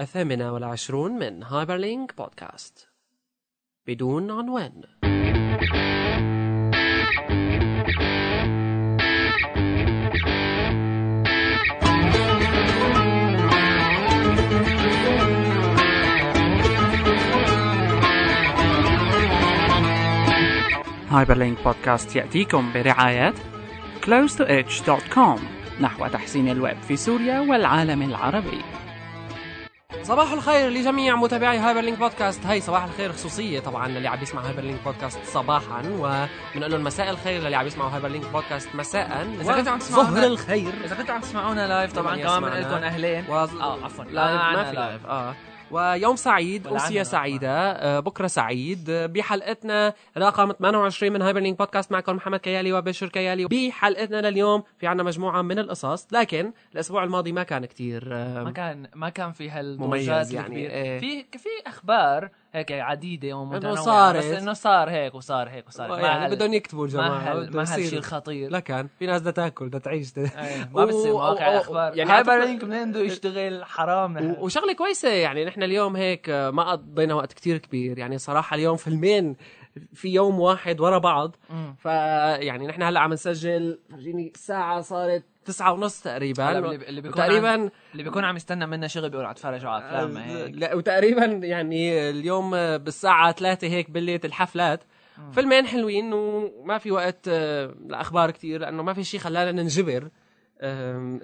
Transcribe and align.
الثامنة 0.00 0.52
والعشرون 0.52 1.12
من 1.12 1.42
هايبرلينك 1.42 2.16
بودكاست 2.16 2.88
بدون 3.86 4.30
عنوان. 4.30 4.82
هايبرلينك 21.10 21.64
بودكاست 21.64 22.16
يأتيكم 22.16 22.72
برعاية 22.72 23.34
close2edge.com 24.02 25.40
نحو 25.80 26.06
تحسين 26.06 26.48
الويب 26.48 26.82
في 26.82 26.96
سوريا 26.96 27.40
والعالم 27.40 28.02
العربي. 28.02 28.85
صباح 30.06 30.32
الخير 30.32 30.70
لجميع 30.70 31.16
متابعي 31.16 31.58
هايبر 31.58 31.80
لينك 31.80 31.98
بودكاست. 31.98 32.46
هاي 32.46 32.60
صباح 32.60 32.84
الخير 32.84 33.12
خصوصية 33.12 33.60
طبعا 33.60 33.88
للي 33.88 34.08
عم 34.08 34.22
يسمع 34.22 34.42
هايبر 34.42 34.62
لينك 34.62 34.80
بودكاست 34.84 35.18
صباحا 35.24 35.82
وبنقول 35.82 36.72
لهم 36.72 36.84
مساء 36.84 37.10
الخير 37.10 37.42
للي 37.42 37.56
عم 37.56 37.66
يسمعوا 37.66 37.90
هايبر 37.90 38.08
لينك 38.08 38.26
بودكاست 38.26 38.68
مساء. 38.74 39.26
إذا 39.40 39.54
كنتوا 39.54 39.72
عم 39.72 39.78
تسمعونا- 39.78 40.10
ظهر 40.10 40.26
الخير. 40.26 40.72
إذا 40.84 40.94
كنتوا 40.96 41.14
عم 41.14 41.20
تسمعونا 41.20 41.66
live 41.68 41.92
طبعا 41.92 42.16
كمان. 42.16 42.40
بنقول 42.42 42.62
لكم 42.62 42.74
أهلين. 42.74 43.24
و... 43.28 43.34
آه 43.34 43.84
عفوا. 43.84 44.04
live 44.04 44.16
ما 44.30 44.36
معنا 44.36 44.64
في 44.64 44.76
live 44.76 45.06
آه. 45.06 45.34
ويوم 45.70 46.16
سعيد 46.16 46.66
أمسية 46.66 47.02
سعيدة 47.02 47.72
آه، 47.72 48.00
بكرة 48.00 48.26
سعيد 48.26 48.90
آه، 48.90 49.06
بحلقتنا 49.06 49.94
رقم 50.18 50.52
28 50.52 51.12
من 51.12 51.22
هايبر 51.22 51.40
لينك 51.40 51.58
بودكاست 51.58 51.92
معكم 51.92 52.16
محمد 52.16 52.38
كيالي 52.38 52.72
وبشر 52.72 53.08
كيالي 53.08 53.46
بحلقتنا 53.46 54.30
لليوم 54.30 54.62
في 54.78 54.86
عنا 54.86 55.02
مجموعة 55.02 55.42
من 55.42 55.58
القصص 55.58 56.06
لكن 56.12 56.52
الأسبوع 56.74 57.04
الماضي 57.04 57.32
ما 57.32 57.42
كان 57.42 57.64
كتير 57.64 58.08
آه، 58.12 58.44
ما 58.44 58.50
كان 58.50 58.88
ما 58.94 59.08
كان 59.08 59.32
في 59.32 59.50
هالضجات 59.50 59.88
مميز 59.88 60.34
يعني،. 60.34 60.56
إيه. 60.56 60.98
في 60.98 61.38
في 61.38 61.48
أخبار 61.66 62.30
هيك 62.56 62.72
عديدة 62.72 63.32
ومتنوعه 63.32 63.74
صارت. 63.74 64.18
بس 64.18 64.24
إنه 64.24 64.52
صار 64.52 64.90
هيك 64.90 65.14
وصار 65.14 65.48
هيك 65.48 65.68
وصار 65.68 65.98
يعني 65.98 66.34
بدهم 66.34 66.54
يكتبوا 66.54 66.84
الجماعة 66.84 67.34
ما. 67.34 67.60
هالشيء 67.60 67.98
الخطير. 67.98 68.50
لا 68.50 68.60
كان 68.60 68.88
في 68.98 69.06
ناس 69.06 69.20
بدها 69.20 69.32
تاكل 69.32 69.68
بدها 69.68 69.80
تعيش. 69.80 70.18
إيه، 70.18 70.68
ما 70.74 70.84
بتصير 70.86 71.12
مواقع 71.12 71.52
الأخبار. 71.52 71.96
يعني 71.96 72.46
لينك 72.46 72.64
منين 72.64 72.90
بده 72.90 73.00
يشتغل 73.00 73.64
حرام 73.64 74.36
وشغلة 74.38 74.72
كويسة 74.72 75.08
يعني 75.08 75.44
نحن 75.44 75.62
اليوم 75.62 75.96
هيك 75.96 76.30
ما 76.30 76.70
قضينا 76.70 77.14
وقت 77.14 77.32
كتير 77.32 77.58
كبير. 77.58 77.98
يعني 77.98 78.18
صراحة 78.18 78.54
اليوم 78.54 78.76
فيلمين 78.76 79.36
في 79.94 80.08
يوم 80.08 80.40
واحد 80.40 80.80
ورا 80.80 80.98
بعض. 80.98 81.36
فيعني 81.78 82.66
نحن 82.66 82.82
هلا 82.82 83.00
عم 83.00 83.12
نسجل 83.12 83.78
فرجيني 83.90 84.32
الساعة 84.34 84.80
صارت 84.80 85.24
تسعة 85.44 85.72
ونص 85.72 86.00
تقريبا. 86.00 86.48
اللي- 86.58 87.00
بيكون 87.00 87.16
تقريبا 87.16 87.54
اللي 87.92 88.02
بيكون 88.02 88.24
عم 88.24 88.36
يستنى 88.36 88.66
منا 88.66 88.86
شغل 88.86 89.10
بيقول 89.10 89.26
عم 89.26 89.32
تفرجوا 89.32 89.70
على 89.70 89.84
افلام 89.86 90.16
هيك. 90.16 90.54
لا 90.54 90.74
وتقريبا 90.74 91.24
يعني 91.24 92.10
اليوم 92.10 92.50
بالساعة 92.78 93.32
ثلاثة 93.32 93.66
هيك 93.66 93.90
بالليل 93.90 94.20
الحفلات. 94.24 94.80
فيلمين 95.32 95.66
حلوين 95.66 96.12
وما 96.12 96.78
في 96.78 96.90
وقت 96.90 97.28
آه، 97.28 97.74
لأخبار 97.86 98.30
كتير 98.30 98.60
لأنه 98.60 98.82
ما 98.82 98.92
في 98.92 99.04
شيء 99.04 99.20
خلانا 99.20 99.52
ننجبر. 99.52 100.08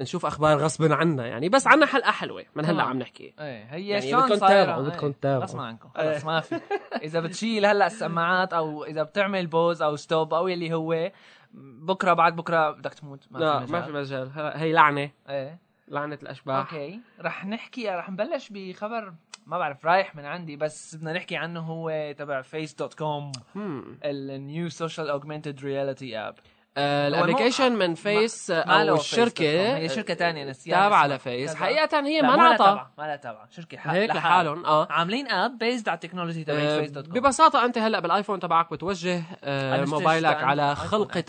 نشوف 0.01 0.27
أخبار 0.27 0.59
غصب 0.59 0.93
عنا 0.93 1.27
يعني 1.27 1.49
بس 1.49 1.67
عنا 1.67 1.87
حلقة 1.87 2.11
حلوة 2.11 2.45
من 2.55 2.65
هلا. 2.65 2.83
عم 2.83 2.99
نحكي 2.99 3.35
إيه 3.41 3.65
هي 3.65 3.89
يعني 3.89 4.11
شلون 4.11 4.23
بدكم؟ 4.23 4.35
تتابعوا، 4.37 4.83
إيه، 4.85 4.89
بدكم 4.91 5.13
تتابعوا. 5.13 5.43
غصبا 5.43 5.63
عنكم 5.63 5.89
خلص 5.95 6.25
ما 6.25 6.41
في 6.41 6.61
إذا 7.03 7.21
بتشيل 7.21 7.67
هلا 7.67 7.87
السماعات 7.87 8.53
أو 8.53 8.85
إذا 8.85 9.03
بتعمل 9.03 9.47
pause 9.47 9.83
أو 9.83 9.97
stop 9.97 10.35
أو 10.35 10.49
يلي 10.49 10.75
هو 10.75 11.11
بكرة 11.55 12.13
بعد 12.13 12.37
بكرة 12.37 12.71
بدك 12.71 12.95
تموت 12.95 13.27
ما 13.31 13.39
لا 13.39 13.67
في 13.67 13.73
ما 13.73 13.81
في 13.83 13.93
مجال. 13.93 14.29
مجال 14.29 14.53
هي 14.57 14.73
لعنة 14.73 15.11
إيه 15.29 15.59
لعنة 15.89 16.19
الأشباح 16.23 16.73
okay 16.73 17.01
رح 17.21 17.47
نحكي 17.47 17.89
رح 17.89 18.11
نبلش 18.11 18.49
بخبر 18.51 19.15
ما 19.47 19.59
بعرف 19.59 19.87
رايح 19.87 20.17
من 20.17 20.25
عندي 20.25 20.57
بس 20.57 20.97
بدنا 20.97 21.13
نحكي 21.13 21.37
عنه 21.37 21.61
هو 21.61 22.15
تبع 22.19 22.43
Face 22.43 22.75
dot 22.75 22.95
com. 22.95 23.33
ال 24.05 24.21
new 24.21 24.69
social 24.69 25.11
augmented 25.11 25.61
reality 25.65 26.19
app 26.19 26.35
ال 26.79 26.86
application 26.86 27.73
من 27.73 27.95
Face 27.95 28.51
أو 28.51 28.95
الشركة 28.95 29.77
هي 29.77 29.89
شركة 29.89 30.15
ثانية 30.15 30.45
نسيان 30.45 30.79
تابعة. 30.81 31.07
ل 31.07 31.15
Face. 31.15 31.55
حقيقة 31.55 32.01
هي 32.07 32.23
ما 32.23 32.29
لها 32.37 32.57
تبع 32.57 32.87
ما 32.99 33.03
لها 33.03 33.17
تبع 33.17 33.45
شركة 33.51 33.79
ح- 33.79 33.89
هيك 33.89 34.11
لحالهم 34.11 34.67
آه. 34.67 34.89
عاملين 34.91 35.31
app 35.31 35.59
based 35.59 35.89
على 35.89 35.97
ال 35.97 36.01
technology 36.01 36.45
تبع 36.45 36.57
آه، 36.59 36.81
Face 36.81 36.91
dot 36.91 37.07
com 37.07 37.15
ببساطة 37.21 37.65
أنت 37.65 37.79
هلأ 37.79 38.01
بالآيفون 38.01 38.41
تبعك 38.41 38.71
بتوجه 38.73 39.23
آه، 39.45 39.85
موبايلك 39.85 40.37
على. 40.43 40.77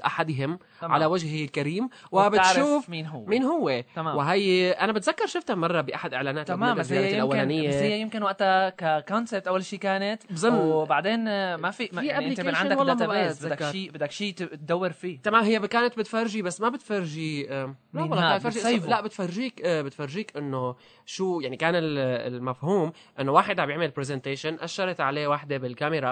أحدهم 0.05 0.59
تمام. 0.81 0.91
على 0.93 1.05
وجهه 1.05 1.43
الكريم 1.45 1.89
وبتشوف 2.11 2.89
مين 2.89 3.05
هو. 3.05 3.25
مين 3.25 3.43
هو. 3.43 3.83
تمام. 3.95 4.15
وهي 4.17 4.71
أنا 4.71 4.91
بتذكر 4.91 5.25
شفتها 5.27 5.55
مرة 5.55 5.81
بأحد 5.81 6.13
إعلانات 6.13 6.47
تمام 6.47 6.77
بس 6.77 6.91
هي 6.91 7.17
يمكن 7.17 7.47
بس 7.67 7.73
هي 7.75 7.99
يمكن 8.01 8.23
وقتها 8.23 8.69
ك 8.69 8.79
concept 8.79 9.47
أول 9.47 9.65
شيء 9.65 9.79
كانت. 9.79 10.21
وبعدين 10.45 11.27
آه، 11.27 11.55
ما 11.55 11.71
في, 11.71 11.89
ما 11.93 12.01
في 12.01 12.07
يعني 12.07 12.27
أنت 12.29 12.41
من 12.41 12.55
عندك 12.55 12.75
database. 12.77 13.45
بدك 13.45 13.71
شيء 13.71 13.91
بدك 13.91 14.11
شيء 14.11 14.33
تدور 14.33 14.91
فيه. 14.91 15.21
تمام 15.33 15.45
هي 15.45 15.67
كانت 15.67 15.97
بتفرجي 15.97 16.41
بس 16.41 16.61
ما 16.61 16.69
بتفرجي 16.69 17.51
آه، 17.53 17.75
لا 17.93 18.01
والله؟ 18.01 18.37
كانت 18.37 18.47
بتفرجي. 18.47 18.77
لا 18.87 19.01
بتفرجيك 19.01 19.61
آه، 19.65 19.81
بتفرجيك 19.81 20.37
إنه 20.37 20.75
شو 21.05 21.39
يعني 21.39 21.57
كان 21.57 21.75
ال- 21.75 22.33
المفهوم 22.33 22.91
إنه 23.19 23.31
واحد 23.31 23.59
عم 23.59 23.69
يعمل 23.69 23.87
presentation 23.91 24.55
أشرت 24.61 25.01
عليه 25.01 25.27
واحدة 25.27 25.57
بالكاميرا 25.57 26.09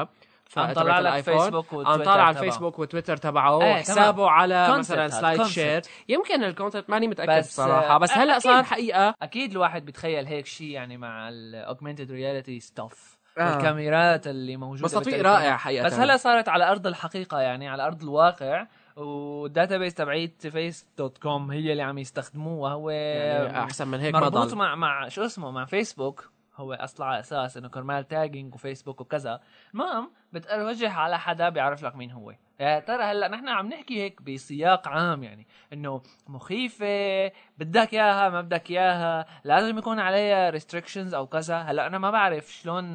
عم 0.58 0.72
تبعت 0.72 0.76
طلع 0.76 1.00
لك. 1.00 1.24
فيسبوك 1.24 1.74
عم 1.74 1.80
وتويتر 1.80 2.06
طالع 2.06 2.24
على 2.24 2.34
تبعه. 2.36 2.44
الفيسبوك 2.46 2.80
وتويتر 2.80 3.18
تبعه 3.18 3.62
إيه، 3.62 3.72
وحسابه 3.74 4.30
على 4.30 4.78
مثلا 4.78 5.08
SlideShare 5.08 5.82
يمكن 6.09 6.44
ال 6.44 6.49
content 6.49 6.90
ماني 6.90 7.08
متأكد 7.08 7.38
بس، 7.38 7.48
بصراحة 7.48 7.96
آه، 7.96 7.98
بس 7.98 8.12
هلأ 8.12 8.32
أكيد. 8.38 8.44
صار 8.44 8.64
حقيقة 8.64 9.16
أكيد 9.22 9.52
الواحد 9.52 9.86
بيتخيل 9.86 10.26
هيك 10.26 10.46
شيء 10.46 10.68
يعني 10.68 10.98
مع 10.98 11.30
ال 11.30 11.38
augmented 11.38 12.12
reality 12.12 12.59
stuff 12.59 13.18
آه. 13.38 13.56
والكاميرات 13.56 14.28
اللي 14.28 14.58
موجودة 14.58 14.84
بس 14.84 14.92
تطبيق. 14.92 15.22
رائع 15.22 15.58
حقيقة 15.58 15.86
بس 15.86 15.94
هلأ 15.94 16.18
صارت 16.18 16.50
على 16.50 16.72
أرض 16.72 16.88
الحقيقة 16.88 17.40
يعني 17.42 17.70
على 17.70 17.86
أرض 17.88 18.02
الواقع 18.03 18.68
وال 18.96 19.78
database 19.78 19.94
تبعيت 19.94 20.47
Face 20.48 20.88
dot 20.98 21.18
com 21.18 21.52
هي 21.52 21.72
اللي 21.72 21.84
عم 21.84 21.97
يستخدموه 21.97 22.53
وهو 22.53 22.90
يعني 22.90 23.59
أحسن 23.59 23.88
من 23.88 24.00
هيك 24.00 24.16
مربوط 24.16 24.53
مع 24.53 24.75
مع 24.75 25.07
شو 25.07 25.25
اسمه؟ 25.25 25.52
مع 25.52 25.66
فيسبوك 25.66 26.31
هو 26.56 26.74
أصلا 26.74 27.06
على 27.06 27.19
أساس 27.19 27.57
إنه 27.57 27.69
كرمال 27.69 28.07
tagging 28.08 28.56
وفيسبوك 28.56 29.02
وكذا. 29.02 29.41
المهم 29.74 30.12
بتوجه 30.34 30.91
على 30.91 31.19
حدا 31.19 31.50
بيعرف 31.50 31.84
لك 31.84 31.96
مين 31.96 32.12
هو. 32.12 32.34
يا 32.59 32.79
ترى 32.79 33.03
هلأ 33.03 33.28
نحن 33.28 33.50
عم 33.50 33.68
نحكي 33.68 34.02
هيك 34.02 34.22
بسياق 34.22 34.88
عام 34.88 35.23
يعني 35.23 35.47
إنه 35.73 36.02
مخيفة 36.28 37.28
بدك 37.58 37.94
إياها 37.94 38.29
ما 38.29 38.41
بدك 38.41 38.72
إياها 38.72 39.25
لازم 39.44 39.78
يكون 39.78 40.00
عليها 40.00 40.50
restrictions 40.50 41.14
أو 41.13 41.28
كذا. 41.28 41.58
هلأ 41.58 41.88
أنا 41.88 41.97
ما 41.97 42.12
بعرف 42.12 42.52
شلون 42.52 42.94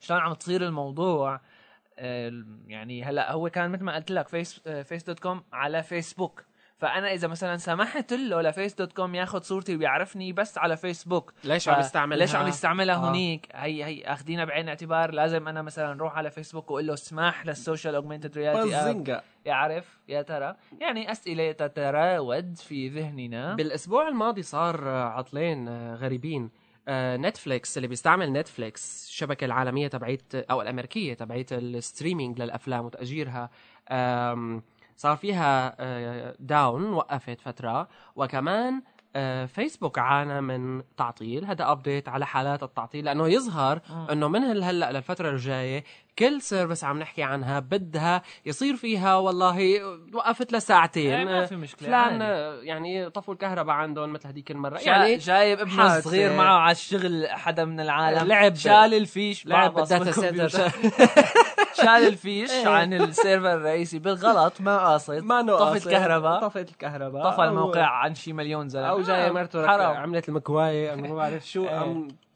شلون 0.00 0.20
عم 0.20 0.32
تصير 0.32 0.66
الموضوع. 0.66 1.40
يعني 2.66 3.04
هلا 3.04 3.32
هو 3.32 3.50
كان 3.50 3.70
مثل 3.70 3.84
ما 3.84 3.94
قلت 3.94 4.10
لك 4.10 4.28
Face 4.28 4.60
Face 4.68 5.04
dot 5.04 5.20
com 5.20 5.44
على 5.52 5.82
فيسبوك 5.82 6.44
فأنا 6.78 7.12
إذا 7.12 7.28
مثلا 7.28 7.56
سمحت 7.56 8.12
له 8.12 8.42
ل 8.42 8.48
Face 8.48 8.74
dot 8.74 8.92
com 8.92 9.14
ياخذ 9.14 9.42
صورتي 9.42 9.76
ويعرفني 9.76 10.32
بس 10.32 10.58
على 10.58 10.76
فيسبوك 10.76 11.32
ليش 11.44 11.68
عم 11.68 11.80
يستعملها؟ 11.80 12.18
ليش 12.18 12.34
عم 12.34 12.48
يستعملها 12.48 12.94
آه. 12.94 13.10
هنيك 13.10 13.48
هي 13.52 13.84
هي 13.84 14.04
أخذينها 14.04 14.44
بعين 14.44 14.64
الاعتبار 14.64 15.10
لازم 15.10 15.48
أنا 15.48 15.62
مثلا 15.62 15.92
أروح 15.92 16.16
على 16.16 16.30
فيسبوك 16.30 16.70
وأقول 16.70 16.86
له 16.86 16.94
اسمح 16.94 17.46
لل 17.46 17.58
social 17.58 17.94
augmented 17.94 18.38
reality 18.38 19.20
يعرف؟ 19.44 19.98
يا 20.08 20.22
ترى. 20.22 20.56
يعني 20.80 21.12
أسئلة 21.12 21.52
تتراود 21.52 22.56
في 22.56 22.88
ذهننا. 22.88 23.54
بالأسبوع 23.54 24.08
الماضي 24.08 24.42
صار 24.42 24.88
عطلين 24.88 25.68
آه، 25.68 25.94
غريبين. 25.94 26.50
نتفليكس 26.90 27.76
اللي 27.76 27.88
بيستعمل 27.88 28.32
نتفليكس 28.32 29.06
الشبكة 29.08 29.44
العالمية 29.44 29.88
تبعيت 29.88 30.34
أو 30.34 30.62
الأمريكية 30.62 31.14
تبعيت 31.14 31.52
ال 31.52 31.61
streaming 31.61 32.42
للأفلام 32.42 32.84
وتأجيرها 32.84 33.50
صار 34.96 35.16
فيها 35.16 35.76
آه، 35.80 36.36
down 36.40 36.92
وقفت 36.92 37.40
فترة. 37.40 37.88
وكمان 38.16 38.82
آه، 39.16 39.46
فيسبوك 39.46 39.98
عانى 39.98 40.40
من 40.40 40.82
تعطيل. 40.96 41.44
هذا 41.44 41.72
update 41.72 42.08
على 42.08 42.26
حالات 42.26 42.62
التعطيل 42.62 43.04
لأنه 43.04 43.28
يظهر 43.28 43.80
إنه 44.12 44.28
من 44.28 44.44
هلأ 44.44 44.92
للفترة 44.92 45.30
الجاية 45.30 45.84
كل 46.18 46.40
service 46.42 46.84
عم 46.84 46.98
نحكي 46.98 47.22
عنها 47.22 47.60
بدها 47.60 48.22
يصير 48.46 48.76
فيها 48.76 49.16
والله 49.16 49.80
وقفت 50.12 50.52
لساعتين. 50.52 51.12
إيه، 51.14 51.24
ما 51.24 51.46
في 51.46 51.56
مشكلة، 51.56 51.88
فلان 51.88 52.20
يعني 52.66 53.10
طفوا 53.10 53.34
الكهرباء 53.34 53.74
عندهم 53.76 54.12
مثل 54.12 54.28
هذيك 54.28 54.50
المرة. 54.50 54.78
يعني 54.78 55.16
جايب 55.16 55.58
ابنه. 55.60 55.96
الصغير 55.96 56.32
معه 56.32 56.58
على 56.58 56.72
الشغل 56.72 57.26
حدا 57.30 57.64
من 57.64 57.80
العالم. 57.80 58.28
لعب- 58.28 58.54
شال 58.54 58.94
الفيش 58.94 59.46
لعب 59.46 59.74
بالكمبيوتر. 59.74 60.48
سنتر. 60.48 60.48
شال 61.82 61.88
الفيش 61.88 62.50
عن 62.66 62.92
ال 62.92 63.01
server 63.01 63.54
الرئيسي 63.54 63.98
بالغلط 63.98 64.52
ما 64.60 64.78
قاصد. 64.78 65.22
ما 65.24 65.56
طفت. 65.56 65.86
الكهرباء 65.86 66.40
طفت 66.40 66.70
الكهرباء. 66.70 67.30
طفى 67.30 67.42
الموقع 67.42 67.86
عن 67.86 68.14
شي 68.14 68.32
مليون 68.32 68.68
زلمة. 68.68 68.86
أو 68.88 69.00
جاي 69.02 69.28
آه، 69.28 69.32
مرته 69.32 69.66
حرام. 69.66 69.96
عملت 69.96 70.28
المكواية 70.28 70.94
ما 70.94 71.14
بعرف 71.14 71.46
شو. 71.46 71.66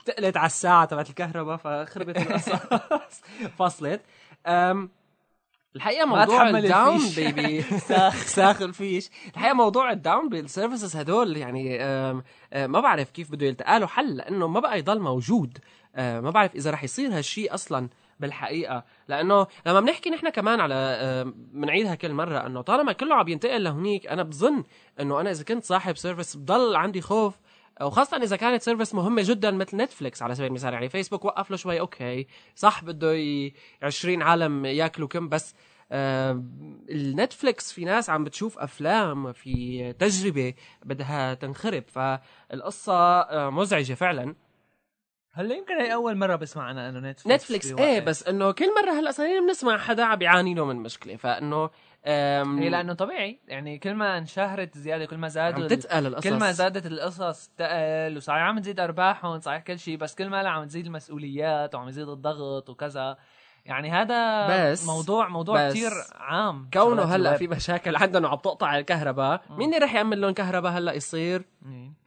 إيه. 0.09 0.15
عم 0.15 0.21
تقلت 0.23 0.37
على 0.37 0.47
الساعة 0.47 0.85
تبعت 0.85 1.11
الكهرباء 1.11 1.57
فخربت 1.57 2.17
القصص 2.17 2.53
فصلت. 3.59 4.01
أم 4.47 4.91
الحقيقة 5.77 6.07
موضوع 6.07 6.49
ال 6.49 6.58
down 6.58 6.97
الفيش. 6.97 7.19
بي 7.19 7.33
بي 7.33 7.63
ساخ 7.89 8.15
ساخ 8.27 8.63
الفيش. 8.63 9.11
الحقيقة 9.35 9.55
موضوع 9.55 9.91
ال 9.93 10.00
down 10.00 10.29
بال 10.29 10.42
services 10.42 10.97
هدول 10.97 11.37
يعني 11.37 11.83
آم، 11.83 12.23
آه، 12.53 12.67
ما 12.67 12.81
بعرف 12.81 13.11
كيف 13.11 13.31
بده 13.33 13.47
يلتقى 13.47 13.81
له 13.81 13.87
حل 13.87 14.17
لأنه 14.17 14.47
ما 14.49 14.61
بقى 14.61 14.79
يضل 14.79 15.01
موجود. 15.01 15.59
ما 15.97 16.31
بعرف 16.31 16.55
إذا 16.55 16.71
رح 16.71 16.85
يصير 16.85 17.19
هالشيء 17.19 17.55
أصلا 17.55 17.89
بالحقيقة. 18.21 18.85
لأنه 19.09 19.47
لما 19.67 19.81
بنحكي 19.81 20.11
نحن 20.11 20.29
كمان 20.29 20.61
على 20.61 21.33
بنعيدها 21.53 21.95
كل 21.95 22.13
مرة 22.13 22.47
إنه 22.47 22.61
طالما 22.61 22.93
كله 22.93 23.15
عم 23.15 23.29
ينتقل 23.29 23.65
لهونيك 23.65 24.07
أنا 24.07 24.23
بظن 24.23 24.65
إنه 25.01 25.21
أنا 25.21 25.31
إذا 25.31 25.45
كنت 25.45 25.65
صاحب 25.65 25.97
service 25.97 26.37
بضل 26.37 26.77
عندي 26.77 27.01
خوف 27.01 27.35
وخاصة 27.83 28.17
إذا 28.17 28.37
كانت 28.37 28.63
service 28.63 28.95
مهمة 28.95 29.23
جدا 29.25 29.51
مثل 29.51 29.77
نتفليكس 29.77 30.23
على 30.23 30.35
سبيل 30.35 30.47
المثال. 30.49 30.73
يعني 30.73 30.89
فيسبوك 30.89 31.25
وقف 31.25 31.51
له 31.51 31.57
شوي 31.57 31.81
okay 31.81 32.27
صح 32.55 32.85
بده 32.85 33.15
ي... 33.15 33.55
20 33.83 34.23
عالم 34.23 34.65
ياكلوا 34.67 35.09
كم 35.09 35.29
بس 35.29 35.55
آه 35.93 36.45
النتفليكس 36.91 37.73
في 37.73 37.85
ناس 37.85 38.11
عم 38.11 38.25
بتشوف 38.25 38.59
أفلام 38.59 39.33
في 39.33 39.93
تجربة 39.93 40.55
بدها 40.85 41.35
تنخرب. 41.35 41.85
فالقصة 41.89 43.21
آه 43.21 43.51
مزعجة 43.51 43.95
فعلا. 43.95 44.35
هلا 45.33 45.55
يمكن 45.55 45.75
هي 45.75 45.95
أول 45.95 46.17
مرة 46.17 46.37
بسمع 46.37 46.71
أنا 46.71 46.89
إنه 46.89 46.99
نتفليكس 47.11 47.27
نتفليكس. 47.27 47.73
إيه 47.73 48.01
بس 48.01 48.29
إنه 48.29 48.51
كل 48.51 48.75
مرة 48.75 48.91
هلأ 49.01 49.11
صايرين 49.11 49.47
بنسمع 49.47 49.79
حدا 49.79 50.05
عم 50.05 50.19
بيعاني 50.19 50.55
له 50.55 50.65
من 50.65 50.77
مشكلة. 50.77 51.17
فإنه 51.17 51.71
هي 52.05 52.69
لأنه 52.69 52.93
طبيعي. 52.93 53.41
يعني 53.49 53.79
كل 53.79 53.95
ما 53.95 54.19
انشهرت 54.19 54.79
زيادة 54.79 55.05
كل 55.05 55.17
ما 55.17 55.29
زادوا 55.29 55.63
عم 55.63 55.69
تتقل 55.69 56.07
القصص. 56.07 56.29
كل 56.29 56.35
ما 56.35 56.53
زادت 56.53 56.87
القصص 56.87 57.51
تقل 57.57 58.17
وصحيح 58.17 58.39
عم 58.39 58.59
تزيد 58.59 58.81
أرباحهم 58.81 59.41
صحيح 59.41 59.63
كل 59.63 59.79
شيء 59.79 59.97
بس 59.97 60.15
كل 60.15 60.29
ما 60.29 60.43
لا 60.43 60.51
عم 60.51 60.65
تزيد 60.65 60.87
المسؤوليات 60.87 61.75
وعم 61.75 61.89
يزيد 61.89 62.09
الضغط 62.09 62.71
وكذا. 62.71 63.17
يعني 63.69 63.91
هذا 63.91 64.71
بس- 64.73 64.87
موضوع 64.87 65.29
موضوع 65.29 65.67
بس 65.69 65.73
كثير 65.73 65.91
عام. 66.17 66.69
كونه 66.73 67.03
هلأ. 67.03 67.37
في 67.37 67.49
مشاكل 67.49 67.97
عندهم 67.97 68.25
وعم 68.25 68.35
تقطع 68.39 68.79
الكهرباء 68.79 69.43
مين 69.51 69.75
اللي 69.75 69.85
رح 69.87 69.95
يعمل 69.95 70.21
لهم 70.21 70.31
كهرباء 70.31 70.73
هلأ 70.73 70.93
يصير؟ 70.93 71.45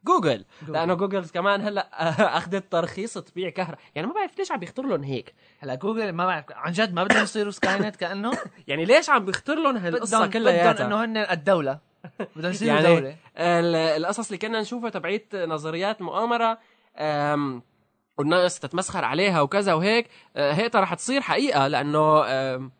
Google. 0.04 0.44
Google. 0.62 0.72
لأنه 0.72 0.94
جوجل 0.94 1.24
كمان 1.24 1.60
هلأ 1.60 1.88
أخذت 2.38 2.72
ترخيص 2.72 3.18
تبيع 3.18 3.50
كهرباء. 3.50 3.78
يعني 3.94 4.06
ما 4.08 4.14
بعرف 4.14 4.38
ليش 4.38 4.52
عم 4.52 4.58
بيختار 4.58 4.86
لهم 4.86 5.02
هيك. 5.02 5.34
هلأ 5.58 5.74
جوجل 5.74 6.12
ما 6.12 6.26
بعرف 6.26 6.44
عن 6.50 6.72
جد 6.72 6.94
ما 6.94 7.04
بدهم 7.04 7.22
يصيروا 7.22 7.50
Skynet 7.52 7.96
كأنه؟ 7.96 8.32
يعني 8.68 8.84
ليش 8.84 9.10
عم 9.10 9.24
بيختار 9.24 9.56
لهم 9.56 9.76
هالقصة 9.76 10.26
بدهم 10.26 10.42
بدهم 10.44 10.86
إنه 10.86 11.04
هن 11.04 11.16
الدولة. 11.16 11.78
بدهم 12.36 12.50
يصيروا 12.50 12.74
يعني 12.74 12.86
دولة. 12.94 13.16
ال- 13.36 13.76
القصص 14.02 14.26
اللي 14.26 14.38
كنا 14.38 14.60
نشوفها 14.60 14.90
تبعيت 14.90 15.36
نظريات 15.36 16.02
مؤامرة 16.02 16.58
والناس 18.22 18.58
تتمسخر 18.58 19.04
عليها 19.04 19.40
وكذا 19.40 19.74
وهيك 19.74 20.08
أه، 20.36 20.52
هيك 20.52 20.74
رح 20.74 20.94
تصير 20.94 21.20
حقيقة 21.20 21.66
لأنه 21.66 22.22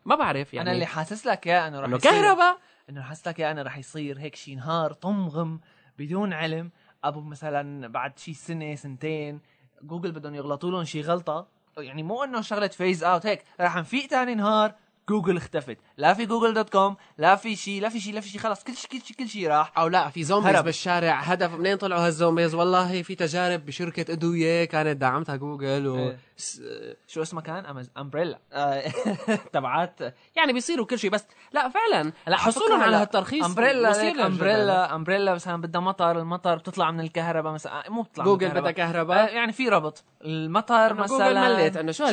ما 0.04 0.14
بعرف 0.16 0.54
يعني. 0.54 0.68
أنا 0.68 0.74
اللي 0.74 0.86
حاسس 0.86 1.26
لك 1.26 1.46
يا 1.46 1.68
إنه 1.68 1.80
رح 1.80 1.86
إنه 1.86 1.98
كهرباء؟ 1.98 2.58
إنه 2.90 3.02
حاسس 3.02 3.28
لك 3.28 3.38
يا 3.38 3.50
أنا 3.50 3.62
رح 3.62 3.78
يصير 3.78 4.18
هيك 4.18 4.36
شي 4.36 4.54
نهار 4.54 4.92
طمغم 4.92 5.60
بدون 5.98 6.32
علم. 6.32 6.70
أبو 7.04 7.20
مثلا 7.20 7.88
بعد 7.88 8.18
شي 8.18 8.34
سنة 8.34 8.74
سنتين 8.74 9.40
جوجل 9.82 10.12
بدهم 10.12 10.34
يغلطوا 10.34 10.70
لهم 10.70 10.84
شي 10.84 11.00
غلطة. 11.00 11.46
يعني 11.78 12.02
مو 12.02 12.24
إنه 12.24 12.40
شغلة 12.40 12.68
فيز 12.68 13.04
اوت 13.04 13.26
هيك 13.26 13.44
رح 13.60 13.76
نفيق 13.76 14.06
تاني 14.06 14.34
نهار. 14.34 14.74
جوجل 15.08 15.36
اختفت. 15.36 15.78
لا 15.96 16.14
في 16.14 16.26
جوجل 16.26 16.54
دوت 16.54 16.70
كوم 16.70 16.96
لا 17.18 17.36
في 17.36 17.56
شي 17.56 17.80
لا 17.80 17.88
في 17.88 18.00
شي 18.00 18.12
لا 18.12 18.20
في 18.20 18.28
شي 18.28 18.38
خلص 18.38 18.64
كل 18.64 18.74
شي 18.76 18.88
كل 18.88 19.00
شي 19.02 19.14
كل 19.14 19.28
شي 19.28 19.46
راح. 19.46 19.72
أو 19.78 19.88
لا 19.88 20.08
في 20.08 20.24
زومبيز 20.24 20.54
هرب. 20.56 20.64
بالشارع. 20.64 21.20
هدف 21.20 21.50
منين 21.54 21.76
طلعوا 21.76 22.06
هالزومبيز 22.06 22.54
والله 22.54 23.02
في 23.02 23.14
تجارب 23.14 23.66
بشركة 23.66 24.12
أدوية 24.12 24.64
كانت 24.64 24.96
دعمتها 24.96 25.36
جوجل 25.36 25.86
و 25.86 25.96
إيه. 25.98 26.18
س- 26.36 26.60
شو 27.08 27.22
اسمها 27.22 27.42
كان؟ 27.42 27.66
أمز... 27.66 27.90
أمبريلا. 27.98 28.38
تبعات. 29.52 29.98
يعني 30.36 30.52
بيصيروا 30.52 30.86
كل 30.86 30.98
شيء 30.98 31.10
بس 31.10 31.24
لا 31.52 31.68
فعلا. 31.68 32.12
لا 32.26 32.36
حصولهم 32.36 32.80
على 32.82 32.96
هالترخيص 32.96 33.44
أمبريلا. 33.44 34.26
أمبريلا 34.26 34.94
أمبريلا 34.94 35.34
مثلا 35.34 35.60
بدها 35.60 35.80
مطر 35.80 36.18
المطر 36.18 36.56
بتطلع 36.56 36.90
من 36.90 37.00
الكهرباء 37.00 37.52
مثلا. 37.52 37.90
مو 37.90 38.02
بتطلع 38.02 38.24
جوجل. 38.24 38.48
بدها 38.50 38.70
كهرباء. 38.70 39.24
آه، 39.24 39.28
يعني 39.28 39.52
في 39.52 39.68
ربط. 39.68 40.04
المطر 40.24 40.94
مثلا 40.94 41.06
جوجل 41.18 41.34
ملت 41.34 41.76
إنه 41.76 41.92
شو؟ 41.92 42.04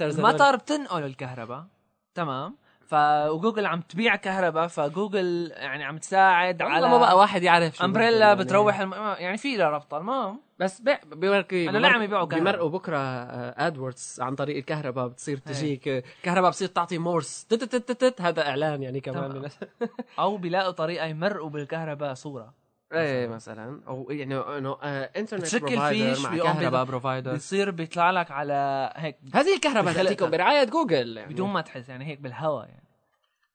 المطر 0.00 0.56
بتنقل 0.56 1.02
الكهرباء. 1.04 1.66
تمام. 2.14 2.56
ف 2.86 2.94
وجوجل 3.28 3.66
عم 3.66 3.80
تبيع 3.80 4.16
كهرباء 4.16 4.66
فجوجل 4.66 5.52
يعني 5.56 5.84
عم 5.84 5.98
تساعد 5.98 6.62
على 6.62 6.88
ما 6.88 6.98
بقى 6.98 7.16
واحد 7.16 7.42
يعرف 7.42 7.76
شو 7.76 7.84
امبريلا 7.84 8.34
بتروح 8.34 8.80
الم... 8.80 8.92
يعني 8.94 9.36
في 9.36 9.56
لها 9.56 9.68
ربطه 9.70 9.98
المهم. 9.98 10.40
بس 10.58 10.80
بي- 10.80 10.98
بيمركوا 11.06 11.58
أنا 11.68 11.78
لا 11.78 11.88
عم 11.88 12.02
يبيعوا 12.02 12.24
كهرباء. 12.26 12.38
بيمرقوا 12.52 12.68
بكرة 12.70 12.98
ادوردز 13.66 14.18
عن 14.20 14.34
طريق 14.34 14.56
الكهرباء 14.56 15.08
بتصير 15.08 15.36
تجيك 15.38 15.88
آه، 15.88 16.02
كهرباء 16.22 16.50
بتصير 16.50 16.68
تعطي 16.68 16.98
مورس 16.98 17.44
تت 17.44 17.64
تت 17.64 17.76
تت 17.92 18.04
تت 18.04 18.20
هذا 18.20 18.48
إعلان 18.48 18.82
يعني 18.82 19.00
كمان 19.00 19.48
أو 20.18 20.36
بيلاقوا 20.36 20.70
طريقة 20.72 21.06
يمرقوا 21.06 21.50
بالكهرباء 21.50 22.14
صورة. 22.14 22.59
إيه 22.92 23.26
مثلا. 23.26 23.80
أو 23.86 24.06
يعني 24.10 24.34
إنه 24.34 24.76
آه، 24.82 25.10
انترنت 25.16 25.42
بتشكل 25.42 25.66
بروفايدر 25.66 26.14
فيش 26.14 26.26
بيقوم 26.26 26.52
كهرباء 26.52 26.84
بروفايدر 26.84 27.32
بيصير 27.32 27.70
بيطلع 27.70 28.10
لك 28.10 28.30
على 28.30 28.92
هيك 28.96 29.16
هذه 29.34 29.54
الكهرباء. 29.54 29.94
تاتيكم 29.94 30.30
برعاية 30.30 30.64
جوجل 30.64 31.16
يعني. 31.16 31.34
بدون 31.34 31.50
ما 31.50 31.60
تحس 31.60 31.88
يعني 31.88 32.06
هيك 32.06 32.20
بالهواء 32.20 32.68
يعني. 32.68 32.90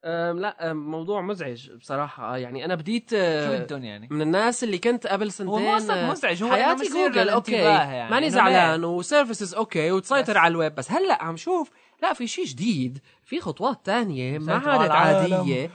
أم 0.04 0.38
لا 0.38 0.70
أم 0.70 0.90
موضوع 0.90 1.20
مزعج 1.20 1.70
بصراحة. 1.70 2.34
آه، 2.34 2.36
يعني 2.36 2.64
أنا 2.64 2.74
بديت 2.74 3.10
شو 3.10 3.16
آه، 3.18 3.58
بدهم 3.58 3.84
يعني؟ 3.84 4.08
من 4.10 4.22
الناس 4.22 4.64
اللي 4.64 4.78
كنت 4.78 5.06
قبل 5.06 5.24
هو 5.24 5.30
سنتين 5.30 5.62
مو 5.62 5.74
قصدك 5.74 5.90
آه، 5.90 6.10
مزعج 6.10 6.42
هو 6.42 6.50
حياتي 6.50 6.88
جوجل 6.88 7.28
أوكي. 7.28 7.52
للانتباه 7.52 7.92
يعني 7.92 8.10
ماني 8.10 8.30
زعلان 8.30 8.84
وسيرفيسز 8.84 9.54
أوكي 9.54 9.90
وتسيطر. 9.90 10.38
على 10.38 10.52
الويب 10.52 10.74
بس 10.74 10.90
هلأ 10.90 11.22
عم 11.22 11.36
شوف 11.36 11.70
لا 12.02 12.12
في 12.12 12.26
شيء 12.26 12.44
جديد 12.44 12.98
في 13.24 13.40
خطوات 13.40 13.86
تانية 13.86 14.38
ما 14.38 14.54
عادت. 14.56 14.90
عادية. 14.90 15.70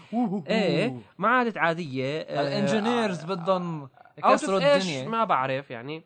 إيه 0.48 0.96
ما 1.18 1.28
عادت 1.28 1.58
عادية. 1.58 2.20
آه، 2.22 2.42
ال 2.42 2.50
engineers 2.50 3.24
بدهم 3.24 3.88
Out 3.88 4.24
of 4.24 4.28
يكسروا؟ 4.28 4.76
الدنيا. 4.76 5.08
ما 5.08 5.24
بعرف 5.24 5.72
يعني. 5.72 6.04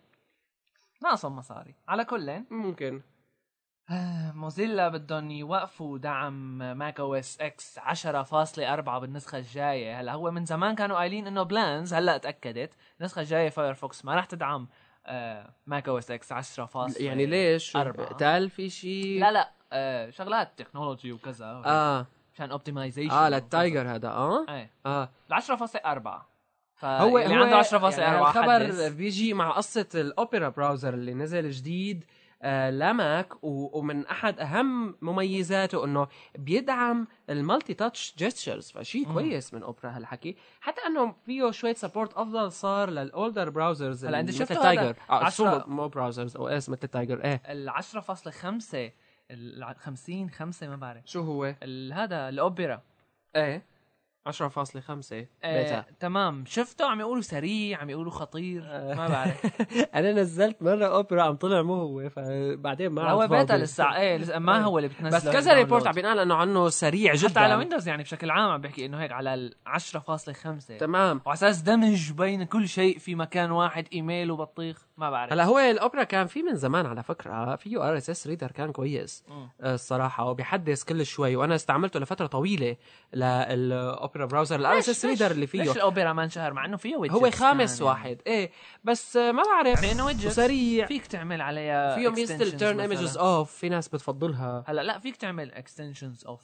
ناقصهم 1.04 1.36
مصاري. 1.36 1.76
على 1.88 2.06
كل 2.06 2.42
ممكن. 2.50 3.02
موزيلا 4.34 4.90
بدهم 4.90 5.32
يوقفوا 5.32 5.98
دعم 5.98 6.58
Mac 6.78 7.00
OS 7.00 7.42
X 7.42 7.80
10.4 7.80 9.00
بالنسخة 9.00 9.38
الجاية. 9.38 10.02
هلا 10.02 10.14
هو 10.14 10.32
من 10.32 10.46
زمان 10.46 10.76
كانوا 10.76 10.98
قايلين 10.98 11.28
إنه 11.28 11.44
plans 11.44 11.94
هلا 11.94 12.18
تأكدت. 12.18 12.74
النسخة 13.00 13.20
الجاية 13.22 13.50
Firefox 13.50 14.06
ما 14.06 14.16
راح 14.16 14.26
تدعم 14.26 14.68
آه، 15.08 15.54
Mac 15.68 15.88
OS 15.90 16.12
X 16.12 16.32
10. 16.32 16.70
يعني 17.00 17.26
ليش. 17.26 17.78
تال 18.20 18.50
في 18.50 18.70
شيء؟ 18.70 19.20
لا 19.20 19.32
لا. 19.32 19.52
آه، 19.76 20.10
شغلات 20.10 20.52
technology 20.58 21.12
وكذا 21.12 21.46
آه. 21.66 22.08
عشان 22.34 22.52
optimization 22.52 23.12
آه 23.16 23.30
لل 23.30 23.49
Tiger 23.49 23.96
هذا 23.96 24.08
آه؟ 24.10 24.46
إيه. 24.50 24.72
آه. 24.86 25.10
ال 25.30 25.34
10.4 25.34 26.26
هو 26.84 27.18
اللي 27.20 27.36
هو 27.38 27.44
عنده 27.44 27.64
10.4 27.64 28.00
يعني. 28.00 28.20
الخبر 28.22 28.90
بيجي 28.90 29.34
مع 29.34 29.52
قصة 29.52 29.88
ال 29.96 30.05
Opera 30.05 30.50
browser 30.50 30.94
اللي 30.94 31.14
نزل 31.14 31.50
جديد 31.52 32.04
آه 32.42 32.70
ل 32.72 32.87
Mac 32.87 33.34
ومن 33.44 34.06
أحد 34.08 34.40
أهم 34.40 34.96
مميزاته 35.02 35.86
إنه 35.86 36.08
بيدعم 36.38 37.08
ال 37.30 37.74
multi-touch 37.74 38.16
gestures 38.18 38.72
فشيء. 38.72 39.14
كويس 39.14 39.54
من 39.54 39.64
أوبرا 39.64 39.90
هالحكي. 39.90 40.36
حتى 40.62 40.82
إنه 40.88 41.16
فيه 41.26 41.52
شوية 41.52 41.74
support 41.74 42.14
أفضل 42.14 42.52
صار 42.52 42.90
لل 42.90 43.07
older 43.07 43.50
browsers 43.50 44.06
هلا 44.06 44.32
شفته 44.32 44.54
هذا؟ 44.56 44.62
Tiger 44.64 44.96
عشرة- 45.10 45.68
مو 45.68 45.88
browsers 45.88 46.36
OS 46.38 46.70
مثل 46.70 46.88
Tiger 46.88 47.24
إيه. 47.24 47.42
ال 47.50 47.70
10.5 47.70 48.92
ال 49.32 49.76
50 49.80 50.30
5 50.30 50.68
ما 50.68 50.76
بعرف. 50.76 51.02
شو 51.06 51.22
هو؟ 51.22 51.56
ال- 51.64 51.94
هذا 51.94 52.30
الأوبرا. 52.30 52.82
إيه. 53.36 53.64
10.5 54.28 55.28
آه 55.44 55.64
بيتا 55.64 55.86
تمام. 56.00 56.44
شفته؟ 56.48 56.86
عم 56.90 57.00
يقولوا 57.00 57.22
سريع 57.22 57.78
عم 57.82 57.90
يقولوا 57.90 58.12
خطير 58.12 58.62
ما 58.96 59.08
بعرف. 59.08 59.62
أنا 59.96 60.12
نزلت 60.14 60.62
مرة 60.64 60.86
أوبرا 60.86 61.22
عم 61.24 61.36
طلع 61.36 61.62
مو 61.62 61.74
هو 61.76 62.10
فبعدين 62.10 62.90
ما 62.90 63.12
هو 63.12 63.28
بيتا. 63.28 63.54
لسه 63.54 63.96
إيه 63.96 64.18
لسه 64.18 64.40
ما 64.40 64.62
هو 64.64 64.78
اللي 64.78 64.90
بتنزله 64.90 65.18
بس 65.18 65.30
كذا 65.30 65.54
report 65.54 65.88
عم 65.88 65.94
بينقال 65.94 66.20
إنه 66.20 66.36
عنه 66.36 66.70
سريع 66.70 67.14
جدا. 67.14 67.30
حتى 67.30 67.40
على 67.40 67.56
Windows 67.56 67.88
يعني 67.88 68.04
بشكل 68.04 68.30
عام 68.30 68.52
عم 68.52 68.62
بحكي 68.62 68.86
إنه 68.86 69.02
هيك 69.02 69.12
على 69.12 69.34
ال 69.34 69.56
10.5 69.68 70.78
تمام. 70.80 71.22
وعلى 71.26 71.34
أساس 71.38 71.62
دمج 71.62 72.12
بين 72.12 72.44
كل 72.44 72.68
شيء 72.68 72.98
في 72.98 73.16
مكان 73.16 73.52
واحد 73.52 73.88
إيميل 73.94 74.32
وبطيخ. 74.32 74.88
ما 74.98 75.10
بعرف. 75.10 75.34
هلا 75.34 75.44
هو 75.44 75.60
الأوبرا 75.60 76.04
كان 76.04 76.28
في 76.28 76.44
من 76.44 76.56
زمان 76.56 76.86
على 76.86 77.04
فكرة 77.04 77.56
فيه 77.56 77.90
RSS 77.90 78.28
reader 78.28 78.52
كان 78.52 78.72
كويس 78.72 79.24
مم. 79.28 79.50
آه، 79.62 79.74
الصراحة 79.74 80.26
وبيحدث 80.30 80.84
كل 80.84 81.06
شوي 81.06 81.36
وأنا 81.36 81.56
استعملته 81.56 82.00
لفترة 82.00 82.26
طويلة 82.26 82.76
للأوبرا 83.14 84.26
براوزر 84.26 84.56
الار 84.56 84.78
اس 84.78 84.90
اس 84.90 85.06
ريدر 85.06 85.32
اللي 85.32 85.48
فيه. 85.48 85.62
ليش 85.64 85.76
الأوبرا 85.76 86.14
ما 86.14 86.24
انشهر؟ 86.24 86.54
مع 86.54 86.66
إنه 86.66 86.78
فيه 86.78 86.96
widgets 86.98 87.12
هو 87.12 87.32
خامس 87.32 87.78
كان 87.80 87.88
واحد. 87.88 88.22
إيه 88.28 88.52
بس 88.84 89.18
آه، 89.18 89.32
ما 89.32 89.44
بعرف. 89.44 89.84
يعني 89.84 89.92
انه 89.92 90.14
widgets. 90.14 90.26
وسريع. 90.26 90.86
فيك 90.86 91.06
تعمل 91.08 91.42
عليها 91.42 91.96
فيه 91.96 92.10
ميزه 92.10 92.36
التيرن. 92.44 92.80
ايمجز 92.80 93.18
اوف 93.18 93.52
في 93.52 93.70
ناس 93.70 93.88
بتفضلها. 93.88 94.64
هلا 94.68 94.82
لا 94.82 95.00
فيك 95.00 95.16
تعمل 95.16 95.52
اكستنشنز 95.54 96.26
اوف 96.26 96.42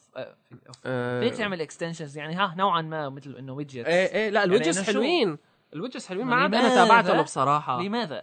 آه، 0.86 1.20
فيك 1.20 1.36
تعمل 1.36 1.62
اكستنشنز 1.62 2.17
يعني 2.17 2.36
ها 2.36 2.53
نوعا 2.58 2.81
ما 2.81 3.10
مثل 3.10 3.36
إنه 3.39 3.53
ويدجتس 3.53 3.88
إيه 3.88 4.13
إيه 4.15 4.29
لا 4.29 4.43
الويدجز 4.43 4.75
يعني؟ 4.77 4.88
حلوين. 4.88 5.38
الويدجز 5.74 6.08
حلوين 6.08 6.27
ما 6.27 6.36
عاد 6.36 6.55
أنا 6.55 6.63
لماذا؟ 6.67 6.75
تابعتهم 6.86 7.22
بصراحة. 7.22 7.81
لماذا؟ 7.81 8.22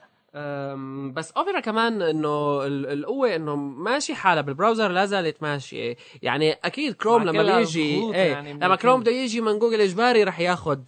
بس 1.15 1.33
أوبرا 1.33 1.61
كمان 1.61 2.03
إنه 2.03 2.63
ال- 2.67 2.87
القوة 2.87 3.37
إنه 3.37 3.57
ماشي 3.57 4.15
حالها 4.15 4.43
بالبراوزر 4.43 4.89
لا 4.89 5.05
زالت 5.07 5.43
ماشية. 5.43 5.97
يعني 6.23 6.53
أكيد 6.53 6.95
كروم 6.95 7.23
لما 7.25 7.57
بيجي 7.57 7.83
إيه 8.15 8.33
يعني 8.33 8.53
لما 8.53 8.77
كروم 8.77 9.01
بده 9.01 9.11
يجي 9.13 9.41
من 9.41 9.59
جوجل 9.59 9.81
إجباري 9.81 10.25
رح 10.25 10.41
ياخذ 10.41 10.81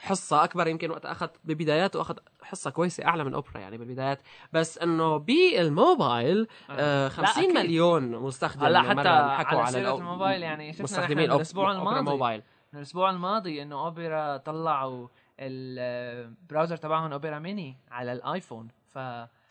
حصة 0.00 0.44
أكبر. 0.44 0.66
يمكن 0.66 0.90
وقت 0.90 1.06
أخذ 1.06 1.28
ببداياته 1.44 2.00
اخذ 2.00 2.16
حصة 2.42 2.70
كويسة 2.70 3.04
أعلى 3.04 3.24
من 3.24 3.34
أوبرا 3.34 3.58
يعني 3.58 3.78
بالبدايات. 3.78 4.20
بس 4.52 4.78
إنه 4.78 5.16
بالموبايل 5.16 6.46
آه، 6.70 7.08
50 7.08 7.44
أكيد. 7.44 7.56
مليون 7.56 8.02
مستخدم 8.10 8.64
هلا 8.66 8.82
حتى 8.82 9.08
حكوا 9.44 9.60
على 9.60 9.78
على 9.78 9.94
الموبايل 9.94 10.42
يعني 10.42 10.72
شفنا 10.72 10.84
مستخدمين 10.84 11.30
أوبرا 11.30 11.72
الماضي. 11.72 12.42
الأسبوع 12.74 13.10
الماضي 13.10 13.62
إنه 13.62 13.84
أوبرا 13.86 14.36
طلعوا 14.36 15.08
ال 15.40 15.57
browser 15.57 16.76
تبعهم 16.76 17.12
Opera 17.12 17.38
Mini 17.38 17.76
على 17.90 18.12
ال 18.12 18.19
iPhone. 18.19 18.68
ف 18.88 18.98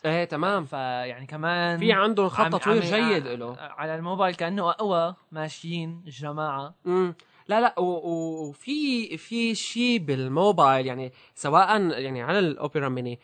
إيه 0.05 0.23
تمام. 0.25 0.65
فيعني 0.65 1.25
كمان 1.25 1.79
في 1.79 1.91
عندهم 1.91 2.29
خط 2.29 2.51
تطوير 2.55 2.81
جيد 2.81 3.27
له 3.27 3.55
على 3.59 3.95
الموبايل 3.95 4.35
كأنه 4.35 4.69
أقوى 4.69 5.15
ماشيين 5.31 6.01
الجماعه 6.05 6.75
امم 6.87 7.15
لا 7.47 7.61
لا 7.61 7.79
وفي 7.79 9.17
في 9.17 9.55
شيء 9.55 9.99
بالموبايل 9.99 10.85
يعني 10.85 11.11
سواء 11.35 11.81
يعني 11.81 12.21
على 12.21 12.39
ال 12.39 12.47
Opera 12.47 12.89
Mini 12.89 13.19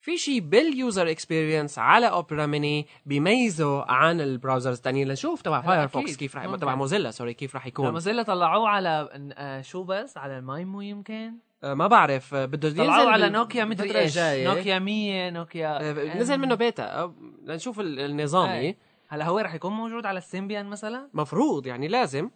في 0.00 0.16
شيء 0.16 0.40
بال 0.40 0.63
user 0.63 1.10
experience 1.10 1.78
على 1.78 2.06
Opera 2.10 2.46
Mini 2.46 2.86
بيميزه 3.06 3.84
عن 3.84 4.20
ال 4.20 4.26
browsers 4.26 4.76
الثانيين 4.76 5.08
لنشوف 5.08 5.42
تبع 5.42 5.60
Firefox. 5.60 6.16
كيف 6.16 6.36
رح. 6.36 6.56
تبع 6.56 6.74
Mozilla 6.74 7.10
sorry 7.10 7.34
كيف 7.34 7.56
رح 7.56 7.66
يكون. 7.66 7.90
Mozilla 7.90 8.22
طلعوه 8.22 8.68
على 8.68 9.08
آه، 9.36 9.60
شو 9.60 9.82
بس؟ 9.82 10.16
على 10.18 10.38
ال 10.38 10.45
Maemo 10.45 10.80
يمكن؟ 10.80 11.32
ما 11.64 11.86
بعرف 11.86 12.34
آه، 12.34 12.44
بده 12.44 12.68
ينزل 12.68 12.90
على 12.90 13.28
نوكيا 13.30 13.64
مدري 13.64 13.98
إيش. 13.98 14.10
الجاية. 14.18 14.48
نوكيا 14.54 14.78
100 14.78 15.30
نوكيا 15.30 15.90
آه، 15.90 16.16
نزل 16.16 16.38
منه 16.38 16.54
بيتا. 16.54 16.82
آه، 16.98 17.14
لنشوف 17.44 17.80
ال- 17.80 18.00
النظامي. 18.00 18.52
إيه. 18.58 18.76
هلا 19.08 19.24
هو 19.24 19.38
رح 19.38 19.54
يكون 19.54 19.72
موجود 19.72 20.06
على 20.06 20.18
ال 20.18 20.24
Symbian 20.24 20.66
مثلا؟ 20.66 21.08
مفروض 21.14 21.66
يعني 21.66 21.88
لازم. 21.88 22.30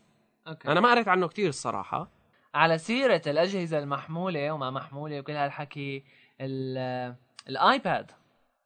Okay. 0.48 0.68
أنا 0.68 0.80
ما 0.80 0.90
قريت 0.90 1.08
عنه 1.08 1.28
كتير 1.28 1.48
الصراحة. 1.48 2.10
على 2.54 2.78
سيرة 2.78 3.22
الأجهزة 3.26 3.78
المحمولة 3.78 4.50
وما 4.50 4.70
محمولة 4.70 5.18
وكل 5.20 5.32
هالحكي 5.32 6.04
ال- 6.40 7.14
ال 7.48 7.59
iPad. 7.59 8.10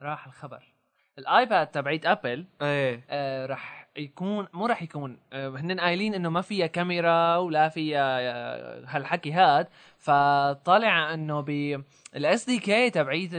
راح 0.03 0.27
الخبر. 0.27 0.63
ال 1.19 1.28
iPad 1.28 1.67
تبعيت 1.67 2.07
Apple 2.07 2.47
إيه. 2.63 3.05
آه 3.11 3.47
رح 3.47 3.82
يكون 3.97 4.47
مو 4.53 4.67
رح 4.67 4.83
يكون. 4.83 5.19
آه 5.33 5.49
هن 5.49 5.81
قايلين 5.81 6.15
إنه 6.15 6.29
ما 6.29 6.41
فيها 6.41 6.67
كاميرا 6.67 7.37
ولا 7.37 7.69
فيها 7.69 8.19
آه 8.21 8.85
هالحكي 8.87 9.33
هاد. 9.33 9.69
فطلع 9.99 11.15
إنه 11.15 11.41
ب 11.41 11.83
ال 12.17 12.45
SDK 12.45 12.91
تبعيت 12.91 13.35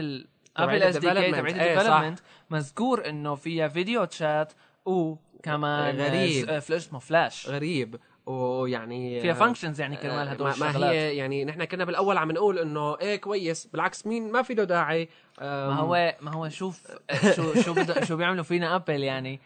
Apple 0.56 0.82
SDK. 0.82 1.32
تبعيت 1.32 1.56
إيه،. 1.56 1.72
ال 1.72 1.76
development 1.76 2.18
مذكور 2.50 3.08
إنه 3.08 3.34
فيها 3.34 3.68
video 3.68 4.04
chat 4.04 4.52
وكمان 4.84 5.96
غريب. 6.00 6.50
آه، 6.50 6.58
فلاش 6.58 6.86
اسمه 6.86 6.98
فلاش 6.98 7.48
غريب. 7.48 7.96
ويعني 8.26 9.20
فيها 9.20 9.32
آه، 9.32 9.34
functions 9.34 9.80
يعني 9.80 9.96
كرمال 9.96 10.28
هدول 10.28 10.50
ما, 10.50 10.56
ما 10.56 10.68
الشغلات. 10.68 10.94
هي 10.94 11.16
يعني 11.16 11.44
نحن 11.44 11.64
كنا 11.64 11.84
بالأول 11.84 12.18
عم 12.18 12.32
نقول 12.32 12.58
إنه 12.58 12.98
إيه 12.98 13.16
كويس. 13.16 13.66
بالعكس 13.66 14.06
مين 14.06 14.32
ما 14.32 14.42
في 14.42 14.54
له 14.54 14.64
داعي. 14.64 15.08
ما 15.40 15.74
هو 15.74 16.14
ما 16.20 16.32
هو 16.34 16.48
شوف 16.48 16.86
شو 17.36 17.54
شو 17.54 17.74
شو 18.04 18.16
بيعملوا 18.16 18.44
فينا 18.44 18.76
Apple 18.76 19.02
يعني. 19.02 19.40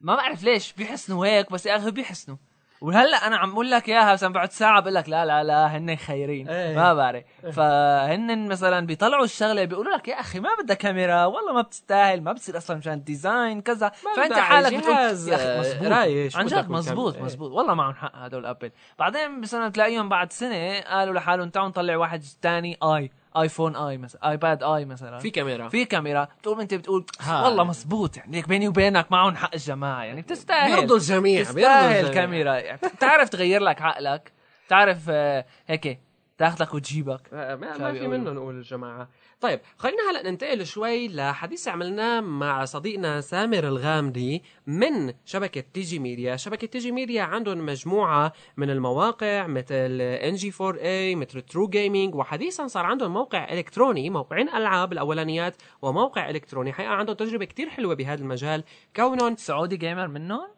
ما 0.00 0.16
بعرف 0.16 0.42
ليش 0.42 0.72
بيحسنوا 0.72 1.26
هيك 1.26 1.52
بس 1.52 1.66
يا 1.66 1.76
أخي 1.76 1.90
بيحسنوا. 1.90 2.36
وهلأ 2.80 3.26
أنا 3.26 3.36
عم 3.36 3.52
بقول 3.52 3.70
لك 3.70 3.88
إياها 3.88 4.14
بس 4.14 4.24
بعد 4.24 4.50
ساعة 4.50 4.80
بقول 4.80 4.94
لك 4.94 5.08
لا 5.08 5.24
لا 5.24 5.44
لا 5.44 5.76
هن 5.76 5.96
خيرين. 5.96 6.48
إيه. 6.48 6.76
ما 6.76 6.94
بعرف. 6.94 7.24
فهن 7.52 8.48
مثلا 8.48 8.86
بيطلعوا 8.86 9.24
الشغلة 9.24 9.64
بيقولوا 9.64 9.96
لك 9.96 10.08
يا 10.08 10.20
أخي 10.20 10.40
ما 10.40 10.48
بدها 10.62 10.76
كاميرا 10.76 11.24
والله 11.24 11.52
ما 11.52 11.62
بتستاهل 11.62 12.22
ما 12.22 12.32
بتصير 12.32 12.56
أصلا 12.56 12.76
مشان 12.76 13.04
design 13.04 13.60
كذا. 13.60 13.92
فأنت 14.16 14.32
حالك 14.32 14.74
بتقول 14.74 14.94
يا 14.94 15.10
أخي 15.34 15.60
مزبوط 15.60 15.92
right، 15.92 16.36
عن 16.36 16.46
جد 16.46 16.70
مزبوط 16.70 17.12
كاميرا. 17.12 17.26
مزبوط 17.26 17.50
والله 17.50 17.74
معهم 17.74 17.94
حق 17.94 18.16
هدول 18.16 18.46
Apple 18.46 18.70
بعدين 18.98 19.40
بسنه 19.40 19.68
تلاقيهم 19.68 20.08
بعد 20.08 20.32
سنة 20.32 20.80
قالوا 20.80 21.14
لحالهم 21.14 21.50
تعالوا 21.50 21.68
نطلع 21.68 21.96
واحد 21.96 22.22
تاني 22.42 22.78
آي. 22.82 23.10
iPhone 23.36 23.76
آي 23.76 23.98
مثلا 23.98 24.30
iPad 24.30 24.62
آي 24.62 24.84
مثلا. 24.84 25.18
في 25.18 25.30
كاميرا. 25.30 25.68
في 25.68 25.84
كاميرا. 25.84 26.28
بتقول 26.40 26.60
انت 26.60 26.74
بتقول. 26.74 27.06
والله 27.28 27.64
مزبوط 27.64 28.16
يعني 28.16 28.32
ليك 28.32 28.48
بيني 28.48 28.68
وبينك 28.68 29.12
معهم 29.12 29.36
حق 29.36 29.50
الجماعة 29.54 30.02
يعني 30.04 30.22
بتستاهل. 30.22 30.76
بيرضوا 30.76 30.96
الجميع 30.96 31.38
بيرضوا 31.42 31.52
تستاهل 31.52 31.96
الجميع. 31.96 32.14
كاميرا 32.14 32.54
يعني 32.54 32.78
بتعرف 32.96 33.28
تغير 33.28 33.60
لك 33.60 33.82
عقلك 33.82 34.32
بتعرف 34.66 34.98
آه، 35.08 35.44
هيك 35.66 36.00
تاخذك 36.38 36.74
وتجيبك. 36.74 37.20
آه، 37.32 37.54
ما, 37.56 37.78
ما 37.78 37.92
في؟ 37.92 38.08
منه 38.08 38.30
نقول 38.30 38.54
الجماعة. 38.56 39.08
طيب 39.40 39.60
خلينا 39.76 40.10
هلأ 40.10 40.30
ننتقل 40.30 40.66
شوي 40.66 41.08
لحديث 41.08 41.68
عملناه 41.68 42.20
مع 42.20 42.64
صديقنا 42.64 43.20
ثامر 43.20 43.68
الغامدي 43.68 44.42
من 44.66 45.12
شبكة 45.24 45.64
TG 45.74 45.98
Media. 45.98 46.36
شبكة 46.36 46.66
TG 46.66 46.92
Media 46.92 47.22
عندهم 47.22 47.66
مجموعة 47.66 48.32
من 48.56 48.70
المواقع 48.70 49.46
مثل 49.46 50.00
NG4A 50.00 51.14
مثل 51.14 51.42
True 51.42 51.68
Gaming 51.68 52.14
وحديثا 52.14 52.66
صار 52.66 52.86
عندهم 52.86 53.12
موقع 53.12 53.52
إلكتروني 53.52 54.10
موقعين 54.10 54.48
ألعاب 54.48 54.92
الأولانيات 54.92 55.56
وموقع 55.82 56.30
إلكتروني. 56.30 56.72
حقيقة 56.72 56.90
عندهم 56.92 57.16
تجربة 57.16 57.44
كتير 57.44 57.68
حلوة 57.70 57.94
بهذا 57.94 58.22
المجال. 58.22 58.64
كونهم 58.96 59.36
Saudi 59.36 59.76
Gamer 59.76 60.08
منهم؟ 60.08 60.48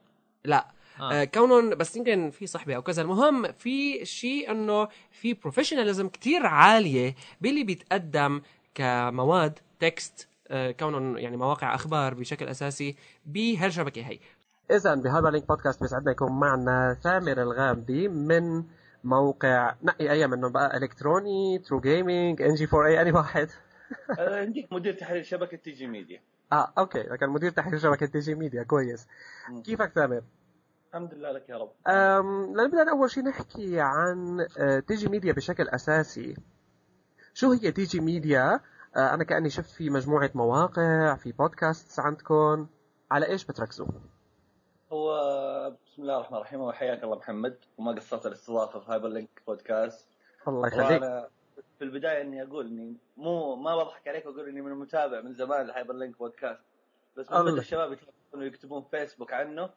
لا. 0.45 0.69
آه. 1.01 1.13
آه. 1.13 1.25
كونهم 1.25 1.71
بس 1.71 1.97
يمكن 1.97 2.31
في 2.31 2.47
صحبة 2.47 2.77
أو 2.77 2.83
كذا. 2.83 3.03
المهم 3.03 3.53
في 3.53 4.05
شيء 4.05 4.51
إنه 4.51 4.89
في 5.11 5.35
professionalism 5.35 6.09
كتير 6.09 6.47
عالية 6.47 7.15
باللي 7.41 7.65
بيتقدم 7.65 8.43
كمواد 8.75 9.59
text 9.81 10.29
آه 10.49 10.71
كونهم 10.71 11.19
يعني 11.19 11.37
مواقع 11.37 11.75
أخبار 11.75 12.15
بشكل 12.15 12.49
أساسي 12.49 12.97
بهالشبكة 13.27 14.03
هي. 14.03 14.19
اذا 14.71 14.95
ب 14.95 15.31
Hyperlink 15.31 15.49
بودكاست 15.49 15.81
بيسعدنا 15.81 16.11
يكون 16.11 16.41
معنا 16.41 16.97
ثامر 17.03 17.43
الغامدي 17.43 18.09
من 18.09 18.65
موقع 19.05 19.75
NG4A 19.83 20.27
منهم 20.27 20.53
بقى 20.53 20.77
إلكتروني 20.77 21.59
True 21.59 21.81
Gaming 21.81 22.43
NG4A 22.43 23.01
اني 23.03 23.13
واحد. 23.13 23.49
آه، 24.19 24.41
عندك 24.41 24.69
مدير 24.73 24.93
تحرير 24.93 25.23
شبكة 25.23 25.57
TG 25.57 25.87
Media 25.87 26.21
آه 26.53 26.73
أوكي 26.79 27.03
كان 27.03 27.31
مدير 27.31 27.51
تحرير 27.51 27.79
شبكة 27.79 28.07
TG 28.07 28.35
Media 28.35 28.63
كويس. 28.63 29.07
كيفك 29.65 29.93
ثامر 29.95 30.23
الحمد 30.91 31.15
لله 31.15 31.33
لك 31.33 31.49
يا 31.49 31.57
رب. 31.59 31.71
أم 31.89 32.55
لنبدأ 32.57 32.91
أول 32.91 33.11
شيء 33.11 33.25
نحكي 33.25 33.81
عن 33.81 34.47
آه، 34.59 34.79
TG 34.79 35.09
Media 35.09 35.33
بشكل 35.33 35.69
أساسي. 35.69 36.37
شو 37.35 37.53
هي 37.53 37.73
TG 37.73 38.01
Media؟ 38.01 38.61
آه، 38.97 39.15
أنا 39.15 39.25
كأني 39.25 39.51
شفت 39.51 39.71
في 39.71 39.91
مجموعة 39.91 40.31
مواقع 40.35 41.17
في 41.17 41.33
بودكاست 41.33 42.01
عندكم 42.01 42.67
على 43.11 43.27
إيش 43.27 43.45
بتركزوا؟ 43.45 43.87
هو 44.93 45.11
بسم 45.87 46.03
الله 46.03 46.17
الرحمن 46.17 46.37
الرحيم. 46.37 46.61
وحياك 46.61 47.05
الله 47.05 47.17
محمد. 47.17 47.59
وما 47.79 47.93
قصرت 47.93 48.27
الاستضافه 48.27 48.81
في 48.81 48.93
Hyperlink 48.93 49.43
بودكاست 49.47 50.09
الله 50.49 50.69
يخليك. 50.69 51.03
في 51.79 51.85
البداية 51.85 52.23
إني 52.23 52.43
أقول 52.43 52.67
إني 52.67 52.97
مو 53.17 53.57
ما 53.57 53.77
بضحك 53.77 54.09
عليك 54.09 54.27
وأقول 54.27 54.49
إني 54.49 54.61
من 54.61 54.73
متابع 54.73 55.21
من 55.21 55.35
زمان 55.35 55.67
ل 55.67 55.95
Hyperlink 55.95 56.19
بودكاست 56.19 56.61
بس 57.17 57.33
من. 57.33 57.45
بدا 57.45 57.61
الشباب 57.61 57.99
ويكتبون 58.35 58.83
فيسبوك 58.91 59.33
عنه. 59.33 59.71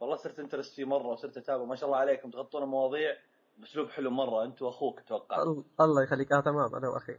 والله 0.00 0.16
صرت 0.16 0.38
interested 0.38 0.74
فيه 0.74 0.84
مرة 0.84 1.06
وصرت 1.06 1.36
اتابع 1.36 1.64
ما 1.64 1.76
شاء 1.76 1.86
الله 1.86 1.98
عليكم. 1.98 2.30
تغطون 2.30 2.64
مواضيع. 2.64 3.16
باسلوب 3.60 3.88
حلو 3.90 4.10
مرة 4.10 4.44
انت 4.44 4.62
واخوك 4.62 5.00
أتوقع 5.00 5.42
ال- 5.42 5.64
الله 5.80 6.02
يخليك. 6.02 6.32
آه 6.32 6.40
تمام. 6.40 6.74
أنا 6.74 6.88
وأخي. 6.88 7.16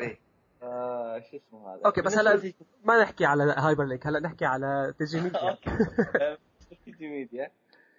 إيه. 0.00 0.18
آه 0.62 1.18
شو 1.20 1.36
اسمه 1.36 1.74
هذا؟ 1.74 1.80
أوكي، 1.86 2.02
بس 2.02 2.18
هلا- 2.18 2.52
ما 2.84 3.02
نحكي 3.02 3.24
على 3.24 3.54
Hyperlink 3.58 4.06
هلا 4.06 4.20
نحكي 4.20 4.44
على 4.44 4.94
تيجي 4.98 5.20
ميديا. 5.20 5.56
تيجي 6.84 7.08
ميديا. 7.08 7.50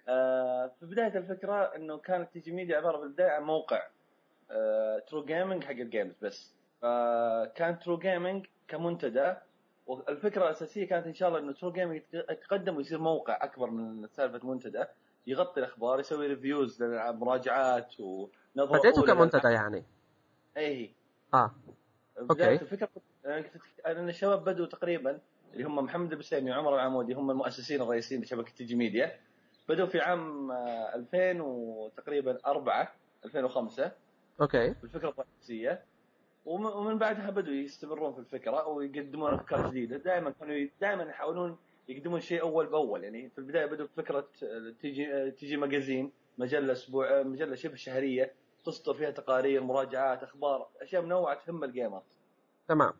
آه، 0.08 0.70
في 0.80 0.86
بداية 0.86 1.18
الفكرة 1.18 1.62
إنه 1.76 1.98
كانت 1.98 2.32
TG 2.32 2.52
Media 2.52 2.76
عبارة 2.76 2.98
في 2.98 3.04
البدايه 3.04 3.30
عن 3.30 3.42
موقع 3.42 3.82
True 5.08 5.24
Gaming 5.24 5.64
حق 5.64 5.70
ال 5.70 5.77
games 5.77 6.14
بس. 6.22 6.54
فكان 6.82 7.78
True 7.78 7.98
Gaming 7.98 8.46
كمنتدى 8.68 9.34
والفكرة 9.86 10.44
الأساسية 10.44 10.88
كانت 10.88 11.06
إن 11.06 11.14
شاء 11.14 11.28
الله 11.28 11.40
إنه 11.40 11.52
True 11.52 11.72
Gaming 11.72 12.02
يتقدم 12.12 12.76
ويصير 12.76 12.98
موقع 12.98 13.38
أكبر 13.44 13.70
من 13.70 14.06
سالفة 14.08 14.48
منتدى. 14.48 14.84
يغطي 15.26 15.60
الأخبار 15.60 16.00
يسوي 16.00 16.26
reviews 16.26 16.82
للالعاب 16.82 17.20
مراجعات 17.20 18.00
ونظرة 18.00 18.78
بديتوا 18.78 19.00
أولى. 19.02 19.12
كمنتدى 19.14 19.48
يعني؟ 19.52 19.84
اي 20.56 20.94
آه. 21.34 21.50
أوكي. 22.18 22.52
الفكرة 22.52 22.88
إن 23.86 24.08
الشباب 24.08 24.44
بدوا 24.44 24.66
تقريبا 24.66 25.20
اللي 25.52 25.64
هم 25.64 25.76
محمد 25.76 26.12
البسيمي 26.12 26.50
وعمر 26.50 26.74
العمودي 26.74 27.14
هم 27.14 27.30
المؤسسين 27.30 27.82
الرئيسيين 27.82 28.22
لشبكة 28.22 28.52
TG 28.52 28.74
Media. 28.74 29.18
بدوا 29.68 29.86
في 29.86 30.00
عام 30.00 30.50
آه، 30.50 30.94
2000 30.94 31.40
وتقريبا 31.40 32.38
4 32.46 32.92
2005 33.24 33.92
أوكي. 34.40 34.74
بالفكرة 34.82 35.08
الرئيسية. 35.18 35.82
وم- 36.44 36.66
ومن 36.76 36.98
بعدها 36.98 37.30
بدوا 37.30 37.52
يستمرون 37.54 38.12
في 38.12 38.18
الفكرة 38.18 38.66
ويقدمون 38.68 39.34
أفكار 39.34 39.70
جديدة. 39.70 39.96
دائما 39.96 40.30
كانوا 40.30 40.68
دائما 40.80 41.02
يحاولون 41.02 41.58
يقدمون 41.88 42.20
شيء 42.20 42.42
أول 42.42 42.66
بأول. 42.66 43.04
يعني 43.04 43.30
في 43.30 43.38
البداية 43.38 43.66
بدوا 43.66 43.86
بفكره 43.86 44.28
آه، 44.42 44.74
TG 44.80 45.14
آه، 45.14 45.28
TG 45.28 45.56
Magazine 45.56 46.12
مجلة 46.38 46.72
أسبوع 46.72 47.20
آه، 47.20 47.22
مجلة 47.22 47.54
شبه 47.54 47.74
شهرية 47.74 48.32
تصدر 48.64 48.94
فيها 48.94 49.10
تقارير 49.10 49.62
مراجعات 49.62 50.22
أخبار 50.22 50.68
أشياء 50.80 51.02
منوعه 51.02 51.44
تهم 51.44 51.64
ال 51.64 51.70
gamer 51.70 52.02
تمام. 52.68 52.92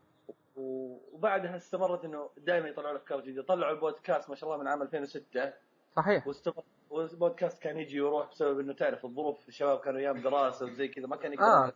وبعدها 0.57 1.57
استمرت 1.57 2.05
إنه 2.05 2.31
دائما 2.37 2.69
يطلعوا 2.69 2.95
لك 2.95 3.01
أفكار 3.01 3.21
جديدة. 3.21 3.43
طلعوا 3.43 3.75
البودكاست 3.75 4.31
ما 4.31 4.37
شاء 4.37 4.51
الله 4.51 4.63
من 4.63 4.69
عام 4.69 4.83
2006 4.83 5.53
صحيح. 5.97 6.27
واستمر 6.27 6.63
والبودكاست 6.91 7.63
كان 7.63 7.79
يجي 7.79 8.01
ويروح 8.01 8.31
بسبب 8.31 8.61
إنه 8.61 8.73
تعرف 8.73 9.05
الظروف 9.05 9.49
الشباب 9.49 9.79
كانوا 9.79 10.01
أيام 10.01 10.23
دراسة 10.23 10.67
وزي 10.67 10.89
كذا 10.89 11.07
ما 11.07 11.17
كان 11.17 11.33
يقدر 11.33 11.47
آه. 11.47 11.73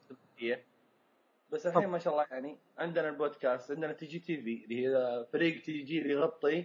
بس 1.52 1.66
الحين 1.66 1.88
ما 1.88 1.98
شاء 1.98 2.12
الله 2.12 2.26
يعني 2.30 2.58
عندنا 2.78 3.08
البودكاست 3.08 3.70
عندنا 3.70 3.92
TG 3.92 4.18
TV 4.18 4.64
اللي 4.64 4.86
هي 4.86 5.26
فريق 5.32 5.62
TG 5.62 6.02
اللي 6.02 6.12
يغطي 6.12 6.64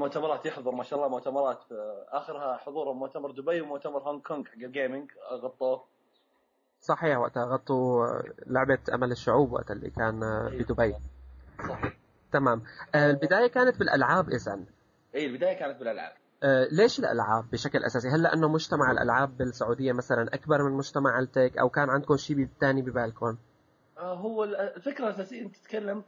المؤتمرات 0.00 0.46
يحضر 0.46 0.70
ما 0.70 0.82
شاء 0.82 0.98
الله 0.98 1.08
مؤتمرات 1.10 1.58
آخرها 2.08 2.56
حضور 2.56 2.92
مؤتمر 2.92 3.30
دبي 3.30 3.60
ومؤتمر 3.60 4.02
هونغ 4.02 4.20
كونغ 4.20 4.44
حق 4.44 4.54
ال 4.54 4.62
gaming 4.62 5.10
غطوه. 5.32 5.84
صحيح 6.80 7.18
وقتها 7.18 7.44
غطوا 7.44 8.06
لعبة 8.46 8.78
أمل 8.94 9.12
الشعوب 9.12 9.52
وقت 9.52 9.70
اللي 9.70 9.90
كان 9.90 10.20
بدبي. 10.52 10.94
صحيح. 11.68 11.96
تمام. 12.32 12.62
آه، 12.94 13.10
البداية 13.10 13.46
كانت 13.46 13.78
بالألعاب 13.78 14.28
إذا. 14.28 14.64
اي 15.14 15.26
البداية 15.26 15.58
كانت 15.58 15.78
بالألعاب. 15.78 16.12
آه، 16.42 16.68
ليش 16.72 16.98
الألعاب 16.98 17.50
بشكل 17.50 17.78
أساسي؟ 17.84 18.08
هل 18.08 18.22
لأنه 18.22 18.48
مجتمع 18.48 18.90
الألعاب 18.90 19.36
بالسعودية 19.36 19.92
مثلا 19.92 20.34
أكبر 20.34 20.62
من 20.62 20.72
مجتمع 20.72 21.18
التك 21.18 21.58
أو 21.58 21.68
كان 21.68 21.90
عندكم 21.90 22.16
شيء 22.16 22.48
ثاني 22.60 22.82
ببالكم؟ 22.82 23.36
آه، 23.98 24.14
هو 24.14 24.44
ال- 24.44 24.56
الفكرة 24.56 25.04
الأساسية 25.04 25.42
أنت 25.42 25.56
تتكلم 25.56 26.04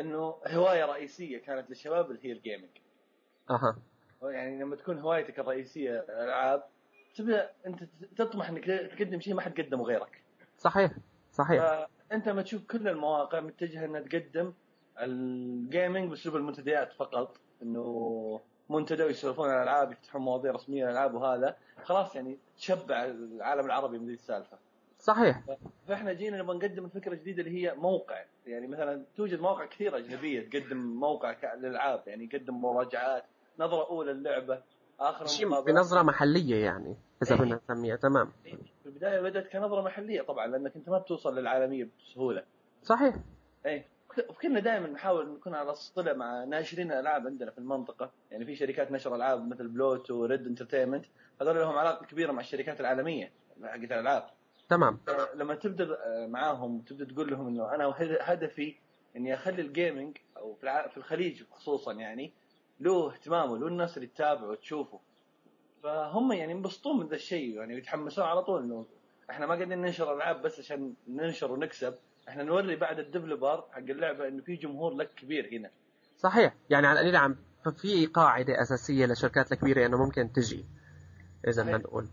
إنه 0.00 0.34
هواية 0.48 0.84
رئيسية 0.84 1.38
كانت 1.38 1.70
للشباب 1.70 2.10
اللي 2.10 2.20
هي 2.28 2.32
الجيمنج 2.32 2.70
أها. 3.50 3.76
يعني 4.22 4.58
لما 4.62 4.76
تكون 4.76 4.98
هوايتك 4.98 5.38
الرئيسية 5.38 6.00
الالعاب 6.00 6.64
تبدأ 7.14 7.50
أنت 7.66 7.84
تطمح 8.16 8.48
إنك 8.48 8.64
تقدم 8.64 9.20
شيء 9.20 9.34
ما 9.34 9.40
حد 9.42 9.60
قدمه 9.60 9.84
غيرك. 9.84 10.22
صحيح 10.58 10.92
صحيح. 11.32 11.86
فأنت 12.10 12.28
لما 12.28 12.42
تشوف 12.42 12.66
كل 12.66 12.88
المواقع 12.88 13.40
متجهة 13.40 13.84
إنها 13.84 14.00
تقدم 14.00 14.52
الجيمنج 14.98 16.10
بأسلوب 16.10 16.36
المنتديات 16.36 16.92
فقط 16.92 17.36
إنه 17.62 18.40
منتدى 18.70 19.02
ويسولفون 19.02 19.48
عن 19.50 19.56
الالعاب 19.56 19.92
يفتحون 19.92 20.22
مواضيع 20.22 20.52
رسمية 20.52 20.84
للألعاب 20.84 21.14
وهذا 21.14 21.56
خلاص 21.82 22.16
يعني 22.16 22.38
تشبع 22.56 23.04
العالم 23.04 23.66
العربي 23.66 23.98
من 23.98 24.06
ذي 24.06 24.12
السالفة. 24.12 24.58
صحيح. 24.98 25.42
فإحنا 25.88 26.12
جينا 26.12 26.38
نبغى 26.38 26.56
نقدم 26.56 26.84
الفكرة 26.84 27.12
الجديده 27.12 27.42
اللي 27.42 27.62
هي 27.62 27.74
موقع. 27.74 28.24
يعني 28.46 28.66
مثلا 28.66 29.04
توجد 29.16 29.40
مواقع 29.40 29.66
كثيرة 29.66 29.96
أجنبية 29.96 30.48
تقدم 30.48 30.76
موقع 30.76 31.54
للألعاب 31.54 32.02
يعني 32.06 32.24
يقدم 32.24 32.54
مراجعات 32.60 33.24
نظرة 33.60 33.88
أولى 33.90 34.12
للعبه 34.12 34.62
آخر. 35.00 35.26
بنظرة 35.66 36.02
محلية 36.02 36.64
يعني 36.64 36.96
إذا 37.22 37.34
إيه. 37.34 37.40
بدنا 37.40 37.60
نسميها 37.64 37.96
تمام. 37.96 38.32
في 38.42 38.86
البداية 38.86 39.20
بدأت 39.20 39.52
كنظرة 39.52 39.82
محلية 39.82 40.22
طبعا 40.22 40.46
لأنك 40.46 40.76
أنت 40.76 40.88
ما 40.88 40.98
بتوصل 40.98 41.38
للعالمية 41.38 41.88
بسهولة. 41.98 42.42
صحيح. 42.82 43.14
إيه. 43.66 43.86
وكنا 44.28 44.60
دائما 44.60 44.86
نحاول 44.88 45.32
نكون 45.32 45.54
على 45.54 45.74
صله 45.74 46.12
مع 46.12 46.44
ناشرين 46.44 46.92
الالعاب 46.92 47.26
عندنا 47.26 47.50
في 47.50 47.58
المنطقة. 47.58 48.10
يعني 48.30 48.44
في 48.44 48.56
شركات 48.56 48.92
نشر 48.92 49.14
ألعاب 49.14 49.48
مثل 49.48 49.68
Pluto 49.68 50.10
و 50.10 50.19
Red 50.19 50.46
Entertainment 50.46 51.06
هذول 51.40 51.56
لهم 51.56 51.78
علاقة 51.78 52.06
كبيرة 52.06 52.32
مع 52.32 52.40
الشركات 52.40 52.80
العالمية 52.80 53.32
حقت 53.64 53.92
الألعاب. 53.92 54.22
تمام. 54.68 55.00
لما 55.34 55.54
تبدأ 55.54 55.86
معاهم 56.26 56.78
وتبدا 56.78 57.04
تقول 57.04 57.30
لهم 57.30 57.46
إنه 57.46 57.74
أنا 57.74 57.94
هدفي 58.20 58.76
إني 59.16 59.34
أخلي 59.34 59.62
ال 59.62 59.70
gaming 59.70 60.16
أو 60.36 60.54
في 60.90 60.96
الخليج 60.96 61.42
خصوصا 61.50 61.92
يعني 61.92 62.32
له 62.80 63.12
اهتمامه 63.12 63.58
له 63.58 63.66
الناس 63.66 63.96
اللي 63.96 64.08
تتابعه 64.08 64.48
وتشوفه. 64.48 65.00
فهم 65.82 66.32
يعني 66.32 66.52
ينبسطون 66.52 67.00
من 67.00 67.06
ذا 67.06 67.14
الشيء 67.14 67.56
يعني 67.56 67.78
يتحمسون 67.78 68.24
على 68.24 68.42
طول 68.42 68.62
إنه 68.62 68.86
إحنا 69.30 69.46
ما 69.46 69.54
قاعدين 69.54 69.78
ننشر 69.78 70.14
ألعاب 70.14 70.42
بس 70.42 70.58
عشان 70.58 70.94
ننشر 71.08 71.52
ونكسب 71.52 71.94
إحنا 72.28 72.42
نوري 72.42 72.76
بعد 72.76 72.98
ال 72.98 73.05
developer 73.05 73.64
حق 73.72 73.78
اللعبة 73.78 74.28
إنه 74.28 74.42
في 74.42 74.54
جمهور 74.54 74.94
لك 74.94 75.14
كبير 75.14 75.48
هنا. 75.52 75.70
صحيح. 76.16 76.54
يعني 76.70 76.86
على 76.86 77.00
القليل 77.00 77.16
عم 77.16 77.36
ففي 77.64 78.06
قاعدة 78.06 78.62
أساسية 78.62 79.06
للشركات 79.06 79.52
الكبيرة 79.52 79.86
إنه 79.86 80.04
ممكن 80.04 80.32
تجي 80.32 80.64
إذا 81.48 81.62
بدنا. 81.62 81.78
نقول. 81.78 82.08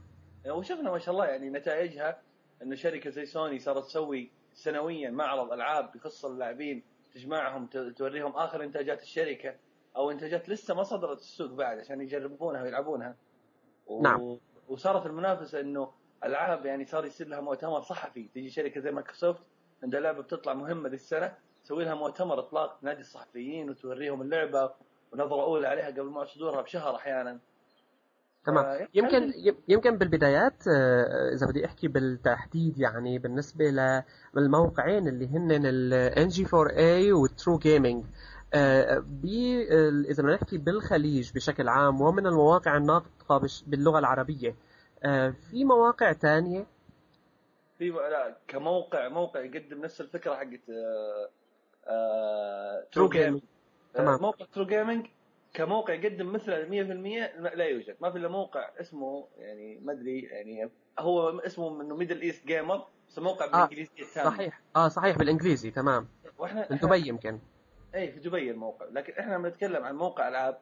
وشفنا 0.50 0.92
ما 0.92 1.00
شاء 1.00 1.14
الله 1.14 1.26
يعني 1.26 1.50
نتائجها 1.50 2.22
إنه 2.64 2.76
شركة 2.76 3.10
زي 3.10 3.26
سوني 3.26 3.60
صارت 3.60 3.86
تسوي 3.86 4.32
سنويا 4.54 5.10
معرض 5.10 5.52
العاب 5.52 5.92
بخص 5.96 6.26
اللاعبين 6.26 6.84
تجمعهم 7.14 7.68
توريهم 7.98 8.32
آخر 8.32 8.64
إنتاجات 8.64 9.02
الشركة. 9.02 9.56
أو 9.98 10.12
انتاجات 10.12 10.50
لسه 10.50 10.74
ما 10.74 10.84
صدرت 10.84 11.18
السوق 11.18 11.52
بعد 11.52 11.80
عشان 11.80 12.02
يجربونها 12.02 12.64
ويلعبونها. 12.64 13.16
و... 13.88 14.02
نعم. 14.02 14.38
وصارت 14.70 15.06
المنافسة 15.06 15.60
إنه 15.60 15.92
العاب 16.24 16.66
يعني 16.66 16.86
صار 16.86 17.06
يصير 17.06 17.28
لها 17.28 17.42
مؤتمر 17.42 17.82
صحفي. 17.82 18.30
تجي 18.36 18.50
شركة 18.50 18.82
زي 18.82 18.92
مايكروسوفت 18.92 19.42
عندها 19.84 20.00
لعبة 20.00 20.22
بتطلع 20.22 20.54
مهمة 20.54 20.90
ذي 20.90 20.96
السنة 20.96 21.34
تسوي 21.64 21.86
لها 21.86 21.96
مؤتمر 21.96 22.40
إطلاق 22.40 22.78
نادي 22.82 23.02
الصحفيين 23.02 23.70
وتوريهم 23.70 24.22
اللعبة 24.22 24.72
ونظرة 25.14 25.42
أولى 25.42 25.68
عليها 25.68 25.88
قبل 25.88 26.10
ما 26.10 26.26
صدورها 26.26 26.62
بشهر 26.62 26.96
أحيانا. 26.96 27.40
تمام. 28.46 28.66
آه، 28.66 28.88
يمكن 28.94 29.34
يمكن 29.68 29.98
بالبدايات 29.98 30.68
آه، 30.68 31.34
إذا 31.34 31.48
بدي 31.48 31.66
أحكي 31.66 31.88
بالتحديد 31.88 32.80
يعني 32.80 33.20
بالنسبة 33.20 33.66
للموقعين 34.36 35.08
اللي 35.08 35.28
هن 35.28 35.66
ال 35.66 36.12
NG4A 36.30 37.14
وال 37.14 37.29
True 37.29 37.58
Gaming 37.58 38.06
إذا 38.54 40.24
بدنا 40.24 40.36
نحكي 40.36 40.58
بالخليج 40.58 41.32
بشكل 41.34 41.68
عام 41.70 42.02
ومن 42.02 42.28
المواقع 42.28 42.78
الناطقة 42.78 43.42
باللغة 43.68 44.00
العربية 44.00 44.56
آه، 45.04 45.30
في 45.52 45.66
مواقع 45.66 46.12
تانية؟ 46.12 46.66
في 47.78 47.90
لا 47.90 48.38
كموقع 48.48 49.08
موقع 49.08 49.40
يقدم 49.40 49.82
نفس 49.82 50.02
الفكرة 50.02 50.36
حقت 50.36 50.70
آه، 50.70 51.30
آه، 51.88 52.88
True 52.92 53.10
Gaming 53.10 53.42
تمام. 53.94 54.22
موقع 54.22 54.46
True 54.54 54.66
Gaming 54.66 55.08
كموقع 55.54 55.94
يقدم 55.94 56.34
مثل 56.34 56.70
100% 56.70 57.40
لا 57.56 57.66
يوجد. 57.66 57.96
ما 58.02 58.12
في 58.12 58.18
إلا 58.18 58.28
موقع 58.28 58.70
اسمه 58.82 59.28
يعني 59.38 59.80
ما 59.80 59.94
أدري 59.94 60.22
يعني 60.22 60.70
هو 61.00 61.40
اسمه 61.40 61.82
إنه 61.82 61.96
Middle 61.96 62.22
East 62.22 62.48
Gamer 62.48 62.88
بس 63.10 63.20
موقع 63.20 63.46
بالإنجليزية 63.46 64.04
التامه 64.04 64.30
صحيح. 64.30 64.62
آه 64.76 64.88
صحيح 64.88 65.18
بالإنجليزي 65.18 65.72
تمام. 65.72 66.08
وإحنا 66.38 66.68
من 66.72 66.78
دبي 66.78 67.08
يمكن. 67.08 67.40
اي 67.98 68.12
في 68.12 68.20
دبي 68.20 68.52
الموقع. 68.52 68.86
لكن 68.92 69.14
إحنا 69.20 69.34
لما 69.36 69.50
نتكلم 69.50 69.84
عن 69.84 69.96
موقع 69.96 70.28
ألعاب 70.28 70.58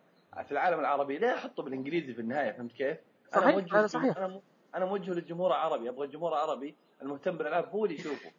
في 0.46 0.52
العالم 0.52 0.80
العربي 0.80 1.18
لا 1.18 1.36
احطه 1.36 1.64
بالإنجليزي 1.64 2.14
في 2.14 2.22
النهاية 2.22 2.52
فهمت 2.52 2.72
كيف؟ 2.72 2.98
صحيح، 3.32 3.48
أنا 3.48 3.56
موجه 3.56 3.80
هذا 3.80 3.88
صحيح. 3.88 4.18
أنا 4.18 4.42
أنا 4.76 4.86
موجه 4.86 5.12
للجمهور 5.12 5.48
العربي. 5.48 5.90
أبغى 5.90 6.06
الجمهور 6.06 6.32
العربي 6.32 6.76
المهتم 7.02 7.38
بالألعاب 7.38 7.70
هو 7.70 7.86
اللي 7.86 7.96
يشوفه. 7.96 8.32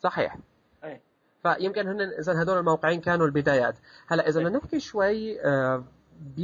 صحيح. 0.00 0.36
أي. 0.84 1.00
فيمكن 1.42 1.88
هن 1.88 2.00
إذا 2.00 2.42
هدول 2.42 2.58
الموقعين 2.58 3.00
كانوا 3.00 3.26
البدايات. 3.26 3.78
هلا 4.08 4.28
إذا 4.28 4.40
بدنا 4.40 4.58
نحكي 4.58 4.80
شوي 4.80 5.40
آه، 5.40 5.84
ب 6.20 6.38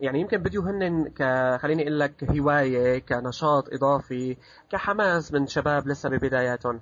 يعني 0.00 0.20
يمكن 0.20 0.38
بديوا 0.38 0.62
هن 0.62 1.08
ك 1.08 1.22
خليني 1.60 1.82
أقول 1.82 2.00
لك 2.00 2.24
هواية 2.24 2.98
كنشاط 2.98 3.68
إضافي 3.72 4.36
كحماس 4.70 5.32
من 5.32 5.46
شباب 5.46 5.88
لسه 5.88 6.08
ببداياتهم. 6.08 6.80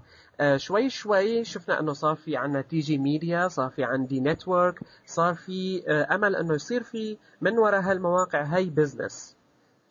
شوي 0.56 0.90
شوي 0.90 1.44
شفنا 1.44 1.80
أنه 1.80 1.92
صار 1.92 2.16
في 2.16 2.36
عنا 2.36 2.60
TG 2.60 2.98
Media 2.98 3.48
صار 3.48 3.70
في 3.70 3.84
عندي 3.84 4.20
network 4.20 4.80
صار 5.06 5.34
في 5.34 5.82
آه، 5.88 6.14
أمل 6.14 6.36
أنه 6.36 6.54
يصير 6.54 6.82
في 6.82 7.18
من 7.40 7.58
وراء 7.58 7.80
هالمواقع 7.80 8.42
هاي 8.42 8.64
business 8.64 9.36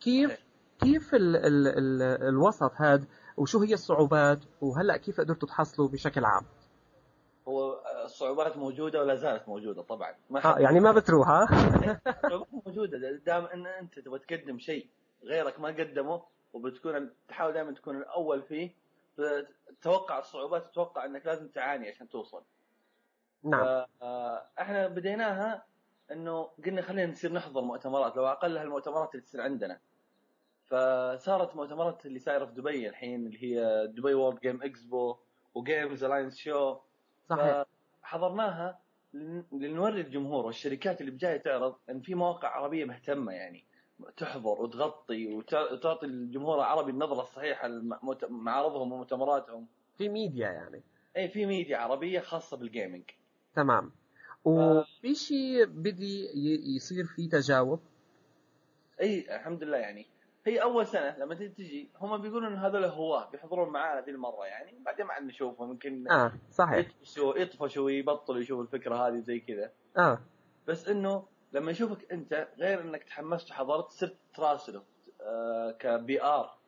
كيف 0.00 0.44
كيف 0.80 1.14
ال 1.14 1.36
ال 1.36 1.66
ال 1.66 2.02
الوسط 2.02 2.72
هذا 2.76 3.04
وشو 3.36 3.58
هي 3.58 3.74
الصعوبات؟ 3.74 4.38
وهلأ 4.60 4.96
كيف 4.96 5.20
قدرتوا 5.20 5.48
تحصلوا 5.48 5.88
بشكل 5.88 6.24
عام؟ 6.24 6.42
هو 7.48 7.80
الصعوبات 8.04 8.56
موجودة 8.56 9.00
ولا 9.00 9.14
زالت 9.14 9.48
موجودة؟ 9.48 9.82
طبعا. 9.82 10.14
ما 10.30 10.44
آه 10.44 10.58
يعني 10.58 10.80
ما 10.80 10.92
بتروح 10.92 11.28
ها؟ 11.28 11.42
الصعوبات 12.24 12.48
موجودة. 12.66 12.98
دام 13.26 13.44
إن 13.44 13.66
أنت 13.66 13.98
تبغى 13.98 14.18
تقدم 14.18 14.58
شيء 14.58 14.86
غيرك 15.24 15.60
ما 15.60 15.68
قدمه 15.68 16.22
وبتكون 16.52 17.10
تحاول 17.28 17.52
دائما 17.52 17.72
تكون 17.72 17.96
الأول 17.96 18.42
فيه 18.42 18.70
تتوقع 19.80 20.18
الصعوبات 20.18 20.66
تتوقع 20.70 21.04
إنك 21.04 21.26
لازم 21.26 21.48
تعاني 21.48 21.88
عشان 21.88 22.08
توصل. 22.08 22.42
نعم. 23.42 23.84
إحنا 24.60 24.88
بديناها 24.88 25.64
إنه 26.12 26.42
قلنا 26.66 26.82
خلينا 26.82 27.12
نصير 27.12 27.32
نحضر 27.32 27.60
مؤتمرات 27.60 28.16
لو 28.16 28.26
اقلها 28.26 28.62
المؤتمرات 28.62 29.14
اللي 29.14 29.26
تصير 29.26 29.40
عندنا. 29.40 29.80
فصارت 30.66 31.56
مؤتمرات 31.56 32.06
اللي 32.06 32.18
صايرة 32.18 32.44
في 32.44 32.52
دبي 32.52 32.88
الحين 32.88 33.26
اللي 33.26 33.42
هي 33.42 33.86
دبي 33.86 34.14
World 34.14 34.40
Game 34.40 34.62
Expo 34.62 35.16
و 35.54 35.62
Games 35.62 36.04
Alliance 36.04 36.36
Show 36.36 36.76
صحيح. 37.30 37.64
فحضرناها 38.02 38.80
لن- 39.12 39.44
لنوري 39.52 40.00
الجمهور 40.00 40.46
والشركات 40.46 41.00
اللي 41.00 41.12
بجاية 41.12 41.36
تعرض 41.36 41.76
إن 41.90 42.00
في 42.00 42.14
مواقع 42.14 42.48
عربية 42.48 42.84
مهتمة 42.84 43.32
يعني. 43.32 43.64
تحضر 44.16 44.62
وتغطي 44.62 45.34
وت- 45.34 45.54
وتعطي 45.72 46.06
الجمهور 46.06 46.56
العربي 46.58 46.90
النظرة 46.90 47.20
الصحيحة 47.22 47.68
لمعارضهم 47.68 48.92
ومؤتمراتهم. 48.92 49.66
في 49.98 50.08
ميديا 50.08 50.48
يعني. 50.48 50.82
اي 51.16 51.28
في 51.28 51.46
ميديا 51.46 51.76
عربية 51.78 52.20
خاصة 52.20 52.56
بال 52.56 52.67
gaming 52.67 53.02
تمام. 53.54 53.92
وفي 54.44 55.14
شيء 55.14 55.64
بدي 55.66 56.26
يصير 56.76 57.04
في 57.04 57.28
تجاوب؟ 57.28 57.80
اي 59.00 59.36
الحمد 59.36 59.62
لله 59.64 59.76
يعني. 59.76 60.06
هي 60.46 60.62
أول 60.62 60.86
سنة 60.86 61.16
لما 61.18 61.34
تجي- 61.34 61.88
هم 62.00 62.16
بيقولون 62.22 62.52
إن 62.52 62.58
هذول 62.58 62.84
هواة 62.84 63.30
بيحضرون 63.30 63.72
معانا 63.72 64.00
ذي 64.00 64.10
المرة 64.10 64.46
يعني. 64.46 64.72
بعدين 64.84 65.06
ما 65.06 65.12
عاد 65.12 65.22
نشوفهم 65.22 65.70
يمكن 65.70 66.10
آه 66.10 66.32
صحيح. 66.50 66.78
يطفشوا 66.78 67.38
يطفشوا 67.38 67.90
يبطلوا 67.90 68.40
يشوفوا 68.40 68.62
الفكرة 68.62 68.94
هذه 69.08 69.18
زي 69.18 69.40
كذا. 69.40 69.70
آه. 69.98 70.20
بس 70.68 70.88
إنه 70.88 71.24
لما 71.52 71.70
يشوفك 71.70 72.12
انت 72.12 72.48
غير 72.58 72.80
انك 72.80 73.04
تحمست 73.04 73.50
وحضرت 73.50 73.90
صرت 73.90 74.16
تراسله 74.34 74.82
آه 75.20 75.70
ك 75.70 76.22
PR 76.22 76.58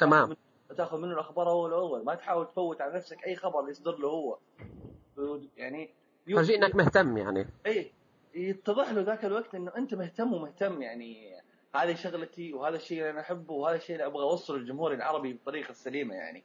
تمام. 0.00 0.36
تاخذ 0.76 0.98
منه 1.00 1.12
الأخبار 1.14 1.50
أول 1.50 1.72
اول 1.72 2.04
ما 2.04 2.14
تحاول 2.14 2.46
تفوت 2.46 2.80
على 2.80 2.94
نفسك 2.94 3.26
أي 3.26 3.36
خبر 3.36 3.68
يصدر 3.68 3.96
له 3.98 4.08
هو 4.08 4.38
يعني 5.56 5.94
يو- 6.26 6.36
فرجي 6.36 6.56
إنك 6.56 6.74
مهتم 6.74 7.16
يعني 7.18 7.48
اي 7.66 7.92
يتضح 8.34 8.90
له 8.92 9.00
ذاك 9.02 9.24
الوقت 9.24 9.54
إنه 9.54 9.72
أنت 9.76 9.94
مهتم 9.94 10.32
ومهتم 10.32 10.82
يعني 10.82 11.34
هذه 11.74 11.94
شغلتي 11.94 12.52
وهذا 12.54 12.76
الشيء 12.76 12.98
اللي 12.98 13.10
أنا 13.10 13.20
أحبه 13.20 13.54
وهذا 13.54 13.76
الشيء 13.76 13.96
اللي 13.96 14.06
أبغى 14.06 14.22
أوصله 14.22 14.56
للجمهور 14.58 14.92
العربي 14.92 15.32
بالطريقة 15.32 15.70
السليمه 15.70 16.14
يعني. 16.14 16.44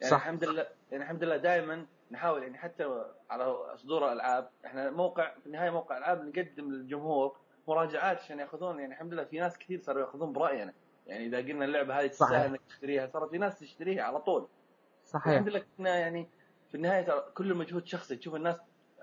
يعني 0.00 0.10
صح. 0.10 0.16
الحمد 0.16 0.44
لله 0.44 0.66
يعني 0.90 1.04
الحمد 1.04 1.24
لله 1.24 1.36
دائما 1.36 1.86
نحاول 2.10 2.42
يعني 2.42 2.58
حتى 2.58 3.04
على 3.30 3.56
صدور 3.76 4.06
الألعاب 4.06 4.48
إحنا 4.66 4.90
موقع 4.90 5.34
في 5.40 5.46
النهاية 5.46 5.70
موقع 5.70 5.98
العاب 5.98 6.24
نقدم 6.24 6.70
للجمهور 6.72 7.36
مراجعات 7.68 8.18
عشان 8.18 8.38
يأخذون 8.38 8.80
يعني 8.80 8.92
الحمد 8.92 9.12
لله 9.12 9.24
في 9.24 9.38
ناس 9.38 9.58
كثير 9.58 9.80
صاروا 9.80 10.00
يأخذون 10.02 10.32
براينا 10.32 10.72
يعني 11.06 11.26
إذا 11.26 11.38
قلنا 11.38 11.64
اللعبة 11.64 12.00
هذه. 12.00 12.06
تستاهل 12.06 12.44
إنك 12.50 12.60
تشتريها 12.68 13.06
صارت 13.06 13.30
في 13.30 13.38
ناس 13.38 13.58
تشتريها 13.58 14.02
على 14.02 14.20
طول. 14.20 14.46
صحيح. 15.04 15.26
الحمد 15.32 15.48
لله 15.48 15.62
كنا 15.78 15.96
يعني 15.98 16.28
في 16.70 16.74
النهاية 16.74 17.02
ترى 17.02 17.24
كل 17.34 17.54
مجهود 17.54 17.86
شخصي 17.86 18.16
تشوف 18.16 18.34
الناس 18.34 18.56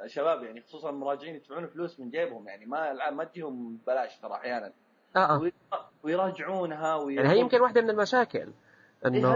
شباب 0.06 0.44
يعني 0.44 0.62
خصوصا 0.62 0.90
المراجعين 0.90 1.36
يدفعون 1.36 1.68
فلوس 1.68 2.00
من 2.00 2.10
جيبهم 2.10 2.48
يعني 2.48 2.66
ما 2.66 2.92
العاب 2.92 3.14
ما 3.14 3.24
تجيهم 3.24 3.76
ببلاش 3.78 4.18
ترى 4.20 4.34
أحيانا. 4.34 4.74
آه 5.16 5.40
ويرا- 5.40 5.90
ويراجعونها 6.04 7.10
يعني 7.12 7.30
هي 7.30 7.40
يمكن 7.40 7.62
واحدة 7.62 7.82
من 7.82 7.90
المشاكل. 7.90 8.52
إنه 9.06 9.30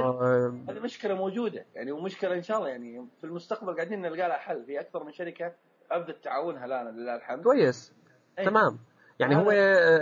هذه 0.70 0.80
مشكلة 0.80 1.16
موجودة. 1.16 1.66
يعني 1.74 1.92
ومشكله 1.92 2.36
إن 2.36 2.44
شاء 2.44 2.58
الله 2.58 2.70
يعني 2.70 3.08
في 3.18 3.24
المستقبل 3.24 3.76
قاعدين 3.76 4.02
نلقى 4.02 4.28
لها 4.28 4.38
حل. 4.38 4.66
في 4.66 4.80
أكثر 4.80 5.04
من 5.04 5.12
شركة 5.12 5.54
ابدت 5.92 6.24
تعاونها 6.24 6.68
لنا 6.68 6.90
لله 6.90 7.16
الحمد. 7.16 7.44
كويس. 7.44 7.94
إيه. 8.40 8.46
تمام. 8.46 8.80
يعني 9.20 9.36
هو 9.36 9.50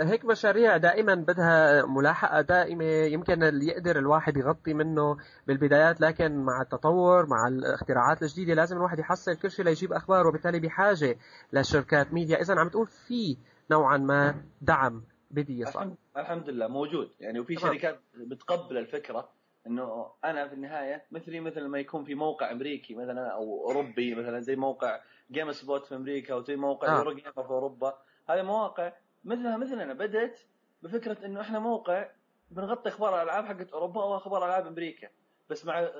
هيك 0.08 0.24
مشاريع 0.24 0.76
دائما 0.76 1.14
بدها 1.14 1.86
ملاحقة 1.86 2.40
دائمة 2.40 2.84
يمكن 2.84 3.42
اللي 3.42 3.66
يقدر 3.66 3.98
الواحد 3.98 4.36
يغطي 4.36 4.74
منه 4.74 5.16
بالبدايات 5.46 6.00
لكن 6.00 6.36
مع 6.36 6.62
التطور 6.62 7.26
مع 7.26 7.48
الاختراعات 7.48 8.22
الجديدة 8.22 8.54
لازم 8.54 8.76
الواحد 8.76 8.98
يحصل 8.98 9.36
كل 9.36 9.50
شيء 9.50 9.64
ليجيب 9.64 9.92
أخبار 9.92 10.26
وبالتالي 10.26 10.60
بحاجة 10.60 11.18
لشركات 11.52 12.12
ميديا. 12.12 12.40
إذا 12.40 12.54
عم 12.54 12.68
تقول 12.68 12.86
في 12.86 13.36
نوعا 13.70 13.96
ما 13.96 14.34
دعم 14.62 15.04
بدي 15.30 15.60
يصل. 15.60 15.94
الحمد, 16.16 16.50
لله 16.50 16.68
موجود. 16.68 17.10
يعني 17.20 17.40
وفي. 17.40 17.56
شركات 17.56 18.00
بتقبل 18.14 18.78
الفكرة. 18.78 19.28
إنه 19.66 20.12
أنا 20.24 20.48
في 20.48 20.54
النهاية 20.54 21.04
مثلي 21.10 21.40
مثل 21.40 21.66
ما 21.66 21.78
يكون 21.78 22.04
في 22.04 22.14
موقع 22.14 22.50
أمريكي 22.50 22.94
مثلا 22.94 23.28
أو 23.28 23.66
أوروبي 23.66 24.14
مثلا 24.14 24.40
زي 24.40 24.56
موقع 24.56 25.00
GameSpot 25.30 25.86
في 25.86 25.96
أمريكا 25.96 26.34
وزي 26.34 26.56
موقع 26.56 26.88
آه. 26.88 26.98
Eurogamer 26.98 27.32
في 27.32 27.50
أوروبا 27.50 27.98
هذه 28.28 28.42
مواقع 28.42 28.92
مثلها 29.24 29.56
مثلنا 29.56 29.94
بدأت 29.94 30.40
بفكرة 30.82 31.26
إنه 31.26 31.40
إحنا 31.40 31.58
موقع 31.58 32.10
بنغطي 32.50 32.88
أخبار 32.88 33.16
الألعاب 33.16 33.44
حقت 33.44 33.72
أوروبا 33.72 34.04
واخبار 34.04 34.46
ألعاب 34.46 34.66
أمريكا 34.66 35.08
بس 35.50 35.64
مع 35.64 35.90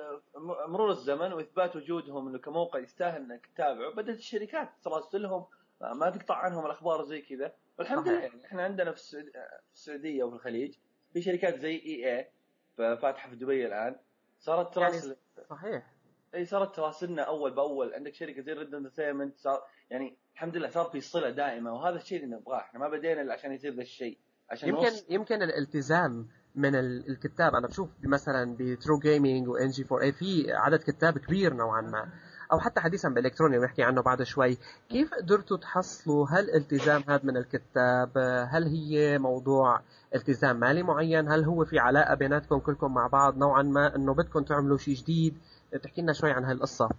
مرور 0.67 0.89
الزمن 0.89 1.33
وإثبات 1.33 1.75
وجودهم 1.75 2.27
إنه 2.27 2.37
كموقع 2.37 2.79
يستاهل 2.79 3.21
إنك 3.21 3.45
تتابعه 3.45 3.93
بدأت 3.93 4.17
الشركات 4.17 4.69
تراسلهم 4.83 5.45
ما 5.81 6.09
تقطع 6.09 6.35
عنهم 6.35 6.65
الأخبار 6.65 7.03
زي 7.03 7.21
كذا 7.21 7.53
والحمد 7.79 8.07
لله. 8.07 8.19
يعني 8.19 8.45
إحنا 8.45 8.63
عندنا 8.63 8.91
في 8.91 9.31
السعودية 9.73 10.23
وفي 10.23 10.35
الخليج 10.35 10.75
في 11.13 11.21
شركات 11.21 11.59
زي 11.59 11.75
EA 11.75 12.29
فاتحه 12.77 13.29
في 13.29 13.35
دبي 13.35 13.65
الآن. 13.65 13.95
صارت 14.39 14.77
يعني 14.77 14.91
تراسل 14.91 15.15
صحيح. 15.49 15.91
إي 16.35 16.45
صارت 16.45 16.75
تراسلنا 16.75 17.21
أول 17.21 17.51
بأول. 17.55 17.93
عندك 17.93 18.13
شركة 18.13 18.41
زي 18.41 18.53
Red 18.53 18.73
Entertainment 18.73 19.37
صار 19.37 19.61
يعني 19.89 20.17
الحمد 20.33 20.57
لله 20.57 20.69
صار 20.69 20.85
في 20.85 21.01
صلة 21.01 21.29
دائمة 21.29 21.73
وهذا 21.73 21.95
الشيء 21.95 22.23
اللي 22.23 22.35
نبغاه. 22.35 22.57
إحنا 22.57 22.79
ما 22.79 22.89
بدينا 22.89 23.21
إلا 23.21 23.33
عشان 23.33 23.51
يصير 23.51 23.73
ذا 23.75 23.81
الشيء 23.81 24.17
عشان 24.49 24.69
يمكن 24.69 24.81
نوصل 24.83 25.05
يمكن 25.09 25.41
الالتزام 25.41 26.27
من 26.55 26.75
ال- 26.75 27.09
الكتاب. 27.09 27.55
أنا 27.55 27.67
بشوف 27.67 27.89
مثلا 28.03 28.55
ب 28.59 28.67
True 28.67 28.99
Gaming 28.99 29.47
و 29.47 29.69
NG4A 29.69 30.11
في 30.11 30.51
عدد 30.53 30.79
كتاب 30.79 31.17
كبير 31.17 31.53
نوعا 31.53 31.81
ما. 31.81 32.09
أو 32.53 32.59
حتى 32.59 32.81
حديثا 32.81 33.09
بالالكتروني 33.09 33.59
بنحكي 33.59 33.83
عنه 33.83 34.01
بعد 34.01 34.23
شوي. 34.23 34.57
كيف 34.89 35.13
قدرتوا 35.13 35.57
تحصلوا 35.57 36.27
هالالتزام 36.29 37.03
هذا 37.07 37.21
من 37.23 37.37
الكتاب؟ 37.37 38.17
هل 38.51 38.63
هي 38.63 39.17
موضوع 39.17 39.81
التزام 40.15 40.59
مالي 40.59 40.83
معين؟ 40.83 41.31
هل 41.31 41.43
هو 41.43 41.65
في 41.65 41.79
علاقة 41.79 42.15
بيناتكم 42.15 42.59
كلكم 42.59 42.93
مع 42.93 43.07
بعض 43.07 43.37
نوعا 43.37 43.61
ما 43.61 43.95
إنه 43.95 44.13
بدكم 44.13 44.43
تعملوا 44.43 44.77
شيء 44.77 44.95
جديد؟ 44.95 45.37
تحكي 45.83 46.01
لنا 46.01 46.13
شوي 46.13 46.31
عن 46.31 46.45
هالقصة. 46.45 46.89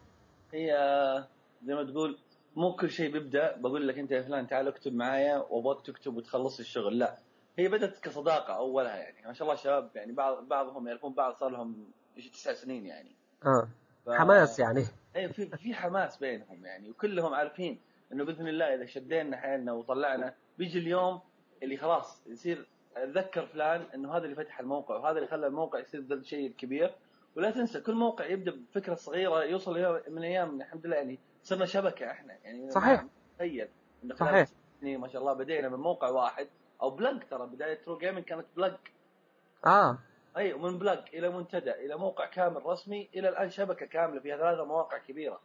هي 0.53 0.73
زي 1.65 1.75
ما 1.75 1.85
تقول 1.85 2.19
مو 2.57 2.77
كل 2.77 2.91
شيء 2.91 3.13
بيبدأ 3.13 3.57
بقول 3.57 3.89
لك 3.89 3.99
أنت 3.99 4.11
يا 4.11 4.23
فلان 4.23 4.47
تعال 4.47 4.69
اكتب 4.69 4.95
معايا 4.95 5.37
وأبغاك 5.51 5.87
تكتب 5.87 6.17
وتخلص 6.17 6.59
الشغل. 6.59 6.99
لا 6.99 7.19
هي 7.59 7.69
بدأت 7.69 7.99
كصداقة 7.99 8.57
أولها 8.57 8.97
يعني. 8.97 9.27
ما 9.27 9.33
شاء 9.33 9.43
الله 9.43 9.55
الشباب 9.55 9.91
يعني 9.95 10.13
بعض 10.13 10.49
بعضهم 10.49 10.89
يعرفون 10.89 11.15
بعض 11.15 11.35
صار 11.35 11.49
لهم 11.49 11.87
تسع 12.33 12.53
سنين 12.53 12.87
يعني. 12.87 13.17
آه. 13.47 13.69
ف... 14.07 14.11
حماس 14.11 14.59
يعني. 14.59 14.85
اي 15.17 15.33
في 15.33 15.57
في 15.57 15.75
حماس 15.75 16.17
بينهم 16.17 16.67
يعني 16.67 16.91
وكلهم 16.91 17.35
عارفين 17.35 17.81
إنه 18.13 18.25
بإذن 18.25 18.49
الله 18.49 18.75
إذا 18.75 18.87
شدينا 18.87 19.37
حيلنا 19.37 19.73
وطلعنا 19.73 20.35
بيجي 20.59 20.79
اليوم 20.79 21.21
اللي 21.63 21.77
خلاص 21.77 22.27
يصير 22.27 22.69
أتذكر 22.97 23.47
فلان 23.47 23.83
إنه 23.95 24.17
هذا 24.17 24.25
اللي 24.25 24.37
فتح 24.37 24.61
الموقع 24.61 24.97
وهذا 24.97 25.17
اللي 25.19 25.29
خلى 25.29 25.47
الموقع 25.47 25.79
يصير 25.79 26.01
ذا 26.01 26.15
الشيء 26.15 26.47
الكبير 26.47 26.95
ولا 27.37 27.51
تنسى 27.51 27.81
كل 27.81 27.95
موقع 27.95 28.27
يبدأ 28.27 28.51
بفكرة 28.51 28.95
صغيرة 28.95 29.45
يوصل 29.45 30.01
من 30.09 30.23
أيام 30.23 30.61
الحمد 30.61 30.87
لله 30.87 30.97
يعني 30.97 31.19
صرنا 31.43 31.65
شبكة 31.65 32.11
إحنا 32.11 32.39
يعني 32.45 32.71
صحيح. 32.71 33.05
تخيل 33.39 33.69
صحيح. 34.15 34.49
ما 34.83 35.09
شاء 35.09 35.23
الله 35.23 35.33
بدينا 35.33 35.69
من 35.69 35.79
موقع 35.79 36.09
واحد 36.09 36.49
أو 36.83 36.91
blog 36.91 37.23
ترى 37.31 37.47
بداية 37.47 37.75
True 37.75 37.99
Gaming 37.99 38.25
كانت 38.25 38.47
blog 38.57 38.75
آه 39.67 39.99
أي 40.37 40.53
ومن 40.53 40.79
blog 40.79 40.99
إلى 41.15 41.29
منتدى 41.29 41.71
إلى 41.71 41.97
موقع 41.97 42.27
كامل 42.27 42.67
رسمي 42.67 43.09
إلى 43.15 43.29
الآن 43.29 43.51
شبكة 43.51 43.87
كاملة 43.87 44.21
فيها 44.21 44.37
ثلاثة 44.37 44.65
مواقع 44.65 44.99
كبيرة. 44.99 45.41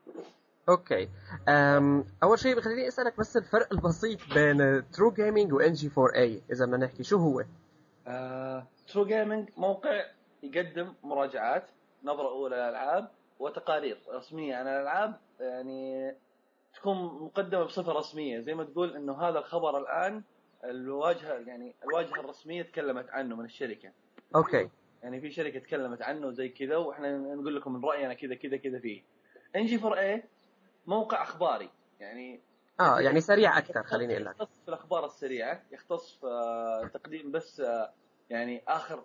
okay. 0.69 1.09
أم 1.49 2.05
أول 2.23 2.39
شيء 2.39 2.57
بخليني 2.57 2.87
أسألك 2.87 3.19
بس 3.19 3.37
الفرق 3.37 3.73
البسيط 3.73 4.19
بين 4.33 4.91
True 4.91 5.11
Gaming 5.11 5.47
و 5.47 5.53
NG4A 5.53 6.41
إذا 6.51 6.65
بدنا 6.65 6.77
نحكي 6.77 7.03
شو 7.03 7.17
هو؟ 7.17 7.43
True 8.87 9.05
Gaming 9.05 9.49
موقع 9.57 10.05
يقدم 10.43 10.93
مراجعات 11.03 11.69
نظرة 12.03 12.27
أولى 12.29 12.55
للألعاب 12.55 13.07
وتقارير 13.39 13.97
رسمية 14.13 14.55
عن 14.55 14.67
الألعاب 14.67 15.19
يعني 15.39 16.13
تكون 16.73 16.97
مقدمة 16.97 17.63
بصفة 17.63 17.91
رسمية. 17.91 18.39
زي 18.39 18.53
ما 18.53 18.63
تقول 18.63 18.95
إنه 18.95 19.21
هذا 19.21 19.39
الخبر 19.39 19.77
الآن 19.77 20.23
الواجهة 20.63 21.33
يعني 21.33 21.75
الواجهة 21.83 22.19
الرسمية 22.19 22.63
تكلمت 22.63 23.09
عنه 23.09 23.35
من 23.35 23.45
الشركة. 23.45 23.91
okay. 24.35 24.69
يعني 25.03 25.21
في 25.21 25.31
شركة 25.31 25.59
تكلمت 25.59 26.01
عنه 26.01 26.31
زي 26.31 26.49
كذا 26.49 26.77
وإحنا 26.77 27.17
نقول 27.17 27.55
لكم 27.55 27.73
من 27.73 27.85
رأينا 27.85 28.13
كذا 28.13 28.35
كذا 28.35 28.57
كذا 28.57 28.79
فيه. 28.79 29.03
NG4A 29.55 30.23
موقع 30.87 31.21
أخباري. 31.21 31.69
يعني 31.99 32.39
آه 32.79 32.99
يعني 32.99 33.21
سريع 33.21 33.57
أكثر 33.57 33.83
خليني 33.83 34.13
أقول 34.13 34.25
لك. 34.25 34.31
يختص 34.35 34.49
في 34.63 34.69
الأخبار 34.69 35.05
السريعة 35.05 35.61
يختص 35.71 36.15
في 36.21 36.89
تقديم 36.93 37.31
بس 37.31 37.59
آه، 37.59 37.93
يعني 38.29 38.61
آخر 38.67 39.03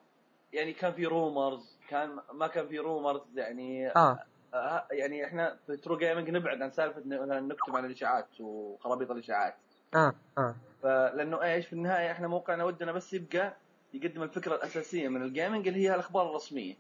يعني 0.53 0.73
كان 0.73 0.93
في 0.93 1.07
rumors 1.07 1.79
كان 1.89 2.19
ما 2.33 2.47
كان 2.47 2.69
في 2.69 2.79
rumors 2.79 3.39
يعني 3.39 3.89
آه. 3.89 4.19
آه، 4.55 4.87
يعني 4.91 5.25
إحنا 5.25 5.59
في 5.67 5.77
True 5.77 5.97
Gaming 5.99 6.31
نبعد 6.31 6.63
عن 6.63 6.71
سالفة 6.71 7.03
مثلا 7.07 7.41
نكتب 7.41 7.77
عن 7.77 7.85
الإشاعات 7.85 8.41
وخرابيط 8.41 9.11
الإشاعات. 9.11 9.55
آه 9.95 10.15
آه. 10.39 10.57
فلأنه 10.83 11.43
إيش 11.43 11.67
في 11.67 11.73
النهاية 11.73 12.11
إحنا 12.13 12.29
موقعنا 12.29 12.65
ودنا 12.65 12.93
بس 12.93 13.13
يبقى 13.13 13.57
يقدم 13.97 14.23
الفكرة 14.23 14.55
الأساسية 14.55 15.09
من 15.09 15.23
ال 15.23 15.30
gaming 15.30 15.69
اللي 15.69 15.81
هي 15.81 15.95
الأخبار 15.95 16.31
الرسمية. 16.31 16.75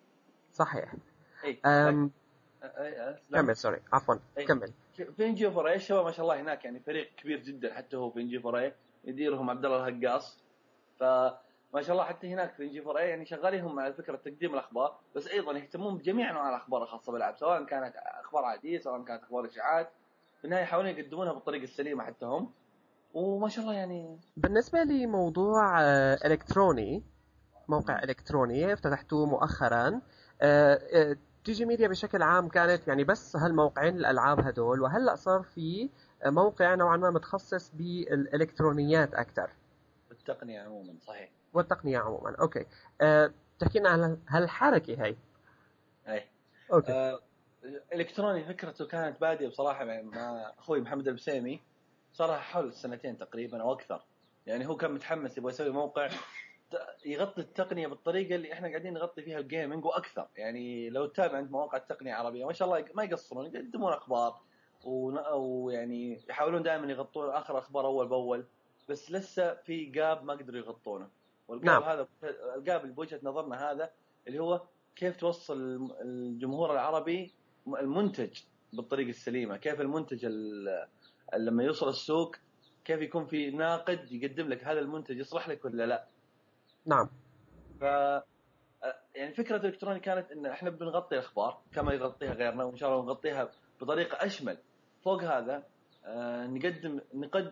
صحيح. 0.53 0.95
اي 1.45 1.61
أم 1.67 2.11
كمل 2.63 3.19
كمل 3.33 3.57
sorry 3.57 3.81
عفوا 3.93 4.15
أي. 4.39 4.45
كمل. 4.45 4.73
في 5.17 5.27
NG4A 5.27 5.75
الشباب 5.75 6.05
ما 6.05 6.11
شاء 6.11 6.23
الله 6.23 6.41
هناك 6.41 6.65
يعني 6.65 6.81
فريق 6.81 7.15
كبير 7.17 7.39
جدا 7.41 7.75
حتى 7.75 7.97
هو 7.97 8.11
في 8.11 8.21
NG4A 8.21 8.75
يديرهم 9.05 9.51
عبد 9.51 9.65
الله 9.65 9.89
الهقاص. 9.89 10.45
فما 11.01 11.81
شاء 11.83 11.93
الله 11.93 12.05
حتى 12.05 12.35
هناك 12.35 12.55
في 12.55 12.63
NG4A 12.63 13.09
يعني 13.09 13.27
شغالين 13.27 13.65
هم 13.65 13.81
على 13.81 13.95
فكرة 13.95 14.17
تقديم 14.17 14.55
الأخبار 14.55 14.99
بس 15.17 15.29
أيضا 15.29 15.53
يهتمون 15.53 15.99
بجميع 15.99 16.31
أنواع 16.31 16.49
الأخبار 16.49 16.83
الخاصة 16.83 17.13
بالالعاب 17.13 17.37
سواء 17.37 17.65
كانت 17.65 17.95
أخبار 17.97 18.45
عادية 18.45 18.79
سواء 18.79 19.05
كانت 19.05 19.23
أخبار 19.23 19.47
إشاعات. 19.47 19.91
في 20.39 20.45
النهاية 20.45 20.63
يحاولون 20.63 20.91
يقدمونها 20.91 21.33
بالطريقة 21.33 21.63
السليمة 21.63 22.05
حتى 22.05 22.27
هم. 22.27 22.53
وما 23.17 23.49
شاء 23.49 23.65
الله 23.65 23.75
يعني 23.75 24.19
بالنسبة 24.37 24.83
لموضوع 24.83 25.83
آه، 25.83 26.19
إلكتروني 26.25 27.03
موقع 27.69 28.03
إلكتروني 28.03 28.73
افتتحتوه 28.73 29.27
مؤخرا 29.27 30.01
آه، 30.43 30.81
آه، 30.93 31.17
G 31.47 31.65
Media 31.65 31.89
بشكل 31.89 32.23
عام 32.23 32.49
كانت 32.49 32.89
يعني 32.89 33.05
بس 33.05 33.37
هالموقعين 33.37 33.97
الألعاب 33.97 34.41
هدول 34.41 34.81
وهلأ 34.81 35.15
صار 35.15 35.43
في 35.43 35.91
موقع 36.27 36.75
نوعا 36.75 36.97
ما 36.97 37.11
متخصص 37.11 37.73
بالإلكترونيات 37.75 39.15
أكثر 39.15 39.51
والتقنية 40.11 40.61
عموما 40.61 40.95
صحيح. 41.07 41.31
والتقنية 41.53 41.99
عموما 41.99 42.37
okay. 42.41 42.67
أه 43.01 43.33
تحكي 43.59 43.79
لنا 43.79 43.89
عن 43.89 44.19
هالحركة 44.29 45.05
هي؟ 45.05 45.17
أي. 46.09 46.25
okay. 46.73 46.93
آه 46.93 47.21
إلكتروني 47.95 48.45
فكرته 48.45 48.87
كانت 48.87 49.21
بادية 49.21 49.49
بصراحة 49.49 49.85
مع 49.85 50.03
مع 50.03 50.53
أخوي 50.59 50.81
محمد 50.81 51.09
البسيمي. 51.09 51.61
صار 52.17 52.29
لها 52.29 52.39
حول 52.39 52.73
سنتين 52.73 53.19
تقريبا 53.19 53.63
أو 53.63 53.73
أكثر. 53.73 54.03
يعني 54.47 54.67
هو 54.69 54.77
كان 54.77 54.93
متحمس 54.93 55.39
يبغى 55.39 55.53
يسوي 55.53 55.71
موقع 55.71 56.11
يغطي 57.07 57.41
التقنية 57.41 57.87
بالطريقة 57.87 58.35
اللي 58.35 58.53
إحنا 58.53 58.69
قاعدين 58.69 58.93
نغطي 58.95 59.23
فيها 59.23 59.39
ال 59.39 59.45
gaming 59.45 59.85
وأكثر. 59.85 60.29
يعني 60.37 60.91
لو 60.91 61.07
تتابع 61.07 61.39
انت 61.39 61.51
مواقع 61.51 61.79
التقنية 61.79 62.11
العربية 62.11 62.45
ما 62.47 62.53
شاء 62.53 62.69
الله 62.69 62.85
ما 62.95 63.05
يقصرون 63.05 63.47
يقدمون 63.47 63.93
أخبار 63.93 64.41
ويعني 64.85 66.21
يحاولون 66.29 66.63
دائما 66.63 66.91
يغطون 66.93 67.31
آخر 67.31 67.59
أخبار 67.59 67.87
أول 67.87 68.09
بأول 68.09 68.45
بس 68.89 69.11
لسه 69.11 69.55
في 69.55 69.85
gap 69.85 70.25
ما 70.25 70.33
قدروا 70.33 70.59
يغطونه. 70.59 71.09
والجاب 71.49 71.67
نعم. 71.67 71.83
هذا 71.83 72.09
الجاب 72.57 72.95
بوجهة 72.95 73.21
نظرنا 73.23 73.71
هذا 73.73 73.91
اللي 74.29 74.39
هو 74.39 74.63
كيف 74.97 75.17
توصل 75.17 75.57
الجمهور 76.01 76.73
العربي 76.73 77.33
المنتج 77.67 78.41
بالطريقة 78.73 79.09
السليمة 79.11 79.57
كيف 79.57 79.81
المنتج 79.81 80.25
ال- 80.25 80.87
لما 81.35 81.65
يوصل 81.65 81.89
السوق 81.89 82.37
كيف 82.85 83.01
يكون 83.01 83.27
في 83.27 83.51
ناقد 83.51 84.13
يقدم 84.13 84.49
لك 84.49 84.65
هذا 84.65 84.81
المنتج 84.81 85.19
يصلح 85.19 85.49
لك 85.49 85.65
ولا 85.65 85.87
لا؟ 85.87 86.07
نعم. 86.87 87.11
ف 87.81 87.85
يعني 89.15 89.35
فكرة 89.35 89.57
الالكتروني 89.57 90.01
كانت 90.01 90.31
إن 90.31 90.47
إحنا 90.47 90.71
بنغطي 90.71 91.15
الأخبار 91.15 91.63
كما 91.73 91.93
يغطيها 91.93 92.33
غيرنا 92.33 92.65
وإن 92.65 92.77
شاء 92.77 92.91
الله 92.93 93.05
نغطيها 93.05 93.51
بطريقة 93.81 94.27
أشمل. 94.27 94.59
فوق 95.05 95.23
هذا 95.25 95.67
آه، 96.05 96.47
نقدم 96.47 97.01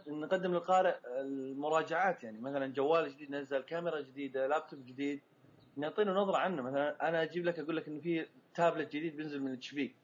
نقدم 0.07 0.53
للقارئ 0.53 0.95
المراجعات. 1.07 2.25
يعني 2.25 2.41
مثلا 2.41 2.67
جوال 2.67 3.11
جديد 3.11 3.31
نزل 3.31 3.61
كاميرا 3.61 4.01
جديدة 4.01 4.47
لابتوب 4.47 4.87
جديد. 4.87 5.21
نعطينا 5.77 6.13
نظرة 6.13 6.37
عنه. 6.37 6.63
مثلا 6.63 7.09
أنا 7.09 7.23
أجيب 7.23 7.45
لك 7.45 7.59
أقول 7.59 7.77
لك 7.77 7.89
إنه 7.89 8.01
في 8.01 8.27
تابلت 8.55 8.89
جديد 8.89 9.17
بينزل 9.17 9.43
من 9.43 9.53
HP 9.53 9.95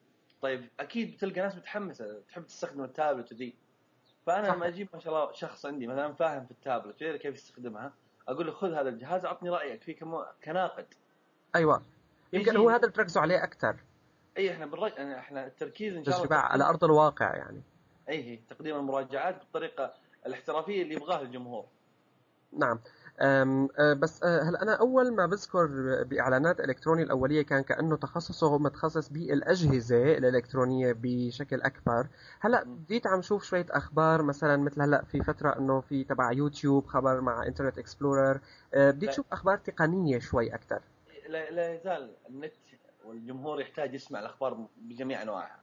طيب 0.42 0.68
أكيد 0.80 1.14
بتلقى 1.14 1.40
ناس 1.40 1.56
متحمسة 1.56 2.20
تحب 2.28 2.46
تستخدم 2.46 2.84
التابلت 2.84 3.32
ودي 3.32 3.54
فأنا. 4.26 4.46
لما 4.48 4.68
أجيب 4.68 4.88
ما 4.94 5.00
شاء 5.00 5.14
الله 5.14 5.32
شخص 5.32 5.66
عندي 5.66 5.86
مثلا 5.86 6.12
فاهم 6.14 6.44
في 6.44 6.50
التابلت 6.50 7.02
ويعرف 7.02 7.20
كيف 7.20 7.34
يستخدمها 7.34 7.92
أقول 8.28 8.46
له 8.46 8.52
خذ 8.52 8.72
هذا 8.74 8.88
الجهاز 8.88 9.24
اعطني 9.24 9.50
رأيك 9.50 9.82
فيه 9.82 9.96
كم- 9.96 10.24
كناقد. 10.44 10.86
أيوه. 11.56 11.82
يمكن 12.32 12.56
هو 12.56 12.68
هذا 12.70 12.80
اللي 12.82 12.92
تركزوا 12.92 13.22
عليه 13.22 13.44
أكثر. 13.44 13.76
إي 14.38 14.50
إحنا 14.52 14.66
بنرج... 14.66 14.92
يعني 14.96 15.18
إحنا 15.18 15.46
التركيز 15.46 15.96
إن 15.96 16.04
شاء 16.04 16.14
الله 16.14 16.26
تجربة 16.26 16.36
على 16.42 16.64
أرض 16.64 16.84
الواقع 16.84 17.36
يعني. 17.36 17.62
إي 18.08 18.40
تقديم 18.50 18.76
المراجعات 18.76 19.38
بالطريقة 19.38 19.94
الاحترافية 20.26 20.82
اللي 20.82 20.94
يبغاها 20.94 21.20
الجمهور. 21.22 21.66
نعم. 22.52 22.80
بس 23.94 24.22
أه، 24.22 24.42
هلا 24.42 24.62
أنا 24.62 24.74
أول 24.74 25.12
ما 25.14 25.26
بذكر 25.26 25.66
بإعلانات 26.04 26.60
الكتروني 26.60 27.02
الأولية 27.02 27.42
كان 27.42 27.62
كأنه 27.62 27.96
تخصصه 27.96 28.58
متخصص 28.58 29.08
بالأجهزة 29.08 30.02
الإلكترونية 30.18 30.96
بشكل 31.02 31.60
أكبر. 31.62 32.06
هلأ 32.40 32.64
بديت 32.64 33.06
عم 33.06 33.22
شوف 33.22 33.44
شوية 33.44 33.66
أخبار 33.70 34.22
مثلا 34.22 34.56
مثل 34.56 34.82
هلأ 34.82 35.04
في 35.04 35.22
فترة 35.22 35.58
إنه 35.58 35.80
في 35.80 36.04
تبع 36.04 36.32
يوتيوب 36.32 36.86
خبر 36.86 37.20
مع 37.20 37.46
Internet 37.46 37.78
Explorer 37.78 38.40
أه، 38.74 38.90
بديت. 38.90 39.12
شوف 39.12 39.26
أخبار 39.32 39.56
تقنية 39.58 40.18
شوي 40.18 40.54
أكثر 40.54 40.80
لا, 41.28 41.50
لا 41.50 41.74
يزال 41.74 42.10
النت 42.30 42.52
والجمهور 43.04 43.60
يحتاج 43.60 43.94
يسمع 43.94 44.20
الأخبار 44.20 44.66
بجميع 44.76 45.22
أنواعها. 45.22 45.60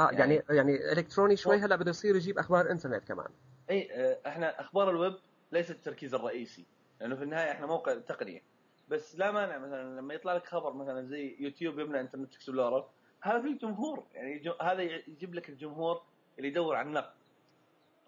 آه 0.00 0.10
يعني 0.10 0.34
يعني- 0.34 0.44
يعني 0.50 0.92
إلكتروني 0.92 1.36
شوي 1.36 1.56
هلأ 1.56 1.76
بده 1.76 1.90
يصير 1.90 2.16
يجيب 2.16 2.38
أخبار 2.38 2.70
انترنت 2.70 3.04
كمان. 3.08 3.26
اي 3.70 3.88
إحنا 4.26 4.60
أخبار 4.60 4.90
الويب 4.90 5.14
ليست 5.52 5.70
التركيز 5.70 6.14
الرئيسي. 6.14 6.64
لأنه 7.00 7.16
في 7.16 7.22
النهاية 7.22 7.50
إحنا 7.52 7.66
موقع 7.66 7.94
تقنية. 7.94 8.42
بس 8.88 9.16
لا 9.16 9.30
مانع 9.30 9.58
مثلا 9.58 10.00
لما 10.00 10.14
يطلع 10.14 10.32
لك 10.32 10.46
خبر 10.46 10.72
مثلا 10.72 11.06
زي 11.06 11.36
يوتيوب 11.40 11.78
يبند 11.78 12.00
Internet 12.00 12.34
Explorer 12.34 12.84
هذا 13.20 13.42
في 13.42 13.54
جمهور 13.54 14.04
يعني 14.14 14.38
جو 14.38 14.52
هذا 14.62 14.82
يجيب 14.82 15.34
لك 15.34 15.48
الجمهور 15.48 16.02
اللي 16.38 16.48
يدور 16.48 16.76
على 16.76 16.88
النقد 16.88 17.12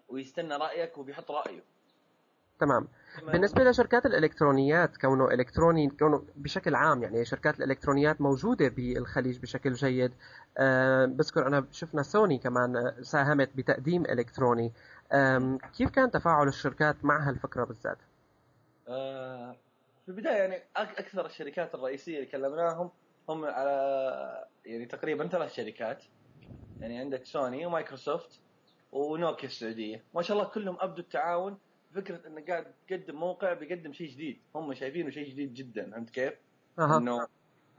ويستنى 0.09 0.55
رأيك 0.55 0.97
وبيحط 0.97 1.31
رأيه. 1.31 1.63
تمام. 2.59 2.87
بالنسبة 3.31 3.63
لشركات 3.63 4.05
الإلكترونيات 4.05 4.97
كونه 4.97 5.31
إلكتروني 5.31 5.89
كونه 5.89 6.23
بشكل 6.35 6.75
عام 6.75 7.03
يعني 7.03 7.25
شركات 7.25 7.59
الإلكترونيات 7.59 8.21
موجودة 8.21 8.67
بالخليج 8.67 9.39
بشكل 9.39 9.73
جيد. 9.73 10.11
أه 10.57 11.05
بذكر 11.05 11.47
أنا 11.47 11.65
شفنا 11.71 12.03
سوني 12.03 12.37
كمان 12.37 12.93
ساهمت 13.01 13.49
بتقديم 13.55 14.05
إلكتروني. 14.05 14.65
أم، 14.65 14.71
كيف 15.77 15.89
كان 15.89 16.11
تفاعل 16.11 16.47
الشركات 16.47 17.05
مع 17.05 17.29
هالفكرة 17.29 17.63
بالذات؟ 17.63 17.97
آه، 18.87 19.55
في 20.05 20.09
البداية 20.09 20.35
يعني 20.35 20.63
أكثر 20.75 21.25
الشركات 21.25 21.75
الرئيسية 21.75 22.15
اللي 22.15 22.25
كلمناهم 22.25 22.91
هم 23.29 23.45
على 23.45 24.47
يعني 24.65 24.85
تقريبا 24.85 25.27
ثلاث 25.27 25.53
شركات. 25.53 26.03
يعني 26.79 26.99
عندك 26.99 27.25
سوني 27.25 27.65
ومايكروسوفت 27.65 28.39
ونوكيا 28.91 29.47
السعودية. 29.47 30.03
ما 30.15 30.21
شاء 30.21 30.37
الله 30.37 30.49
كلهم 30.49 30.77
أبدوا 30.79 31.03
التعاون 31.03 31.57
فكره 31.95 32.27
إنه 32.27 32.45
قاعد 32.47 32.73
تقدم 32.87 33.15
موقع 33.15 33.53
بيقدم 33.53 33.93
شيء 33.93 34.09
جديد. 34.09 34.41
هم 34.55 34.73
شايفينه 34.73 35.09
شيء 35.09 35.29
جديد 35.29 35.53
جدا 35.53 35.91
فهمت 35.91 36.09
كيف؟ 36.09 36.33
أها. 36.79 36.97
إنه 36.97 37.27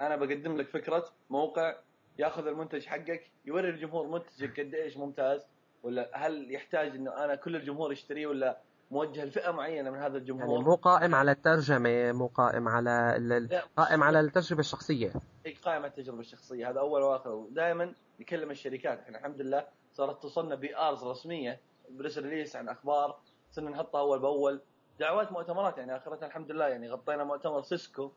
أنا 0.00 0.16
بقدم 0.16 0.56
لك 0.56 0.68
فكرة 0.68 1.04
موقع 1.30 1.76
ياخذ 2.18 2.46
المنتج 2.46 2.86
حقك 2.86 3.30
يوري 3.44 3.68
الجمهور 3.68 4.06
منتجك 4.06 4.60
قد 4.60 4.74
إيش 4.74 4.96
ممتاز. 4.96 5.46
ولا 5.82 6.10
هل 6.12 6.54
يحتاج 6.54 6.94
إنه 6.94 7.24
أنا 7.24 7.34
كل 7.34 7.56
الجمهور 7.56 7.92
يشتريه 7.92 8.26
ولا 8.26 8.58
موجه 8.90 9.24
لفئة 9.24 9.50
معينة 9.50 9.90
من 9.90 9.96
هذا 9.96 10.06
يعني 10.06 10.16
الجمهور 10.18 10.60
مو 10.64 10.74
قائم 10.74 11.14
على 11.14 11.30
الترجمة 11.30 12.12
مو 12.12 12.26
قائم 12.26 12.68
على 12.68 13.16
ال- 13.16 13.60
قائم 13.76 14.02
على 14.02 14.20
التجربة 14.20 14.60
الشخصية. 14.60 15.12
هي 15.46 15.52
قائمة 15.52 15.86
التجربة 15.86 16.20
الشخصية 16.20 16.70
هذا 16.70 16.80
أول 16.80 17.02
وآخر. 17.02 17.30
ودائما 17.30 17.94
نكلم 18.20 18.50
الشركات. 18.50 18.98
إحنا 19.00 19.18
الحمد 19.18 19.40
لله 19.40 19.66
صارت 19.92 20.22
توصلنا 20.22 20.54
PRs 20.54 21.04
رسمية 21.04 21.60
press 21.90 22.18
release 22.18 22.56
عن 22.56 22.68
أخبار 22.68 23.18
صرنا 23.50 23.70
نحطها 23.70 24.00
أول 24.00 24.18
بأول. 24.18 24.60
دعوات 25.00 25.32
مؤتمرات 25.32 25.78
يعني 25.78 25.96
آخرتها 25.96 26.26
الحمد 26.26 26.50
لله 26.52 26.68
يعني 26.68 26.90
غطينا 26.90 27.24
مؤتمر 27.24 27.62
سيسكو 27.62 28.10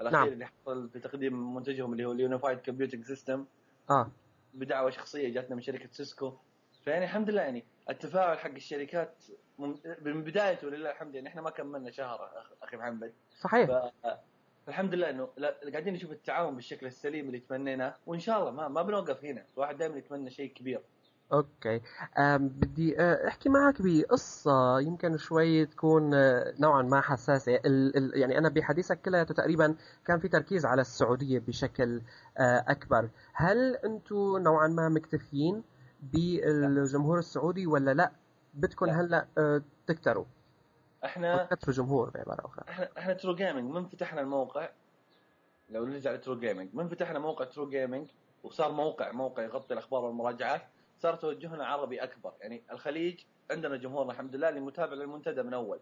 الأخير 0.00 0.18
نعم. 0.20 0.28
اللي 0.28 0.46
حصل 0.46 0.88
في 0.90 1.00
تقديم 1.00 1.54
منتجهم 1.54 1.92
اللي 1.92 2.04
هو 2.04 2.12
ال 2.12 2.18
Unified 2.18 2.58
Computing 2.58 3.04
System 3.04 3.44
آه. 3.90 4.10
بدعوة 4.54 4.90
شخصية 4.90 5.28
جاتنا 5.34 5.54
من 5.56 5.62
شركة 5.62 5.88
سيسكو. 5.92 6.32
فيعني 6.86 7.04
الحمد 7.04 7.30
لله 7.30 7.42
يعني 7.42 7.64
التفاعل 7.90 8.38
حق 8.38 8.50
الشركات 8.50 9.24
من 10.02 10.24
بدايته 10.24 10.66
ولله 10.66 10.90
الحمد 10.90 11.14
يعني 11.14 11.28
إحنا 11.28 11.42
ما 11.42 11.50
كملنا 11.50 11.90
شهر 11.90 12.30
أخي 12.62 12.76
محمد. 12.76 13.12
صحيح. 13.40 13.90
فالحمد 14.66 14.94
لله 14.94 15.10
إنه 15.10 15.28
قاعدين 15.72 15.94
نشوف 15.94 16.12
التعاون 16.12 16.54
بالشكل 16.54 16.86
السليم 16.86 17.26
اللي 17.26 17.38
تمنيناه 17.38 17.94
وإن 18.06 18.18
شاء 18.18 18.40
الله 18.40 18.50
ما 18.50 18.68
ما 18.68 18.82
بنوقف 18.82 19.24
هنا. 19.24 19.44
الواحد 19.54 19.78
دائما 19.78 19.96
يتمنى 19.98 20.30
شيء 20.30 20.52
كبير. 20.52 20.80
okay. 21.32 21.80
بدي 22.38 22.96
أحكي 23.00 23.48
معك 23.48 23.74
بقصة 23.78 24.80
يمكن 24.80 25.16
شوي 25.16 25.66
تكون 25.66 26.10
نوعا 26.60 26.82
ما 26.82 27.00
حساسة. 27.00 27.54
ال 27.54 27.96
ال 27.96 28.20
يعني 28.20 28.38
أنا 28.38 28.48
بحديثك 28.48 29.00
كلياته 29.00 29.34
تقريبا 29.34 29.76
كان 30.06 30.18
في 30.18 30.28
تركيز 30.28 30.66
على 30.66 30.80
السعودية 30.80 31.38
بشكل 31.38 32.02
أكبر. 32.68 33.08
هل 33.32 33.76
أنتم 33.76 34.38
نوعا 34.38 34.68
ما 34.68 34.88
مكتفيين 34.88 35.62
بالجمهور 36.02 37.18
السعودي 37.18 37.66
ولا 37.66 37.94
لا؟ 37.94 38.12
بدكم 38.54 38.86
لا. 38.86 39.00
هلا 39.00 39.26
أه، 39.38 39.62
تكتروا. 39.86 40.24
إحنا 41.04 41.44
تكتروا 41.44 41.74
جمهور 41.74 42.10
بعبارة 42.10 42.46
أخرى. 42.46 42.64
إحنا 42.68 42.88
إحنا 42.98 43.12
True 43.12 43.34
Gaming 43.34 43.70
من 43.70 43.86
فتحنا 43.86 44.20
الموقع. 44.20 44.68
لو 45.68 45.84
نرجع 45.86 46.12
ل 46.12 46.17
True 46.17 46.38
Gaming 46.38 46.74
من 46.74 46.88
فتحنا 46.88 47.18
موقع 47.18 47.44
True 47.44 47.68
Gaming 47.68 48.08
وصار 48.42 48.72
موقع 48.72 49.12
موقع 49.12 49.42
يغطي 49.42 49.74
الأخبار 49.74 50.04
والمراجعات 50.04 50.62
صار 50.98 51.14
توجهنا 51.14 51.66
عربي 51.66 52.02
أكبر. 52.02 52.32
يعني 52.40 52.62
الخليج 52.72 53.20
عندنا 53.50 53.76
جمهورنا 53.76 54.12
الحمد 54.12 54.36
لله 54.36 54.48
اللي 54.48 54.60
متابع 54.60 54.94
للمنتدى 54.94 55.42
من 55.42 55.54
أول. 55.54 55.80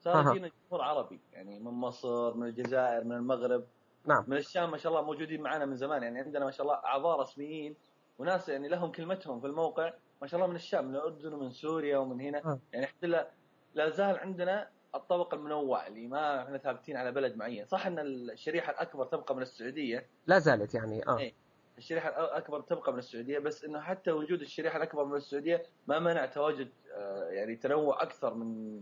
صار. 0.00 0.30
يجينا 0.30 0.50
جمهور 0.68 0.84
عربي 0.84 1.20
يعني 1.32 1.58
من 1.58 1.70
مصر 1.70 2.34
من 2.34 2.46
الجزائر 2.46 3.04
من 3.04 3.12
المغرب. 3.12 3.64
نعم. 4.06 4.24
من 4.26 4.36
الشام 4.36 4.70
ما 4.70 4.76
شاء 4.76 4.92
الله 4.92 5.04
موجودين 5.04 5.42
معنا 5.42 5.64
من 5.64 5.76
زمان. 5.76 6.02
يعني 6.02 6.20
عندنا 6.20 6.44
ما 6.44 6.50
شاء 6.50 6.66
الله 6.66 6.76
أعضاء 6.76 7.20
رسميين 7.20 7.76
وناس 8.18 8.48
يعني 8.48 8.68
لهم 8.68 8.92
كلمتهم 8.92 9.40
في 9.40 9.46
الموقع 9.46 9.92
ما 10.22 10.26
شاء 10.26 10.40
الله 10.40 10.50
من 10.50 10.56
الشام 10.56 10.84
من 10.88 10.96
الاردن 10.96 11.32
ومن 11.32 11.50
سوريا 11.50 11.98
ومن 11.98 12.20
هنا. 12.20 12.38
آه. 12.38 12.58
يعني 12.72 12.84
الحمد 12.84 13.04
لله 13.04 13.26
لا 13.74 13.90
زال 13.90 14.18
عندنا 14.18 14.68
الطبق 14.94 15.34
المنوع 15.34 15.86
اللي 15.86 16.06
ما 16.06 16.42
إحنا 16.42 16.58
ثابتين 16.58 16.96
على 16.96 17.12
بلد 17.12 17.36
معين. 17.36 17.66
صح 17.66 17.86
إن 17.86 17.98
الشريحة 17.98 18.72
الأكبر 18.72 19.04
تبقى 19.04 19.36
من 19.36 19.42
السعودية؟ 19.42 20.06
لا 20.26 20.38
زالت 20.38 20.74
يعني 20.74 21.08
آه. 21.08 21.18
إيه. 21.18 21.32
الشريحة 21.78 22.08
الأكبر 22.08 22.60
تبقى 22.60 22.92
من 22.92 22.98
السعودية 22.98 23.38
بس 23.38 23.64
إنه 23.64 23.80
حتى 23.80 24.10
وجود 24.10 24.40
الشريحة 24.40 24.76
الأكبر 24.76 25.04
من 25.04 25.16
السعودية 25.16 25.62
ما 25.86 25.98
منع 25.98 26.26
تواجد 26.26 26.68
آه، 26.94 27.24
يعني 27.30 27.56
تنوع 27.56 28.02
أكثر 28.02 28.34
من 28.34 28.80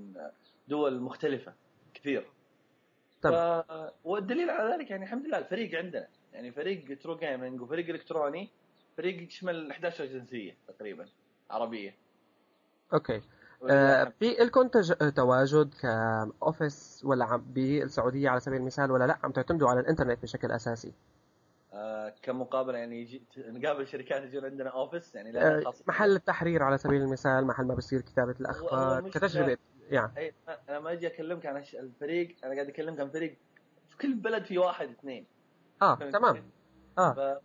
دول 0.68 1.00
مختلفة 1.00 1.52
كثير. 1.94 2.30
ف... 3.22 3.26
والدليل 4.04 4.50
على 4.50 4.74
ذلك 4.74 4.90
يعني 4.90 5.04
الحمد 5.04 5.26
لله 5.26 5.38
الفريق 5.38 5.78
عندنا 5.78 6.08
يعني 6.32 6.52
فريق 6.52 6.98
True 6.98 7.16
Gaming 7.16 7.60
وفريق 7.60 7.88
إلكتروني 7.88 8.50
فريق 8.96 9.22
يشمل 9.22 9.70
11 9.70 10.04
جنسية 10.04 10.56
تقريبا 10.68 11.06
عربية. 11.50 11.94
okay. 12.92 13.22
آه، 13.70 14.12
في 14.18 14.30
لكم 14.30 14.68
تج... 14.68 14.92
تواجد 15.16 15.74
ك 15.74 15.93
office 15.93 17.02
ولا 17.04 17.24
عم 17.24 17.44
بالسعودية 17.48 18.28
على 18.28 18.40
سبيل 18.40 18.60
المثال 18.60 18.90
ولا 18.90 19.04
لا؟ 19.04 19.18
عم 19.22 19.32
تعتمدوا 19.32 19.68
على 19.68 19.80
الإنترنت 19.80 20.22
بشكل 20.22 20.50
أساسي؟ 20.50 20.92
آه، 21.72 22.14
كمقابلة 22.22 22.78
يعني 22.78 23.00
يجي 23.00 23.22
نقابل 23.38 23.86
شركات 23.86 24.22
يجون 24.22 24.44
عندنا 24.44 24.70
أوفيس 24.70 25.14
يعني 25.14 25.32
لا 25.32 25.58
آه، 25.58 25.72
محل 25.86 26.16
التحرير 26.16 26.62
على 26.62 26.78
سبيل 26.78 27.02
المثال 27.02 27.46
محل 27.46 27.64
ما 27.64 27.74
بصير 27.74 28.00
كتابة 28.00 28.34
الأخبار 28.40 29.10
كتجربة 29.10 29.56
يعني 29.90 30.12
أي 30.16 30.34
أنا 30.68 30.80
ما 30.80 30.92
أجي 30.92 31.06
أكلمك 31.06 31.46
عن 31.46 31.64
الفريق 31.74 32.36
أنا 32.44 32.54
قاعد 32.54 32.68
أكلمك 32.68 33.00
عن 33.00 33.08
فريق 33.08 33.36
في 33.88 33.96
كل 33.96 34.14
بلد 34.14 34.44
في 34.44 34.58
واحد 34.58 34.88
اثنين. 34.88 35.26
آه 35.82 35.94
تمام؟ 35.94 36.50
آه. 36.98 37.40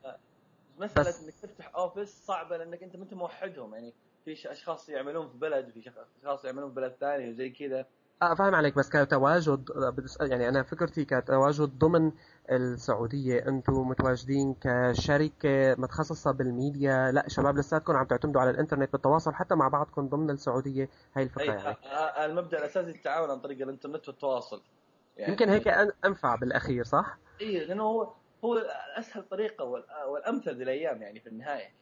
بس- 0.87 1.23
إنك 1.23 1.33
تفتح 1.41 1.71
أوفيس 1.75 2.09
صعبة 2.25 2.57
لأنك 2.57 2.83
أنت 2.83 2.95
ما 2.95 3.03
أنت 3.03 3.13
موحدهم. 3.13 3.73
يعني 3.73 3.93
في 4.25 4.51
أشخاص 4.51 4.89
يعملون 4.89 5.29
في 5.29 5.37
بلد 5.37 5.69
وفي 5.69 5.81
شخ- 5.81 5.93
أشخاص 6.21 6.45
يعملون 6.45 6.69
في 6.69 6.75
بلد 6.75 6.95
ثاني 6.99 7.29
وزي 7.29 7.49
كذا. 7.49 7.85
آه 8.21 8.33
فاهم 8.35 8.55
عليك. 8.55 8.75
بس 8.75 8.89
كتواجد 8.89 9.71
آه، 9.71 9.95
أسأل- 10.07 10.21
يعني 10.31 10.49
أنا 10.49 10.63
فكرتي 10.63 11.05
كتواجد 11.05 11.79
ضمن 11.79 12.11
السعودية 12.51 13.47
أنتم 13.47 13.73
متواجدين 13.73 14.55
كشركة 14.61 15.75
متخصصة 15.77 16.31
بالميديا. 16.31 17.11
لا 17.11 17.25
شباب 17.29 17.57
لساتكم 17.57 17.93
عم 17.95 18.05
تعتمدوا 18.05 18.41
على 18.41 18.49
الإنترنت 18.49 18.91
بالتواصل 18.91 19.33
حتى 19.33 19.55
مع 19.55 19.67
بعضكم 19.67 20.07
ضمن 20.09 20.29
السعودية. 20.29 20.89
هاي 21.15 21.23
الفكرة 21.23 21.43
يعني. 21.53 21.67
آه، 21.67 21.87
آه، 21.87 22.25
المبدأ 22.25 22.57
الأساسي 22.57 22.89
التعاون 22.89 23.29
عن 23.29 23.39
طريق 23.39 23.61
الإنترنت 23.61 24.07
والتواصل. 24.07 24.61
يعني 25.17 25.31
يمكن 25.31 25.49
هيك 25.49 25.67
أنفع 26.05 26.35
بالأخير 26.35 26.83
صح؟ 26.83 27.17
اي 27.41 27.65
لأنه 27.65 28.13
هو 28.45 28.55
أسهل 28.97 29.23
طريقة 29.23 29.65
وال- 29.65 29.85
والأمثل 30.07 30.55
ذي 30.55 30.63
الأيام 30.63 31.01
يعني 31.01 31.19
في 31.19 31.27
النهاية. 31.29 31.73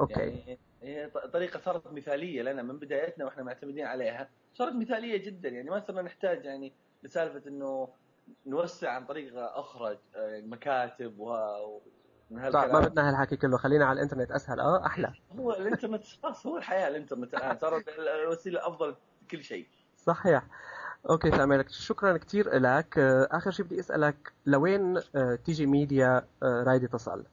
okay. 0.00 0.58
يعني 0.82 1.10
طريقة 1.32 1.60
صارت 1.60 1.92
مثالية 1.92 2.42
لنا 2.42 2.62
من 2.62 2.78
بدايتنا 2.78 3.24
وإحنا 3.24 3.42
معتمدين 3.42 3.86
عليها. 3.86 4.28
صارت 4.54 4.72
مثالية 4.74 5.16
جدا. 5.24 5.48
يعني 5.48 5.70
ما 5.70 5.80
صرنا 5.80 6.02
نحتاج 6.02 6.44
يعني 6.44 6.72
لسالفة 7.02 7.48
إنه 7.48 7.88
نوسع 8.46 8.90
عن 8.90 9.06
طريق 9.06 9.32
أخرى 9.36 9.98
آه، 10.16 10.40
مكاتب 10.40 11.18
و 11.20 11.34
لا 12.30 12.72
ما 12.72 12.80
بدنا 12.80 13.08
هالحكي 13.08 13.36
كله. 13.36 13.56
خلينا 13.56 13.84
على 13.84 13.96
الإنترنت. 13.96 14.30
أسهل. 14.30 14.60
أه 14.60 14.86
أحلى. 14.86 15.12
هو 15.38 15.52
الإنترنت 15.52 16.04
خلاص 16.22 16.46
هو 16.46 16.56
الحياة 16.56 16.88
الإنترنت 16.88 17.34
الآن. 17.34 17.58
صارت 17.58 17.88
ال- 17.88 18.08
الوسيله 18.22 18.58
الافضل 18.60 18.96
كل 19.30 19.44
شيء. 19.44 19.66
صحيح. 19.96 20.42
okay 21.08 21.30
تمام 21.30 21.64
شكرا 21.68 22.16
كثير 22.16 22.58
لك. 22.58 22.98
آه، 22.98 23.28
آخر 23.30 23.50
شيء 23.50 23.66
بدي 23.66 23.80
أسألك 23.80 24.32
لوين 24.46 24.96
آه، 24.96 25.34
TG 25.44 25.66
Media 25.66 26.26
آه، 26.42 26.62
رايده 26.66 26.88
تصل؟ 26.88 27.24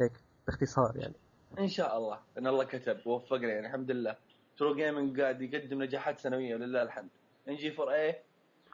هيك 0.00 0.12
باختصار 0.46 0.92
يعني. 0.96 1.14
إن 1.58 1.68
شاء 1.68 1.98
الله. 1.98 2.18
إن 2.38 2.46
الله 2.46 2.64
كتب 2.64 3.06
ووفقنا 3.06 3.48
يعني 3.48 3.66
الحمد 3.66 3.90
لله. 3.90 4.16
True 4.58 4.74
Gaming 4.74 5.20
قاعد 5.20 5.42
يقدم 5.42 5.82
نجاحات 5.82 6.18
سنوية 6.18 6.54
ولله 6.54 6.82
الحمد. 6.82 7.08
NG4A 7.48 8.16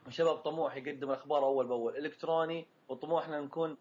شباب 0.09 0.37
طموح 0.37 0.77
يقدم 0.77 1.11
الأخبار 1.11 1.45
أول 1.45 1.67
بأول. 1.67 1.97
إلكتروني 1.97 2.67
وطموحنا 2.88 3.41
نكون 3.41 3.77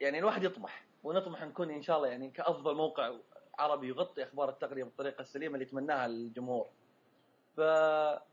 يعني 0.00 0.18
الواحد 0.18 0.44
يطمح 0.44 0.84
ونطمح 1.04 1.44
نكون 1.44 1.70
إن 1.70 1.82
شاء 1.82 1.96
الله 1.96 2.08
يعني 2.08 2.30
كأفضل 2.30 2.74
موقع 2.74 3.12
عربي 3.58 3.88
يغطي 3.88 4.22
أخبار 4.22 4.48
التقنية 4.48 4.84
بالطريقة 4.84 5.22
السليمة 5.22 5.54
اللي 5.54 5.64
يتمناها 5.66 6.06
الجمهور. 6.06 6.66
ف 7.56 7.58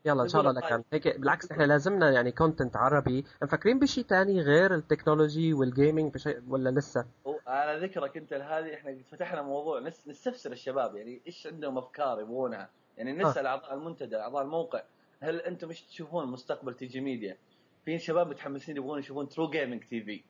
يلا 0.04 0.22
إن 0.22 0.28
شاء 0.28 0.40
الله 0.40 0.52
لك 0.52 0.84
هيك. 0.92 1.20
بالعكس 1.20 1.52
إحنا 1.52 1.64
لازمنا 1.64 2.10
يعني 2.10 2.32
content 2.32 2.76
عربي. 2.76 3.24
مفكرين 3.42 3.78
بشيء 3.78 4.04
تاني 4.04 4.40
غير 4.40 4.74
ال 4.74 4.81
technology 4.81 5.52
وال 5.54 5.69
gaming 5.69 6.14
بشيء 6.14 6.42
ولا 6.48 6.70
لسه؟ 6.70 7.06
على 7.46 7.86
ذكرك 7.86 8.16
أنت 8.16 8.32
هذه 8.32 8.74
إحنا 8.74 8.96
فتحنا 9.10 9.42
موضوع. 9.42 9.80
نس 9.80 10.08
نستفسر 10.08 10.52
الشباب 10.52 10.96
يعني 10.96 11.22
إيش 11.26 11.46
عندهم 11.46 11.78
أفكار 11.78 12.20
يبغونها؟ 12.20 12.70
يعني 12.96 13.12
نسأل 13.12 13.46
أعضاء 13.46 13.74
المنتدى 13.74 14.16
أعضاء 14.16 14.42
الموقع 14.42 14.82
هل 15.20 15.40
أنتم 15.40 15.68
إيش 15.68 15.82
تشوفون 15.82 16.26
مستقبل 16.26 16.74
TG 16.74 17.00
Media؟ 17.00 17.36
في 17.84 17.98
شباب 17.98 18.28
متحمسين 18.28 18.76
يبغون 18.76 18.98
يشوفون 18.98 19.28
True 19.28 19.50
Gaming 19.50 19.84
TV. 19.84 20.24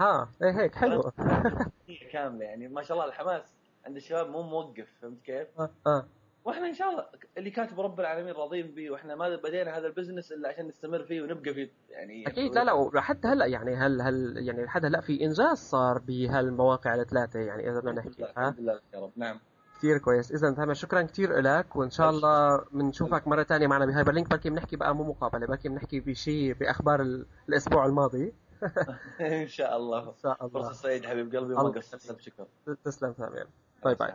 ها 0.00 0.28
إيه 0.42 0.60
هيك 0.60 0.74
حلو. 0.74 1.02
كاملة 2.12 2.44
يعني 2.44 2.68
ما 2.68 2.82
شاء 2.82 2.96
الله 2.96 3.08
الحماس 3.08 3.54
عند 3.86 3.96
الشباب 3.96 4.30
مو 4.30 4.42
موقف 4.42 4.88
فهمت 5.02 5.22
كيف؟ 5.22 5.48
آه 5.60 5.70
آه. 5.86 6.06
وإحنا 6.44 6.66
ان 6.68 6.74
شاء 6.74 6.90
الله 6.90 7.06
اللي 7.38 7.50
كاتب 7.50 7.80
رب 7.80 8.00
العالمين 8.00 8.32
راضين 8.34 8.66
به 8.66 8.90
وإحنا 8.90 9.14
ما 9.14 9.36
بدينا 9.36 9.78
هذا 9.78 9.86
ال 9.86 9.91
business 9.91 10.32
إلا 10.32 10.48
عشان 10.48 10.66
نستمر 10.68 11.02
فيه 11.04 11.22
ونبقى 11.22 11.54
فيه 11.54 11.70
يعني 11.90 12.26
أكيد 12.26 12.54
لا 12.54 12.64
لا 12.64 12.72
وحتى 12.72 13.28
هلا 13.28 13.46
يعني 13.46 13.74
هل 13.76 14.00
هل 14.02 14.34
يعني 14.48 14.64
لحد 14.64 14.84
هلا 14.84 15.00
في 15.00 15.24
إنجاز 15.24 15.58
صار 15.58 15.98
بهالمواقع 15.98 16.94
الثلاثة 16.94 17.40
يعني 17.40 17.70
إذا 17.70 17.80
بدنا 17.80 17.92
نحكي 17.92 18.22
ها؟ 18.22 18.28
الحمد 18.48 18.60
لله 18.60 18.80
يا 18.94 19.00
رب 19.00 19.12
نعم. 19.16 19.40
كثير 19.78 19.98
كويس. 19.98 20.32
اذا 20.32 20.50
تمام 20.50 20.74
شكرا 20.74 21.02
كثير 21.02 21.40
لك 21.40 21.76
وإن 21.76 21.90
شاء 21.90 22.10
الله 22.10 22.64
بنشوفك 22.72 23.28
مرة 23.28 23.42
ثانية 23.42 23.66
معنا 23.66 23.86
ب 23.86 24.12
Hyperlink 24.12 24.30
بركي 24.30 24.50
بنحكي 24.50 24.76
بقى 24.76 24.94
مو 24.94 25.04
مقابلة 25.04 25.46
بركي 25.46 25.68
بنحكي 25.68 26.00
بشيء 26.00 26.52
بأخبار 26.54 27.02
ال- 27.02 27.26
الأسبوع 27.48 27.86
الماضي. 27.86 28.32
إن 29.20 29.46
شاء 29.48 29.76
الله. 29.76 30.08
إن 30.08 30.14
شاء 30.22 30.36
الله. 30.46 30.48
فرصة 30.62 30.72
سعيدة 30.72 31.08
حبيب 31.08 31.36
قلبي 31.36 31.54
وما 31.54 31.68
قصرت. 31.68 32.12
بشكر 32.12 32.46
تسلم 32.84 33.12
تمام. 33.12 33.46
bye 33.84 33.94
bye. 33.94 34.12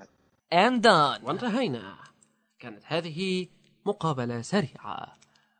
and 0.53 0.81
done. 0.83 1.23
وانتهينا. 1.27 1.95
كانت 2.59 2.83
هذه 2.85 3.47
مقابلة 3.85 4.41
سريعة. 4.41 5.13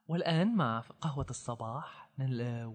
والآن 0.07 0.55
مع 0.55 0.83
قهوة 1.01 1.25
الصباح 1.29 2.09
نل- 2.19 2.65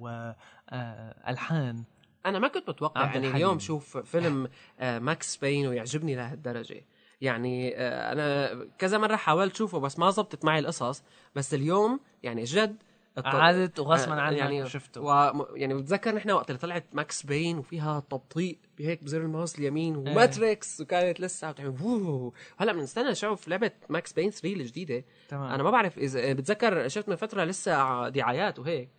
والألحان 0.72 1.84
أنا 2.26 2.38
ما 2.38 2.48
كنت 2.48 2.68
متوقع 2.68 3.00
عبد 3.00 3.14
يعني. 3.14 3.28
اليوم 3.36 3.58
شوف 3.58 3.96
فيلم 3.96 4.48
آه، 4.80 4.98
Max 4.98 5.36
Payne 5.36 5.66
ويعجبني 5.66 6.14
لهالدرجة. 6.14 6.84
يعني 7.20 7.74
آه، 7.76 8.12
أنا 8.12 8.64
كذا 8.78 8.98
مرة 8.98 9.16
حاولت 9.16 9.56
شوفه 9.56 9.78
بس 9.78 9.98
ما 9.98 10.10
زبطت 10.10 10.44
معي 10.44 10.58
القصص. 10.58 11.02
بس 11.34 11.54
اليوم 11.54 12.00
يعني 12.22 12.44
جد 12.44 12.76
عادت 13.16 13.80
وغصبا 13.80 14.14
آه، 14.14 14.20
عنك 14.20 14.38
يعني 14.38 14.68
شفته. 14.68 15.00
و... 15.00 15.32
يعني 15.54 15.74
بتذكر 15.74 16.14
نحن 16.14 16.30
وقت 16.30 16.50
اللي 16.50 16.58
طلعت 16.58 16.84
Max 16.92 17.26
Payne 17.26 17.58
وفيها 17.58 18.00
تبطيء 18.00 18.58
بهيك 18.78 19.04
بزر 19.04 19.20
الماوس 19.20 19.58
اليمين 19.58 19.96
و 19.96 20.08
Matrix 20.08 20.80
وكانت 20.80 21.20
لسه 21.20 21.46
عم 21.46 21.52
تعمل 21.52 21.74
ووو 21.82 22.32
هلأ 22.56 22.72
بنستنى 22.72 23.10
نشوف 23.10 23.48
لعبة 23.48 23.70
Max 23.88 24.12
Payne 24.12 24.30
3 24.30 24.52
الجديدة. 24.56 25.04
تمام. 25.28 25.52
أنا 25.52 25.62
ما 25.62 25.70
بعرف 25.70 25.98
إذا 25.98 26.32
بتذكر 26.32 26.88
شفت 26.88 27.08
من 27.08 27.16
فترة 27.16 27.44
لسه 27.44 28.08
دعايات 28.08 28.58
وهيك. 28.58 28.90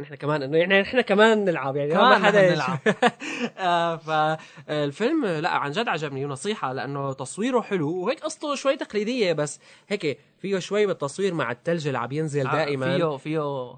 نحن 0.00 0.14
كمان 0.14 0.42
إنه 0.42 0.58
يعني 0.58 0.80
نحن 0.80 1.00
كمان 1.00 1.44
نلعب 1.44 1.76
يعني 1.76 1.90
كمان 1.92 2.20
ما 2.20 2.26
حدا 2.26 2.50
نلعب. 2.54 2.78
آه 3.58 3.96
فالفيلم 3.96 5.26
لا 5.26 5.48
عن 5.50 5.70
جد 5.70 5.88
عجبني 5.88 6.24
ونصيحة 6.24 6.72
لأنه 6.72 7.12
تصويره 7.12 7.60
حلو 7.60 7.90
وهيك 7.96 8.20
قصته 8.20 8.54
شوي 8.54 8.76
تقليدية 8.76 9.32
بس 9.32 9.60
هيك 9.88 10.18
فيه 10.38 10.58
شوي 10.58 10.86
بالتصوير 10.86 11.34
مع 11.34 11.50
الثلج 11.50 11.86
اللي 11.86 11.98
عم 11.98 12.12
ينزل 12.12 12.50
دائما. 12.50 12.96
فيه 12.96 13.16
فيه 13.16 13.74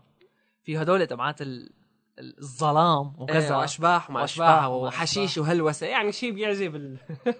فيه 0.62 0.80
هدول 0.80 1.06
تبعات 1.06 1.42
ال- 1.42 1.70
ال- 2.18 2.38
الظلام 2.38 3.12
إيه، 3.16 3.22
وكذا 3.22 3.56
وأشباح 3.56 4.10
وما 4.10 4.24
أشباح 4.24 4.66
وحشيش 4.68 5.38
وهلوسة 5.38 5.86
يعني 5.86 6.12
شيء 6.12 6.30
بيعجب 6.32 6.76
ال... 6.76 6.96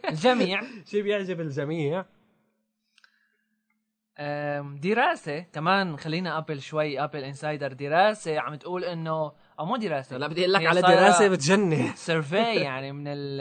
الجميع. 0.09 0.63
شيء 0.91 1.03
بيعجب 1.03 1.41
الجميع. 1.41 2.05
أم، 4.19 4.77
دراسة. 4.77 5.41
كمان 5.41 5.97
خلينا 5.97 6.39
Apple 6.39 6.61
شوي 6.61 7.05
Apple 7.05 7.25
Insider 7.25 7.73
دراسة. 7.73 8.39
عم 8.39 8.55
تقول 8.55 8.85
إنه 8.85 9.33
أو 9.61 9.67
مو 9.67 9.77
دراسة. 9.77 10.17
لا 10.17 10.27
بدي 10.27 10.41
أقول 10.41 10.53
لك 10.53 10.67
على 10.67 10.83
دراسة 10.83 11.29
بتجنن. 11.29 11.93
survey 11.95 12.55
يعني 12.69 12.93
من 12.93 13.05
ال 13.07 13.41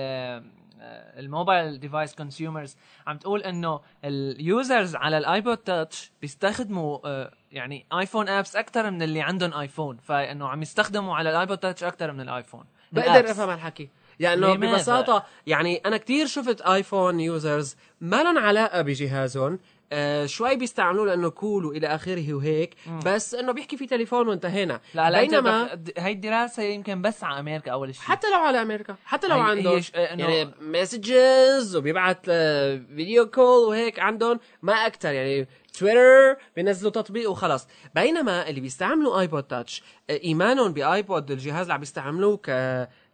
ال 1.17 1.26
mobile 1.26 1.80
device 1.80 2.15
consumers 2.15 2.76
عم 3.07 3.17
تقول 3.17 3.43
إنه 3.43 3.79
ال 4.06 4.20
users 4.20 4.95
على 4.95 5.17
ال 5.17 5.26
iPod 5.26 5.58
Touch 5.58 6.12
بيستخدموا 6.21 6.99
آه، 7.05 7.31
يعني 7.51 7.86
iPhone 7.99 8.30
apps 8.30 8.56
أكثر 8.55 8.91
من 8.91 9.01
اللي 9.01 9.21
عندهم 9.21 9.53
iPhone 9.54 9.97
فإنه 9.97 10.47
عم 10.47 10.62
يستخدموا 10.62 11.15
على 11.15 11.29
ال 11.30 11.35
iPod 11.35 11.58
Touch 11.58 11.84
أكثر 11.83 12.12
من 12.12 12.21
ال 12.21 12.28
iPhone 12.28 12.63
بقدر. 12.91 13.31
أفهم 13.31 13.49
هالحكي. 13.49 13.89
يعني 14.19 14.41
لماذا؟ 14.41 14.73
ببساطة 14.73 15.25
يعني 15.47 15.75
أنا 15.86 15.97
كتير 15.97 16.25
شفت 16.25 16.62
iPhone 16.62 17.19
users 17.19 17.76
ما 18.01 18.23
لهم 18.23 18.38
علاقة 18.38 18.81
بجهازهم 18.81 19.59
آه 19.93 20.25
شوي 20.25 20.56
بيستعملوه 20.56 21.06
لأنه 21.06 21.29
cool 21.30 21.65
وإلى 21.65 21.88
آخره 21.88 22.34
وهيك 22.34 22.75
بس 23.06 23.34
إنه 23.36 23.51
بيحكي 23.51 23.77
في 23.77 23.86
تليفون 23.86 24.27
وانتهينا 24.27 24.82
لا 24.93 25.12
لا 25.12 25.21
بينما 25.21 25.79
هي 25.97 26.12
الدراسة 26.12 26.63
يمكن 26.63 27.01
بس 27.01 27.23
على 27.23 27.39
أمريكا 27.39 27.71
أول 27.71 27.95
شيء. 27.95 28.03
حتى 28.03 28.27
لو 28.32 28.38
على 28.39 28.62
أمريكا 28.62 28.95
حتى 29.06 29.27
لو 29.27 29.36
هي- 29.36 29.41
عندهم. 29.41 29.73
هي 29.75 29.82
ش- 29.82 29.91
إنه- 29.91 29.95
يعني 29.97 30.51
messages 30.62 31.76
وبيبعت 31.75 32.25
آه، 32.29 32.82
video 32.95 33.26
call 33.30 33.67
وهيك 33.69 33.99
عندهم 33.99 34.39
ما 34.62 34.73
أكتر. 34.73 35.12
يعني 35.12 35.47
تويتر 35.79 36.38
بينزلوا 36.56 36.91
تطبيق 36.91 37.29
وخلاص 37.32 37.67
بينما 37.95 38.49
اللي 38.49 38.62
بيستعملوا 38.62 39.19
iPod 39.19 39.43
Touch 39.43 39.84
آه، 40.10 40.19
إيمانهم 40.23 40.73
ب 40.73 40.85
iPod 40.85 41.32
الجهاز 41.32 41.62
اللي 41.62 41.73
عم 41.73 41.79
بيستعملوه 41.79 42.38
ك 42.38 42.49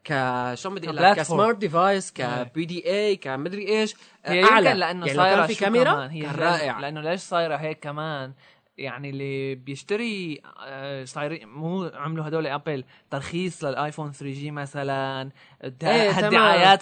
ك 0.04 0.14
شو 0.54 0.70
بدي 0.70 0.88
أقول 0.88 0.98
لك. 0.98 1.16
ك 1.18 1.25
smart 1.25 1.58
device. 1.58 2.12
ك 2.14 2.66
PDA 2.66 3.16
كمدري 3.16 3.68
إيش 3.68 3.96
هي 4.26 4.44
أعلى 4.44 4.66
يمكن 4.68 4.80
لأنه 4.80 5.06
يعني 5.06 5.18
صايره 5.20 5.36
كان 5.38 5.48
في 5.48 5.56
كاميرا 5.56 5.92
كمان 5.94 6.10
هي 6.10 6.22
كان 6.22 6.36
لأن- 6.36 6.40
رائع 6.40 6.80
لأنه 6.80 7.02
ليش 7.02 7.20
صايرة 7.22 7.56
هيك 7.56 7.80
كمان 7.80 8.34
يعني 8.80 9.10
اللي 9.10 9.56
بيشتري 9.56 10.42
آه، 10.66 11.06
صايرين 11.06 11.48
مو 11.50 11.92
عملوا 11.94 12.28
هدول 12.28 12.48
Apple 12.48 12.84
ترخيص 13.10 13.64
لل 13.64 14.12
iPhone 14.12 14.34
3G 14.34 14.52
مثلا 14.52 15.30
الد- 15.64 15.84
إيه، 15.84 16.10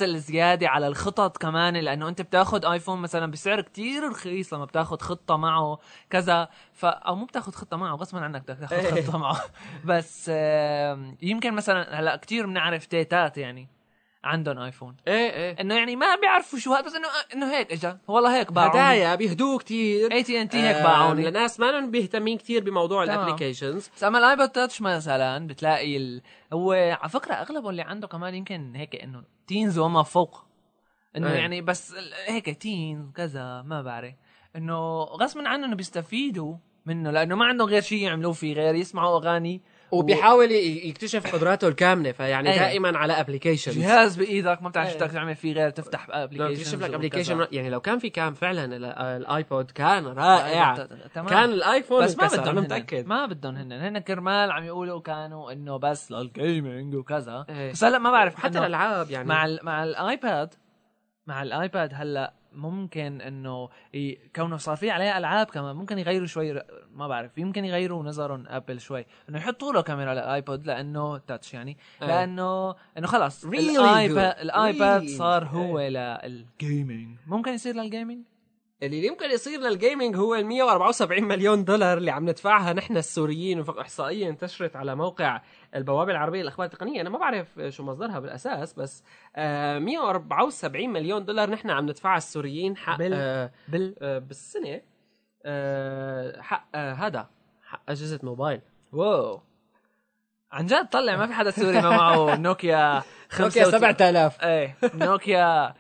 الزيادة 0.02 0.68
على 0.70 0.88
الخطط 0.88 1.38
كمان 1.38 1.76
لأنه 1.78 2.08
أنت 2.10 2.22
بتاخذ 2.22 2.66
iPhone 2.66 3.00
مثلا 3.02 3.32
بسعر 3.32 3.62
كتير 3.62 4.10
رخيص 4.10 4.54
لما 4.54 4.66
بتاخذ 4.66 4.98
خطة 5.00 5.38
معه 5.38 5.80
كذا 6.10 6.50
ف 6.74 6.86
أو 6.86 7.16
مو 7.16 7.26
بتاخذ 7.26 7.52
خطة 7.52 7.78
معه 7.78 7.96
غصبا 7.96 8.20
عنك 8.20 8.42
بدك 8.42 8.58
تاخذ 8.60 8.76
إيه. 8.76 9.06
خطة 9.06 9.18
معه. 9.18 9.42
بس 9.86 10.30
يمكن 11.22 11.54
مثلا 11.54 12.00
هلأ 12.00 12.16
كتير 12.16 12.46
بنعرف 12.46 12.86
تيتات 12.86 13.38
يعني. 13.38 13.68
عندهم 14.24 14.60
iPhone. 14.60 14.96
إيه 15.08 15.32
إيه. 15.32 15.62
إنه 15.62 15.76
يعني 15.76 15.96
ما 15.96 16.16
بيعرفوا 16.16 16.60
شو 16.60 16.74
هذا 16.74 16.86
بس 16.86 16.96
انه 16.96 17.08
إنه 17.34 17.52
هيك 17.52 17.72
إجا. 17.72 17.98
والله 18.08 18.40
هيك 18.40 18.52
باعوني. 18.52 18.72
هدايا 18.72 19.16
بيهدوه 19.16 19.58
كتير. 19.58 20.12
اي 20.12 20.24
تي 20.24 20.42
ان 20.42 20.50
تي 20.50 20.58
هيك 20.58 20.76
باعوني. 20.76 21.28
الناس 21.28 21.60
ما 21.60 21.72
لهم 21.72 21.92
بيهتمين 21.92 22.38
كتير 22.38 22.64
بموضوع. 22.64 23.04
ال 23.04 23.10
applications 23.10 23.90
بس 23.96 24.04
أما 24.04 24.20
ال 24.20 24.26
iPod 24.26 24.50
Touch 24.50 24.82
مثلا 24.82 25.48
بتلاقي 25.48 25.98
ال... 25.98 26.22
هو 26.54 26.72
على 27.02 27.10
فكرة 27.10 27.34
اغلبه 27.34 27.70
اللي 27.70 27.82
عنده 27.82 28.08
كمان 28.08 28.36
يمكن 28.36 28.76
هيك 28.76 28.96
إنه 28.96 29.24
teens 29.48 29.78
وما 29.80 30.04
فوق. 30.04 30.46
إنه 31.16 31.32
إيه. 31.32 31.38
يعني 31.38 31.62
بس 31.62 31.96
هيك 32.28 32.62
teens 32.62 33.12
كذا 33.12 33.62
ما 33.62 33.82
بعرف. 33.82 34.14
إنه 34.56 35.02
غصبا 35.04 35.48
عنهم 35.48 35.76
بيستفيدوا 35.76 36.56
منه 36.86 37.12
لأنه 37.12 37.36
ما 37.36 37.46
عندهم 37.46 37.68
غير 37.68 37.82
شيء 37.82 38.04
يعملوا 38.04 38.34
فيه 38.34 38.54
غير 38.54 38.76
يسمعوا 38.76 39.18
أغاني. 39.18 39.62
وبيحاول 39.92 40.52
يكتشف 40.52 41.36
قدراته 41.36 41.68
الكامله 41.68 42.12
فيعني 42.12 42.52
إيه. 42.54 42.60
دائما 42.60 42.98
على 42.98 43.14
application 43.14 43.72
جهاز 43.72 44.16
بإيدك 44.16 44.62
ما 44.64 44.70
بتعرف 44.70 44.88
شو 44.90 44.94
إيه. 44.96 45.04
بدك 45.04 45.12
تعمل 45.14 45.36
فيه 45.36 45.54
غير 45.54 45.70
تفتح 45.70 46.08
application 46.10 46.56
تكتشف 46.64 46.82
لك 46.84 46.94
application 46.94 47.48
يعني 47.52 47.70
لو 47.70 47.80
كان 47.82 48.00
في 48.00 48.10
كان 48.10 48.34
فعلا 48.34 48.66
ال- 48.76 48.86
ال 48.86 49.03
iPod 49.03 49.72
كان 49.72 50.06
رائع 50.06 50.88
تمام 51.16 51.28
كان 51.28 51.50
ال 51.52 51.59
iPhone 51.59 52.04
بس 52.04 52.18
ما 52.18 52.28
بدهم. 52.28 52.56
متأكد 52.56 53.06
ما 53.08 53.26
بدهم 53.26 53.56
هن 53.56 53.72
هن 53.72 54.00
كرمال 54.00 54.52
عم 54.52 54.64
يقولوا 54.64 55.02
كانوا 55.02 55.52
إنه 55.52 55.78
بس 55.78 56.12
لل 56.12 56.33
gaming 56.33 56.96
وكذا 56.96 57.46
إيه. 57.50 57.72
بس 57.72 57.84
هلأ 57.84 57.98
ما 58.00 58.12
بعرف 58.12 58.36
حتى 58.36 58.60
الالعاب 58.60 59.12
يعني 59.12 59.28
مع 59.28 59.46
ال 59.46 59.60
مع 59.64 59.84
ال 59.84 59.98
iPod 59.98 60.54
مع 61.28 61.44
ال 61.44 61.53
iPod 61.53 61.90
هلأ 61.94 62.34
ممكن 62.58 63.22
إنه 63.22 63.70
ي- 63.94 64.18
كونه 64.36 64.58
صار 64.58 64.76
في 64.78 64.92
عليه 64.92 65.18
ألعاب 65.18 65.48
كمان 65.48 65.76
ممكن 65.76 65.98
يغيروا 66.00 66.28
شوي 66.28 66.62
ما 66.94 67.08
بعرف 67.08 67.38
يمكن 67.38 67.66
يغيروا 67.66 68.04
نظرهم 68.04 68.44
Apple 68.48 68.80
شوي 68.82 69.06
إنه 69.30 69.38
يحطوا 69.38 69.74
له 69.74 69.82
كاميرا 69.82 70.14
لل 70.14 70.31
iPod 70.31 70.66
لأنه 70.68 71.18
Touch 71.18 71.54
يعني 71.54 71.78
إيه. 72.02 72.08
لأنه 72.08 72.76
إنه 72.98 73.08
خلص 73.08 73.46
Really 73.46 73.80
الايباد. 73.80 74.36
الايباد 74.40 75.04
Really. 75.08 75.10
صار 75.18 75.46
هو 75.46 75.80
لل 75.80 76.14
gaming 76.14 77.18
ممكن 77.28 77.52
يصير 77.54 77.76
لل 77.76 77.88
gaming 77.88 78.24
اللي 78.84 79.06
يمكن 79.06 79.30
يصير 79.32 79.60
لل 79.60 79.74
gaming 79.74 80.16
هو 80.16 80.36
ال 80.36 80.46
174 80.46 81.24
مليون 81.24 81.64
دولار 81.64 81.98
اللي 81.98 82.12
عم 82.12 82.30
ندفعها 82.30 82.74
نحن 82.74 82.98
السوريين 82.98 83.60
وفق 83.60 83.80
إحصائية 83.80 84.30
انتشرت 84.30 84.76
على 84.76 84.96
موقع 84.96 85.42
البوابة 85.76 86.12
العربية 86.12 86.42
للأخبار 86.42 86.66
التقنية. 86.66 87.02
أنا 87.02 87.10
ما 87.10 87.18
بعرف 87.18 87.48
شو 87.70 87.84
مصدرها 87.84 88.20
بالأساس 88.20 88.74
بس 88.74 89.04
آه 89.36 89.80
174 89.80 90.90
مليون 90.90 91.26
دولار 91.26 91.50
نحن 91.50 91.70
عم 91.70 91.84
ندفعها 91.86 92.18
السوريين 92.18 92.78
حق 92.78 92.98
بال- 92.98 93.14
آه 93.14 93.52
بال 93.68 93.96
آه 94.02 94.20
بالسنة 94.20 94.82
آه 95.46 96.42
حق 96.42 96.68
آه 96.76 96.94
هذا 96.94 97.30
حق 97.64 97.82
أجهزة 97.90 98.20
موبايل. 98.24 98.62
واو. 98.94 99.42
عن 100.52 100.66
جد 100.66 100.88
طلع 100.90 101.16
ما 101.18 101.28
في 101.28 101.34
حدا 101.34 101.52
سوري 101.52 101.82
ما 101.82 101.90
معه 101.90 102.36
نوكيا 102.48 103.04
نوكيا 103.40 103.64
75 103.64 103.72
7000 103.72 104.42
إيه 104.44 104.78
نوكيا 104.94 105.74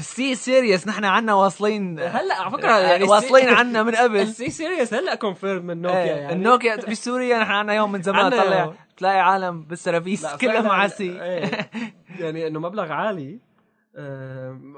سي 0.00 0.34
سيريس 0.34 0.86
نحن 0.88 1.04
عنا 1.04 1.34
واصلين. 1.34 2.00
هلأ 2.00 2.34
على 2.34 2.50
فكرة 2.50 2.78
يعني 2.78 3.04
واصلين 3.04 3.48
عنا 3.58 3.82
من 3.82 3.94
قبل. 3.94 4.16
السي 4.16 4.50
سيريس 4.50 4.94
هلأ 4.94 5.14
كونفيرم 5.14 5.66
من 5.66 5.82
نوكيا 5.82 6.02
إيه 6.02 6.10
يعني. 6.10 6.32
النوكيا 6.32 6.76
بسوريا 6.76 7.38
نحن 7.38 7.52
عنا 7.52 7.74
يوم 7.74 7.92
من 7.92 8.02
زمان 8.02 8.30
طلع. 8.30 8.72
تلاقي 8.96 9.20
عالم 9.20 9.62
بالسرابيس 9.62 10.26
كلهم 10.26 10.70
على 10.70 10.86
السي 10.86 11.22
إيه. 11.22 11.70
يعني 12.20 12.46
إنه 12.46 12.60
مبلغ 12.60 12.92
عالي. 12.92 13.38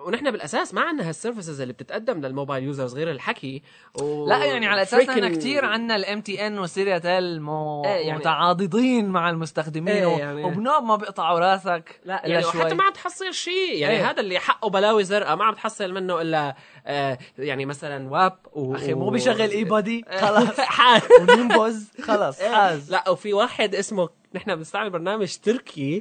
ونحن 0.06 0.30
بالأساس 0.30 0.74
ما 0.74 0.80
عندنا 0.80 1.08
هال 1.08 1.19
services 1.19 1.60
اللي 1.60 1.72
بتتقدم 1.72 2.20
لل 2.20 2.31
mobile 2.31 2.64
users 2.64 2.94
غير 2.94 3.10
الحكي 3.10 3.62
و... 3.94 4.28
لا 4.28 4.44
يعني 4.44 4.66
على 4.66 4.82
أساس 4.82 5.08
إحنا 5.08 5.28
كثير 5.28 5.64
عنا 5.64 5.96
ال 5.96 6.20
MTN 6.20 6.58
و 6.58 6.98
Syriatel 6.98 7.42
مو 7.42 7.84
إيه 7.84 7.90
يعني- 7.90 8.18
متعاضدين 8.18 9.08
مع 9.08 9.30
المستخدمين 9.30 9.94
إيه 9.94 10.18
يعني- 10.18 10.44
وبنوب 10.44 10.82
ما 10.84 10.96
بيقطعوا 10.96 11.38
راسك 11.38 12.00
لا 12.04 12.22
يعني 12.24 12.42
شوي. 12.42 12.64
حتى 12.64 12.74
ما 12.74 12.84
عم 12.84 12.92
تحصل 12.92 13.34
شيء 13.34 13.76
يعني 13.76 13.94
إيه. 13.96 14.10
هذا 14.10 14.20
اللي 14.20 14.38
حقه 14.38 14.70
بلاوي 14.70 15.04
زرقاء 15.04 15.36
ما 15.36 15.44
عم 15.44 15.54
تحصل 15.54 15.92
منه 15.92 16.20
إلا 16.20 16.56
آه 16.86 17.18
يعني 17.38 17.66
مثلا 17.66 18.10
WAP 18.10 18.38
و... 18.52 18.74
أخي 18.74 18.94
مو 18.94 19.10
بيشغل 19.10 19.50
eBuddy 19.58 20.04
خلاص 20.20 20.60
حال 20.76 21.02
و 21.20 21.29
Nimbuzz 21.29 21.88
خلص 22.02 22.40
إيه. 22.40 22.50
حاز 22.50 22.90
لا 22.92 23.08
وفي 23.10 23.32
واحد 23.32 23.74
اسمه 23.74 24.08
نحن 24.34 24.54
بنستعمل 24.56 24.90
برنامج 24.90 25.36
تركي. 25.36 26.00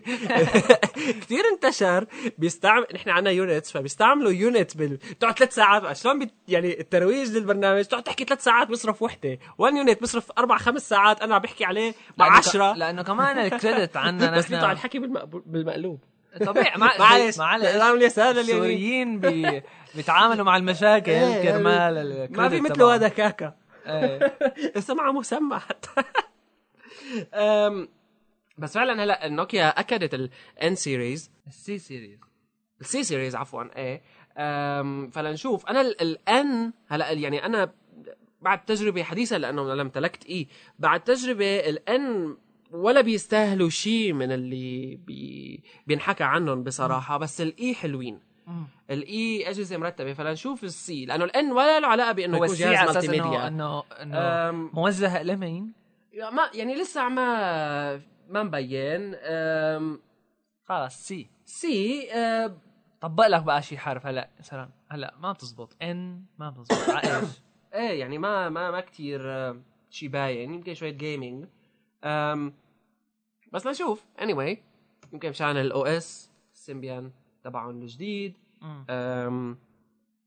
كثير 1.22 1.44
انتشر. 1.54 2.06
بيستعمل 2.38 2.86
نحن 2.94 3.10
عنا 3.10 3.30
يونتس 3.30 3.72
فبيستعملوا 3.72 4.32
يونت 4.32 4.78
بال... 4.78 4.96
بتقعد 4.96 5.38
ثلاث 5.38 5.56
ساعات. 5.56 5.98
شلون 5.98 6.20
بي... 6.20 6.32
يعني 6.48 6.80
الترويج 6.80 7.32
للبرنامج؟ 7.32 7.84
بتقعد 7.86 8.04
تحكي 8.04 8.26
ثلاث 8.26 8.44
ساعات 8.44 8.68
بصرف 8.68 9.02
وحدة. 9.02 9.40
وان 9.58 9.78
يونت 9.78 10.02
بصرف 10.02 10.32
أربع 10.38 10.58
خمس 10.58 10.90
ساعات. 10.90 11.22
أنا 11.22 11.36
عم 11.36 11.42
بحكي 11.42 11.66
عليه 11.66 11.94
مع 12.18 12.26
لأنه 12.28 12.36
ك- 12.42 12.48
عشرة 12.48 12.74
لأنه 12.74 13.02
كمان 13.04 13.38
الكريدت 13.40 13.98
عنا 13.98 14.32
بس 14.38 14.48
بيطلع 14.48 14.72
الحكي. 14.72 15.00
بالمقلوب. 15.00 16.00
طبيعي. 16.46 16.78
مع- 16.78 16.98
معلش. 17.00 17.38
معلش 17.38 17.66
اليسار 17.66 18.32
اليمين 18.32 18.50
السوريين 18.50 19.20
بي... 19.20 19.64
بيتعاملوا 19.96 20.46
مع 20.46 20.58
المشاكل 20.58 21.12
إيه، 21.12 21.44
كرمال 21.44 22.28
ما 22.32 22.50
في 22.50 22.62
مثله. 22.62 22.96
هذا 22.96 23.08
كاكا. 23.08 23.54
إيه. 23.88 24.38
اسمها 24.78 25.12
مسمى 25.12 25.60
حتى. 25.60 25.90
بس 28.60 28.74
فعلا 28.74 29.04
هلا 29.04 29.26
النوكيا 29.26 29.68
أكدت 29.80 30.14
الان 30.14 30.76
series 30.76 31.32
ال 31.48 31.63
C 31.63 31.78
series 31.78 32.20
ال 32.82 32.93
C 32.93 33.04
series 33.04 33.36
عفوا 33.36 33.64
إيه. 33.76 34.02
فلنشوف. 35.10 35.66
أنا 35.66 35.82
الان 35.82 36.74
هلا 36.88 37.12
يعني 37.12 37.46
أنا 37.46 37.72
بعد 38.42 38.66
تجربة 38.66 39.04
حديثة 39.04 39.38
لأنه 39.38 39.74
أنا 39.74 39.82
امتلكت 39.82 40.26
E 40.26 40.48
بعد 40.80 41.04
تجربة 41.04 41.60
الان 41.60 42.38
ولا 42.72 43.02
بيستاهلوا 43.02 43.70
شيء 43.70 44.14
من 44.14 44.32
اللي 44.32 44.96
بي 44.96 45.64
بينحكى 45.88 46.24
عنهم 46.24 46.64
بصراحة 46.64 47.18
بس 47.18 47.42
ال 47.42 47.58
E 47.58 47.74
حلوين. 47.76 48.20
ال 48.92 49.21
E 49.21 49.50
أجهزة 49.50 49.78
مرتبة. 49.78 50.14
فلنشوف 50.14 50.64
ال 50.64 50.85
C 50.85 51.06
لأنه 51.06 51.24
الان 51.24 51.52
ولا 51.52 51.80
له 51.80 51.88
علاقة 51.88 52.12
بأنه 52.12 52.38
هو 52.38 52.44
السي 52.44 52.76
على 52.76 52.92
أساس 52.92 53.10
إنه 53.10 53.84
إنه 54.02 54.52
موجه 54.74 55.24
لمين؟ 55.24 55.74
ما 56.14 56.50
يعني 56.54 56.76
لسه 56.76 57.10
ما 57.10 58.02
ما 58.30 58.44
مبين 58.44 59.16
خلص 60.66 61.08
سي. 61.08 61.30
سي 61.46 62.10
طبق 63.02 63.28
لك 63.28 63.44
بقى 63.44 63.62
شي 63.62 63.78
حرف 63.78 64.06
هلا 64.06 64.30
مثلا 64.40 64.70
هلا 64.90 65.16
ما 65.20 65.32
بتزبط. 65.32 65.76
ان 65.82 66.24
ما 66.40 66.50
بتزبط. 66.50 66.90
على 66.90 67.18
إيش؟ 67.20 67.30
إيه 67.74 68.00
يعني 68.00 68.18
ما 68.18 68.50
ما 68.50 68.72
ما 68.72 68.80
كثير 68.80 69.22
شيء 69.90 70.10
باين. 70.10 70.54
يمكن 70.54 70.74
شوية 70.74 70.92
جيمنج 70.92 71.46
بس 73.54 73.66
لنشوف. 73.66 74.06
اني 74.22 74.34
anyway 74.34 74.60
يمكن 75.14 75.30
مشان 75.30 75.58
الاو 75.58 75.86
اس 75.86 76.32
سيمبيان 76.54 77.12
تبعهم 77.44 77.82
الجديد. 77.82 78.38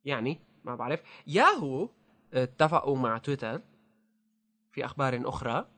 يعني 0.04 0.40
ما 0.64 0.74
بعرف. 0.76 1.02
ياهو 1.26 1.88
اتفقوا 2.34 2.96
مع 2.96 3.18
تويتر 3.18 3.60
في 4.72 4.84
أخبار 4.84 5.28
أخرى. 5.28 5.68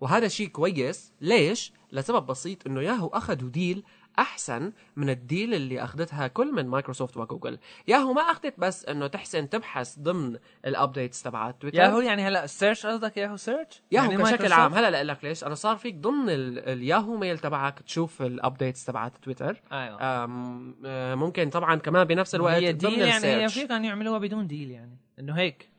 وهذا 0.00 0.28
شيء 0.28 0.48
كويس. 0.48 1.12
ليش؟ 1.20 1.72
لسبب 1.92 2.26
بسيط 2.26 2.66
إنه 2.66 2.80
ياهو 2.82 3.08
أخذوا 3.08 3.50
deal 3.50 3.82
أحسن 4.18 4.72
من 4.96 5.10
ال 5.10 5.19
deal 5.19 5.54
اللي 5.54 5.84
أخذتها 5.84 6.26
كل 6.26 6.52
من 6.52 6.66
Microsoft 6.68 7.16
و 7.16 7.21
Google. 7.21 7.58
Yahoo 7.88 8.12
ما 8.12 8.20
أخذت 8.22 8.54
بس 8.58 8.84
إنه 8.84 9.06
تحسن 9.06 9.48
تبحث 9.48 9.98
ضمن 9.98 10.36
ال 10.66 10.73
updates 10.73 11.22
تبعت 11.22 11.60
Twitter 11.60 11.78
Yahoo 11.78 12.00
يعني 12.00 12.22
هلا 12.22 12.44
ال 12.44 12.50
search 12.50 12.86
قصدك؟ 12.86 13.16
Yahoo 13.16 13.36
search 13.36 13.82
Yahoo 13.92 14.10
يعني 14.10 14.22
بشكل؟ 14.22 14.52
عام. 14.52 14.74
هلا 14.74 15.04
لك 15.04 15.24
ليش. 15.24 15.44
أنا 15.44 15.54
صار 15.54 15.76
فيك 15.76 15.94
ضمن 15.94 16.30
ال- 16.30 16.58
ال 16.68 17.16
Yahoo 17.16 17.28
Mail 17.28 17.38
تبعك 17.38 17.78
تشوف 17.80 18.22
ال 18.22 18.30
updates 18.30 18.84
تبعت 18.84 19.12
تويتر 19.22 19.60
أيوه. 19.72 19.98
آه، 20.00 21.14
ممكن 21.14 21.50
طبعا 21.50 21.76
كمان 21.76 22.04
بنفس 22.04 22.34
الوقت 22.34 22.54
هي 22.54 22.72
ضمن 22.72 22.90
deal 22.90 22.98
يعني 23.00 23.26
هي 23.26 23.44
ال 23.44 23.45
search. 23.45 23.54
في 23.54 23.66
كانوا 23.66 23.86
يعملوا 23.86 24.18
بدون 24.18 24.46
deal 24.46 24.70
يعني. 24.70 24.96
إنه 25.18 25.32
هيك. 25.34 25.71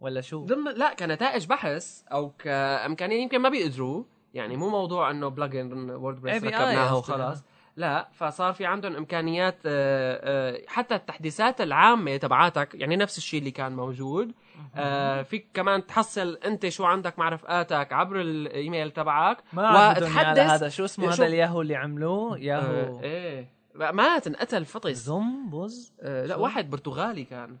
ولا 0.00 0.20
شو؟ 0.20 0.44
ضمن 0.44 0.72
لا 0.72 0.94
كنتائج 0.94 1.46
بحث 1.46 2.02
أو 2.12 2.30
كامكانيه 2.30 3.22
يمكن 3.22 3.38
ما 3.38 3.48
بيقدروا. 3.48 4.04
يعني 4.34 4.56
مو 4.56 4.68
موضوع 4.68 5.10
إنه 5.10 5.28
plugin 5.28 5.90
WordPress 5.90 6.44
ركبناها. 6.44 6.92
وخلاص. 6.92 7.44
لا 7.76 8.08
فصار 8.12 8.52
في 8.52 8.66
عندهم 8.66 8.96
إمكانيات 8.96 9.58
آه، 9.66 10.20
آه، 10.22 10.62
حتى 10.66 10.94
التحديثات 10.94 11.60
العامة 11.60 12.16
تبعاتك 12.16 12.74
يعني 12.74 12.96
نفس 12.96 13.18
الشيء 13.18 13.40
اللي 13.40 13.50
كان 13.50 13.76
موجود. 13.76 14.32
آه، 14.76 15.22
فيك 15.22 15.48
كمان 15.54 15.86
تحصل 15.86 16.38
أنت 16.44 16.68
شو 16.68 16.84
عندك 16.84 17.18
مع 17.18 17.28
رفقاتك 17.28 17.92
عبر 17.92 18.20
الإيميل 18.20 18.90
تبعك. 18.90 19.38
ما 19.52 19.90
وتحدث 19.90 20.38
هذا 20.38 20.68
شو 20.68 20.84
اسمه 20.84 21.12
هذا 21.12 21.26
الياهو 21.26 21.60
اللي 21.62 21.76
عملوه 21.76 22.38
ياهو. 22.38 23.00
إيه. 23.02 23.48
مات 23.74 24.26
انقتل 24.26 24.64
فطس. 24.64 24.96
زوم 24.96 25.50
Buzz. 25.50 25.92
آه، 26.00 26.26
لا؟ 26.26 26.36
واحد 26.36 26.70
برتغالي 26.70 27.24
كان. 27.24 27.58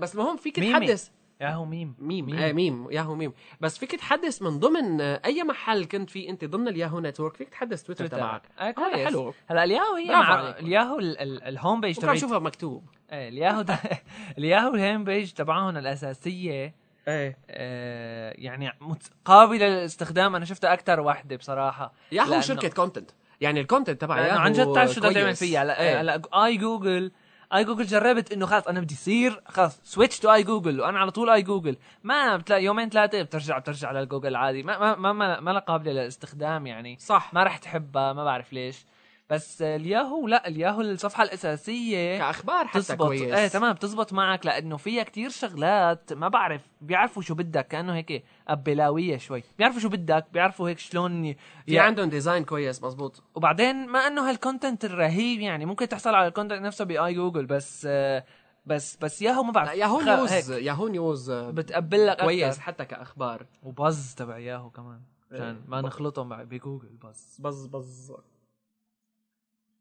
بس 0.00 0.14
المهم 0.14 0.36
فيك. 0.36 0.56
تحدث. 0.56 1.08
Yahoo 1.42 1.64
Meme. 1.64 1.94
Meme. 1.98 2.26
Meme, 2.26 2.38
آه 2.38 2.52
Meme. 2.52 2.90
Yahoo 2.90 3.14
Meme. 3.14 3.32
بس 3.60 3.78
فيك 3.78 3.94
تحدث 3.94 4.42
من 4.42 4.58
ضمن 4.58 5.00
آه، 5.00 5.20
أي 5.24 5.42
محل 5.44 5.84
كنت 5.84 6.10
فيه 6.10 6.30
أنت 6.30 6.44
ضمن 6.44 6.68
ال 6.68 7.00
Yahoo 7.00 7.15
network 7.15 7.36
فيك 7.36 7.48
تحدث 7.48 7.82
تويتر. 7.82 8.06
تبعك. 8.06 8.42
آه 8.58 8.70
كويس. 8.70 9.06
حلو. 9.06 9.34
هلا 9.46 9.64
الياهو 9.64 9.94
هي 9.96 10.10
مع. 10.10 10.48
الياهو 10.50 10.98
ال- 10.98 11.18
ال- 11.18 11.42
ال 11.42 11.50
home 11.50 11.80
page 11.80 11.92
بكره 11.96 12.02
تبعت 12.02 12.16
اشوفها 12.16 12.38
مكتوب. 12.38 12.84
إيه 13.12 13.28
ال 13.28 13.64
Yahoo 14.38 14.68
ال 14.68 14.74
Yahoo 14.74 14.89
ال 14.89 14.92
home 14.92 15.04
page 15.04 15.30
تبعهم 15.32 15.76
الأساسية 15.76 16.74
إيه. 17.08 17.38
آه 17.50 18.34
يعني 18.38 18.72
قابلة 19.24 19.66
للاستخدام. 19.68 20.36
أنا 20.36 20.44
شفتها 20.44 20.72
أكثر 20.72 21.00
وحده 21.00 21.36
بصراحة. 21.36 21.92
ياهو 22.12 22.40
شركة 22.40 22.68
content 22.68 23.10
يعني 23.40 23.60
ال 23.60 23.65
content 23.65 24.00
تبع 24.00 24.20
ياهو 24.26 24.38
عن 24.38 24.52
جد 24.52 24.72
تعرف 24.72 24.90
شو 24.92 25.00
بدك 25.00 25.14
تعمل. 25.14 25.34
فيها. 25.36 26.00
هلا 26.00 26.22
iGoogle 26.44 27.12
iGoogle 27.54 27.84
جربت 27.86 28.32
إنه 28.32 28.46
خلص 28.46 28.68
أنا 28.68 28.80
بدي 28.80 28.94
يصير 28.94 29.40
خلص 29.48 29.80
switch 29.84 30.18
to 30.18 30.32
iGoogle 30.32 30.80
وأنا 30.80 30.98
على 30.98 31.10
طول 31.10 31.30
iGoogle. 31.30 31.76
ما 32.02 32.36
بتلاقي 32.36 32.64
يومين 32.64 32.88
ثلاثة 32.88 33.22
بترجع 33.22 33.58
بترجع 33.58 33.92
للجوجل 33.92 34.28
العادي 34.28 34.62
ما 34.62 34.78
ما 34.78 34.94
ما 34.96 35.12
ما, 35.12 35.40
ما 35.40 35.58
قابله 35.58 35.92
للاستخدام 35.92 36.66
يعني. 36.66 36.96
صح. 37.00 37.34
ما 37.34 37.42
رح 37.42 37.56
تحبها 37.56 38.12
ما 38.12 38.24
بعرف 38.24 38.52
ليش. 38.52 38.84
بس 39.32 39.62
الياهو 39.62 40.28
لا 40.28 40.48
الياهو 40.48 40.80
الصفحة 40.80 41.22
الأساسية 41.24 42.18
كأخبار 42.18 42.66
حتى 42.66 42.78
بتزبط 42.78 43.06
كويس. 43.06 43.32
إيه 43.32 43.48
تمام 43.48 43.72
بتزبط 43.72 44.12
معك 44.12 44.46
لأنه 44.46 44.76
فيها 44.76 45.02
كتير 45.02 45.30
شغلات 45.30 46.12
ما 46.12 46.28
بعرف 46.28 46.62
بيعرفوا 46.80 47.22
شو 47.22 47.34
بدك 47.34 47.68
كأنه 47.68 47.94
هيك 47.94 48.24
ابلاويه 48.48 49.18
شوي. 49.18 49.42
بيعرفوا 49.58 49.80
شو 49.80 49.88
بدك 49.88 50.26
بيعرفوا 50.32 50.68
هيك 50.68 50.78
شلون 50.78 51.24
ي... 51.24 51.36
في 51.66 51.78
عندهم 51.78 52.08
design 52.08 52.44
كويس 52.44 52.82
مزبوط 52.82 53.22
وبعدين 53.34 53.86
ما 53.86 53.98
إنه 53.98 54.30
هال 54.30 54.42
content 54.42 54.84
الرهيب 54.84 55.40
يعني 55.40 55.66
ممكن 55.66 55.88
تحصل 55.88 56.14
على 56.14 56.28
ال 56.28 56.32
content 56.32 56.62
نفسه 56.62 56.84
ب 56.84 57.14
iGoogle 57.14 57.46
بس 57.46 57.86
آه، 57.90 58.24
بس 58.66 58.96
بس 58.96 59.22
ياهو 59.22 59.42
ما 59.42 59.52
بعرف. 59.52 59.68
لا 59.68 59.74
Yahoo 59.74 60.00
News 60.00 60.50
Yahoo 60.50 60.88
News 60.88 61.30
آه، 61.30 61.50
بتقبل 61.50 62.06
لك 62.06 62.20
كويس 62.20 62.44
كويس 62.44 62.58
حتى 62.58 62.84
كأخبار. 62.84 63.46
و 63.62 63.72
Buzz 63.72 64.14
تبع 64.14 64.38
ياهو 64.38 64.70
كمان 64.70 65.00
عشان 65.32 65.46
إيه. 65.46 65.56
ما 65.66 65.80
نخلطهم 65.80 66.44
ب 66.44 66.50
Google 66.50 66.88
Buzz. 66.88 67.36
Buzz 67.38 67.66
Buzz. 67.66 68.12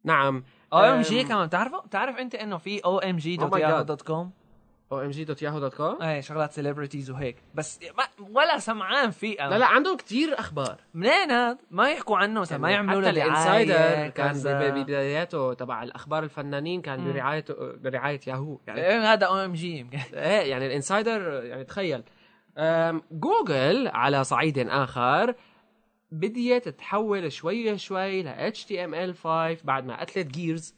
نعم. 0.04 0.44
OM. 0.74 1.02
G 1.02 1.24
كمان. 1.24 1.48
بتعرفوا 1.48 1.80
بتعرف 1.82 2.18
أنت 2.18 2.36
إنه 2.36 2.58
في 2.58 2.80
OMG 2.86 3.38
dot 3.38 3.58
Yahoo. 3.60 3.82
dot 3.82 4.02
com 4.02 4.32
OMG 4.92 5.24
dot 5.24 5.42
Yahoo 5.42 5.60
dot 5.60 5.74
com 5.74 6.02
إيه 6.02 6.22
شغلات 6.22 6.52
celebrities 6.52 7.12
وهيك. 7.12 7.36
بس 7.56 7.80
ما 7.98 8.04
ولا 8.30 8.60
سمعان 8.60 9.12
فيه 9.12 9.40
أنا 9.40 9.50
لا 9.50 9.60
لا 9.60 9.66
عندهم 9.66 9.98
كتير 9.98 10.40
أخبار. 10.40 10.76
منين 10.94 11.32
هذا؟ 11.32 11.58
ما 11.72 11.90
يحكوا 11.92 12.18
عنه 12.18 12.40
مثلا 12.42 12.58
ما 12.58 12.72
يعملوا 12.72 13.02
له 13.02 13.10
ال 13.10 13.22
Insider 13.22 14.10
كان 14.10 14.34
ببداياته 14.44 15.54
تبع 15.54 15.84
الأخبار 15.84 16.24
الفنانين 16.24 16.82
كان 16.82 17.00
مم. 17.00 17.14
برعايته 17.14 17.56
برعاية 17.84 18.20
ياهو 18.28 18.58
يعني 18.68 18.82
إيه 18.88 19.14
هذا 19.14 19.26
OMG 19.26 19.78
يمكن. 19.78 19.98
إيه 20.14 20.50
يعني 20.52 20.66
ال 20.68 20.77
Insider 20.77 21.44
يعني 21.44 21.64
تخيل. 21.64 22.04
جوجل 23.12 23.88
على 23.88 24.24
صعيد 24.24 24.58
آخر 24.70 25.36
بديت 26.12 26.70
تحول 26.70 27.32
شوي 27.32 27.78
شوي 27.78 28.24
ل 28.24 28.54
HTML5 28.54 29.26
بعد 29.64 29.86
ما 29.86 30.02
قتلت 30.02 30.28
Gears 30.28 30.76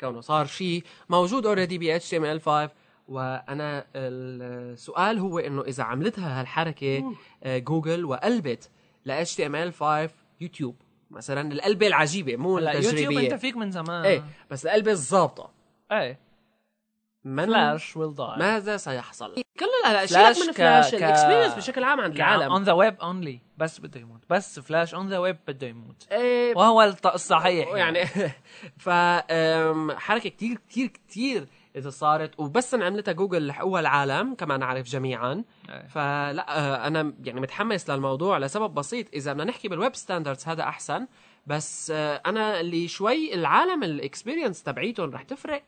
كونه 0.00 0.20
صار 0.20 0.46
شيء 0.46 0.84
موجود 1.08 1.46
already 1.46 1.78
ب 1.78 1.98
HTML5 1.98 2.70
وأنا 3.08 3.86
السؤال 3.94 5.18
هو 5.18 5.38
إنه 5.38 5.62
إذا 5.62 5.84
عملتها 5.84 6.40
هالحركة 6.40 7.14
آه، 7.42 7.58
جوجل 7.58 8.04
وقلبت 8.04 8.70
ل 9.06 9.24
HTML5 9.24 10.10
YouTube. 10.40 10.76
مثلا 11.10 11.52
القلبة 11.52 11.86
العجيبة 11.86 12.36
مو 12.36 12.58
هلا 12.58 12.72
يوتيوب 12.72 12.90
أنت 12.90 12.98
التجريبيه 12.98 13.36
فيك 13.36 13.56
من 13.56 13.70
زمان. 13.70 14.04
إيه 14.04 14.24
بس 14.50 14.66
القلبة 14.66 14.90
الظابطه 14.90 15.50
إيه. 15.92 16.18
من 17.24 17.46
Flash 17.46 17.96
will 17.96 18.14
die 18.14 18.36
ماذا 18.38 18.76
سيحصل؟ 18.76 19.34
كل 19.34 19.66
لا 19.84 20.06
فلاش 20.06 20.36
شيلك 20.36 20.48
من 20.48 20.52
Flash 20.52 20.94
ال 20.94 20.99
experience 20.99 21.54
بشكل 21.54 21.84
عام 21.84 22.00
عند 22.00 22.14
العالم 22.14 22.36
العالم. 22.36 22.52
on 22.52 22.62
the 22.62 22.72
web 22.72 23.00
only 23.00 23.40
بس 23.62 23.80
بده 23.80 24.00
يموت. 24.00 24.20
بس 24.30 24.60
Flash 24.60 24.94
on 24.94 25.08
the 25.08 25.18
web 25.18 25.36
بده 25.48 25.66
يموت. 25.66 26.06
إيه 26.12 26.56
وهو 26.56 26.82
الصحيح 27.14 27.68
يعني. 27.74 28.06
ف 28.84 28.88
أم، 28.88 29.92
حركة 29.92 30.28
كتير 30.30 30.56
كتير 30.68 30.86
كتير 30.88 31.46
إذا 31.76 31.90
صارت 31.90 32.40
وبس 32.40 32.74
انعملتها 32.74 33.12
جوجل 33.12 33.46
لحقوها 33.46 33.80
العالم 33.80 34.34
كما 34.34 34.56
نعرف 34.56 34.86
جميعا. 34.86 35.44
إيه. 35.68 35.86
فلا 35.88 36.58
آه، 36.58 36.86
أنا 36.86 37.12
يعني 37.24 37.40
متحمس 37.40 37.90
للموضوع 37.90 38.38
لسبب 38.38 38.74
بسيط. 38.74 39.06
إذا 39.14 39.32
بدنا 39.32 39.44
نحكي 39.44 39.68
بال 39.68 39.78
web 39.78 39.94
standards 39.96 40.48
هذا 40.48 40.62
أحسن. 40.62 41.06
بس 41.46 41.90
آه، 41.94 42.22
أنا 42.26 42.60
اللي 42.60 42.88
شوي 42.88 43.34
العالم 43.34 43.82
ال 43.82 43.89
experience 43.89 44.62
تبعيتهم 44.62 45.10
رح 45.10 45.22
تفرق؟ 45.22 45.62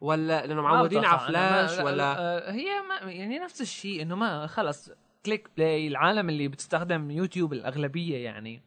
ولا 0.00 0.46
لأنه 0.46 0.62
معودين 0.62 1.04
على 1.04 1.18
فلاش 1.18 1.78
لا- 1.78 1.84
ولا؟ 1.84 1.96
لا، 1.96 2.52
هي 2.54 2.66
ما 2.88 3.10
يعني 3.12 3.38
نفس 3.38 3.60
الشيء 3.60 4.02
إنه 4.02 4.16
ما 4.16 4.46
خلص 4.46 4.90
click 5.26 5.48
play 5.56 5.88
العالم 5.88 6.28
اللي 6.28 6.48
بتستخدم 6.48 7.10
يوتيوب 7.10 7.52
الأغلبية 7.52 8.24
يعني. 8.24 8.62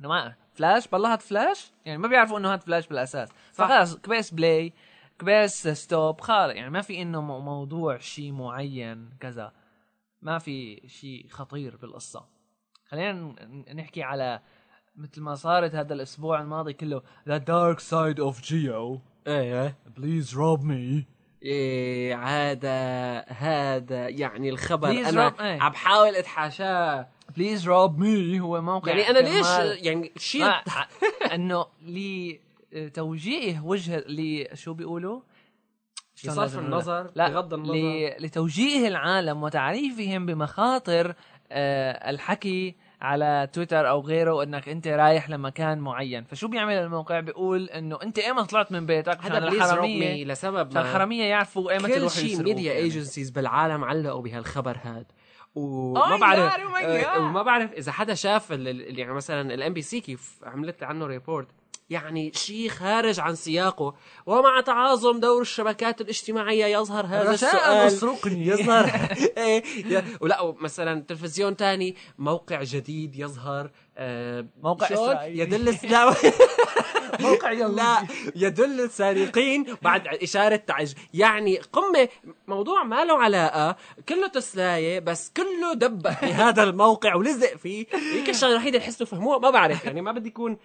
إنه 0.00 0.08
ما 0.08 0.34
فلاش 0.54 0.88
بالله 0.88 1.12
هاد 1.12 1.20
فلاش 1.20 1.72
يعني 1.84 1.98
ما 1.98 2.08
بيعرفوا 2.08 2.38
إنه 2.38 2.52
هاد 2.52 2.60
فلاش 2.62 2.86
بالأساس. 2.86 3.28
صح. 3.52 3.66
فخلص 3.66 3.96
كبس 3.96 4.30
play 4.30 4.72
كبس 5.18 5.68
stop 5.68 6.20
خالص. 6.20 6.54
يعني 6.54 6.70
ما 6.70 6.80
في 6.80 7.02
إنه 7.02 7.20
مو- 7.20 7.40
موضوع 7.40 7.98
شيء 7.98 8.32
معين 8.32 9.10
كذا. 9.20 9.52
ما 10.22 10.38
في 10.38 10.82
شيء 10.88 11.26
خطير 11.30 11.76
بالقصة. 11.76 12.24
خلينا 12.88 13.34
نحكي 13.74 14.02
على 14.02 14.40
مثل 14.96 15.20
ما 15.20 15.34
صارت 15.34 15.74
هذا 15.74 15.94
الأسبوع 15.94 16.40
الماضي 16.40 16.72
كله. 16.72 17.02
The 17.28 17.38
dark 17.40 17.78
side 17.80 18.18
of 18.18 18.40
Geo. 18.42 18.98
إيه. 19.26 19.76
Please 19.98 20.28
rob 20.34 20.60
me. 20.62 21.04
إيه 21.42 22.24
هذا 22.26 23.18
هذا 23.28 24.08
يعني 24.08 24.48
الخبر 24.48 24.90
أنا 24.90 25.34
إيه. 25.40 25.60
عم 25.60 25.72
بحاول 25.72 26.16
أتحاشاه 26.16 27.08
Please 27.36 27.68
rob 27.68 27.98
me 27.98 28.40
هو 28.40 28.62
موقع 28.62 28.92
يعني 28.92 29.10
أنا 29.10 29.18
ليش 29.18 29.46
يعني 29.84 30.12
شيء 30.16 30.52
إنه 31.34 31.66
لتوجيه 32.72 33.60
وجه 33.60 33.98
ل 33.98 34.46
شو 34.54 34.74
بيقولوا؟ 34.74 35.20
بصرف؟ 36.24 36.58
النظر 36.58 37.10
لا 37.14 37.28
بغض 37.28 37.54
النظر. 37.54 38.14
لتوجيه 38.18 38.88
العالم 38.88 39.42
وتعريفهم 39.42 40.26
بمخاطر 40.26 41.14
آه 41.52 42.10
الحكي 42.10 42.76
على 43.00 43.48
تويتر 43.52 43.88
أو 43.88 44.00
غيره 44.00 44.42
إنك 44.42 44.68
أنت 44.68 44.88
رايح 44.88 45.30
لمكان 45.30 45.78
معين. 45.78 46.24
فشو 46.24 46.48
بيعمل 46.48 46.74
الموقع؟ 46.74 47.20
بيقول 47.20 47.68
إنه 47.68 47.98
أنت 48.02 48.18
ايمت 48.18 48.50
طلعت 48.50 48.72
من 48.72 48.86
بيتك؟ 48.86 49.18
هذا 49.20 49.38
الحرامية. 49.38 50.14
مي 50.14 50.24
لسبب 50.24 50.74
ما 50.74 50.80
الحرامية 50.80 51.24
يعرفوا 51.24 51.70
ايمت 51.70 51.86
كل 51.86 52.10
شيء 52.10 52.42
media. 52.42 52.72
agencies 52.72 53.30
بالعالم 53.30 53.84
علقوا 53.84 54.22
بهالخبر 54.22 54.76
هذا 54.82 55.06
وما 55.54 56.16
Oh 56.16 56.20
بعرف 56.20 56.52
oh 56.52 56.84
آه،. 56.84 57.18
وما 57.18 57.42
بعرف 57.42 57.72
إذا 57.72 57.92
حدا 57.92 58.14
شاف 58.14 58.50
يعني 58.50 59.12
مثلا 59.12 59.54
ال 59.54 59.72
MBC 59.72 60.00
كيف 60.00 60.40
عملت 60.44 60.82
عنه 60.82 61.06
report 61.06 61.48
يعني 61.90 62.32
شيء 62.34 62.68
خارج 62.68 63.20
عن 63.20 63.34
سياقه 63.34 63.94
ومع 64.26 64.60
تعاظم 64.60 65.20
دور 65.20 65.40
الشبكات 65.42 66.00
الاجتماعية 66.00 66.66
يظهر 66.66 67.06
هذا 67.06 67.30
السؤال 67.30 67.86
اسرقني 67.86 68.46
يظهر 68.46 68.84
إيه 69.38 69.62
يا- 69.86 70.04
ولا 70.20 70.54
مثلا 70.60 71.04
تلفزيون 71.08 71.56
تاني 71.56 71.96
موقع 72.18 72.62
جديد 72.62 73.16
يظهر 73.16 73.70
آه، 73.98 74.46
موقع 74.62 74.88
شلون؟ 74.88 75.08
إسرائيلي. 75.10 75.38
يدل 75.42 75.76
لا 75.90 76.14
موقع 77.20 77.52
يهودي. 77.52 77.76
لا 77.76 78.06
يدل 78.36 78.80
السارقين 78.80 79.66
بعد 79.82 80.06
إشارة 80.06 80.56
تعج 80.56 80.92
يعني 81.14 81.58
قمة 81.58 82.08
موضوع 82.48 82.82
ما 82.82 83.04
له 83.04 83.18
علاقة 83.22 83.76
كله 84.08 84.26
تسلاية 84.26 84.98
بس 85.00 85.32
كله 85.36 85.72
دب 85.74 86.02
بهذا 86.02 86.62
الموقع 86.62 87.14
ولزق 87.14 87.56
فيه 87.56 87.86
يمكن 88.16 88.30
الشغلة 88.30 88.52
الوحيدة 88.52 88.76
اللي 88.78 88.86
حسوا 88.86 89.06
فهموها 89.06 89.38
ما 89.38 89.50
بعرف 89.50 89.84
يعني 89.84 90.00
ما 90.00 90.12
بدي 90.12 90.28
يكون 90.28 90.56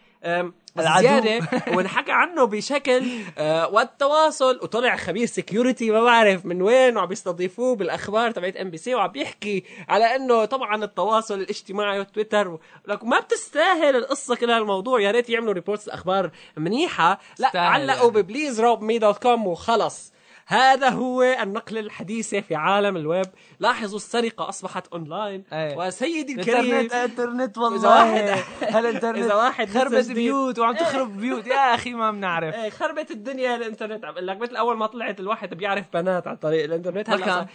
زيادة 0.80 1.48
وانحكى 1.76 2.12
عنه 2.12 2.46
بشكل 2.46 3.04
آه، 3.38 3.68
والتواصل 3.68 4.60
وطلع 4.64 4.96
خبير 4.96 5.26
security 5.26 5.92
ما 5.92 6.04
بعرف 6.04 6.46
من 6.46 6.62
وين 6.62 6.98
وعم 6.98 7.06
بيستضيفوه 7.06 7.76
بالأخبار 7.76 8.32
تبعت 8.32 8.58
MBC 8.58 8.96
وعم 8.96 9.12
بيحكي 9.12 9.64
على 9.90 10.16
إنه 10.16 10.46
طبعا 10.46 10.84
التواصل 10.84 11.40
الاجتماعي 11.40 12.00
وتويتر 12.00 12.58
لك 12.88 13.04
ما 13.04 13.20
بتستاهل 13.20 13.96
القصة 13.96 14.36
كل 14.36 14.52
هالموضوع. 14.52 15.02
يا 15.02 15.12
ريت 15.12 15.30
يعملوا 15.30 15.54
reports 15.54 15.90
أخبار 15.90 16.32
منيحة. 16.58 17.20
لا 17.40 17.52
علقوا 17.56 18.10
يعني. 18.10 18.22
ب 18.22 18.27
please 18.27 18.62
rob 18.62 18.82
me 18.82 19.00
dot 19.00 19.18
com 19.18 19.48
وخلص. 19.48 20.15
هذا 20.48 20.90
هو 20.90 21.24
النقلة 21.24 21.80
الحديثة 21.80 22.40
في 22.42 22.56
عالم 22.56 22.98
الويب. 22.98 23.26
لاحظوا 23.60 23.96
السرقة 23.98 24.50
أصبحت 24.50 24.88
أونلاين. 24.88 25.44
أيه. 25.54 25.78
وسيدي 25.78 26.34
الكريم. 26.34 26.60
الانترنت 26.60 26.94
إنترنت 26.94 27.58
والله. 27.58 27.78
إذا 27.78 27.90
واحد- 27.90 28.44
هالانترنت 28.76 29.18
إذا 29.26 29.34
واحد 29.36 29.70
خربت. 29.70 30.12
بيوت 30.12 30.60
وعم 30.60 30.76
تخرب 30.76 31.18
بيوت. 31.18 31.48
يا 31.48 31.76
أخي 31.76 31.94
ما 31.94 32.12
بنعرف. 32.12 32.56
إيه 32.56 32.70
خربت 32.70 33.12
الدنيا 33.12 33.56
الإنترنت. 33.56 34.06
عم 34.06 34.12
بقول 34.14 34.28
لك 34.28 34.38
مثل 34.42 34.56
أول 34.56 34.78
ما 34.78 34.86
طلعت 34.88 35.20
الواحد 35.20 35.54
بيعرف 35.54 35.86
بنات 35.94 36.28
عن 36.28 36.36
طريق 36.36 36.64
الإنترنت. 36.64 37.10
هلأ 37.10 37.48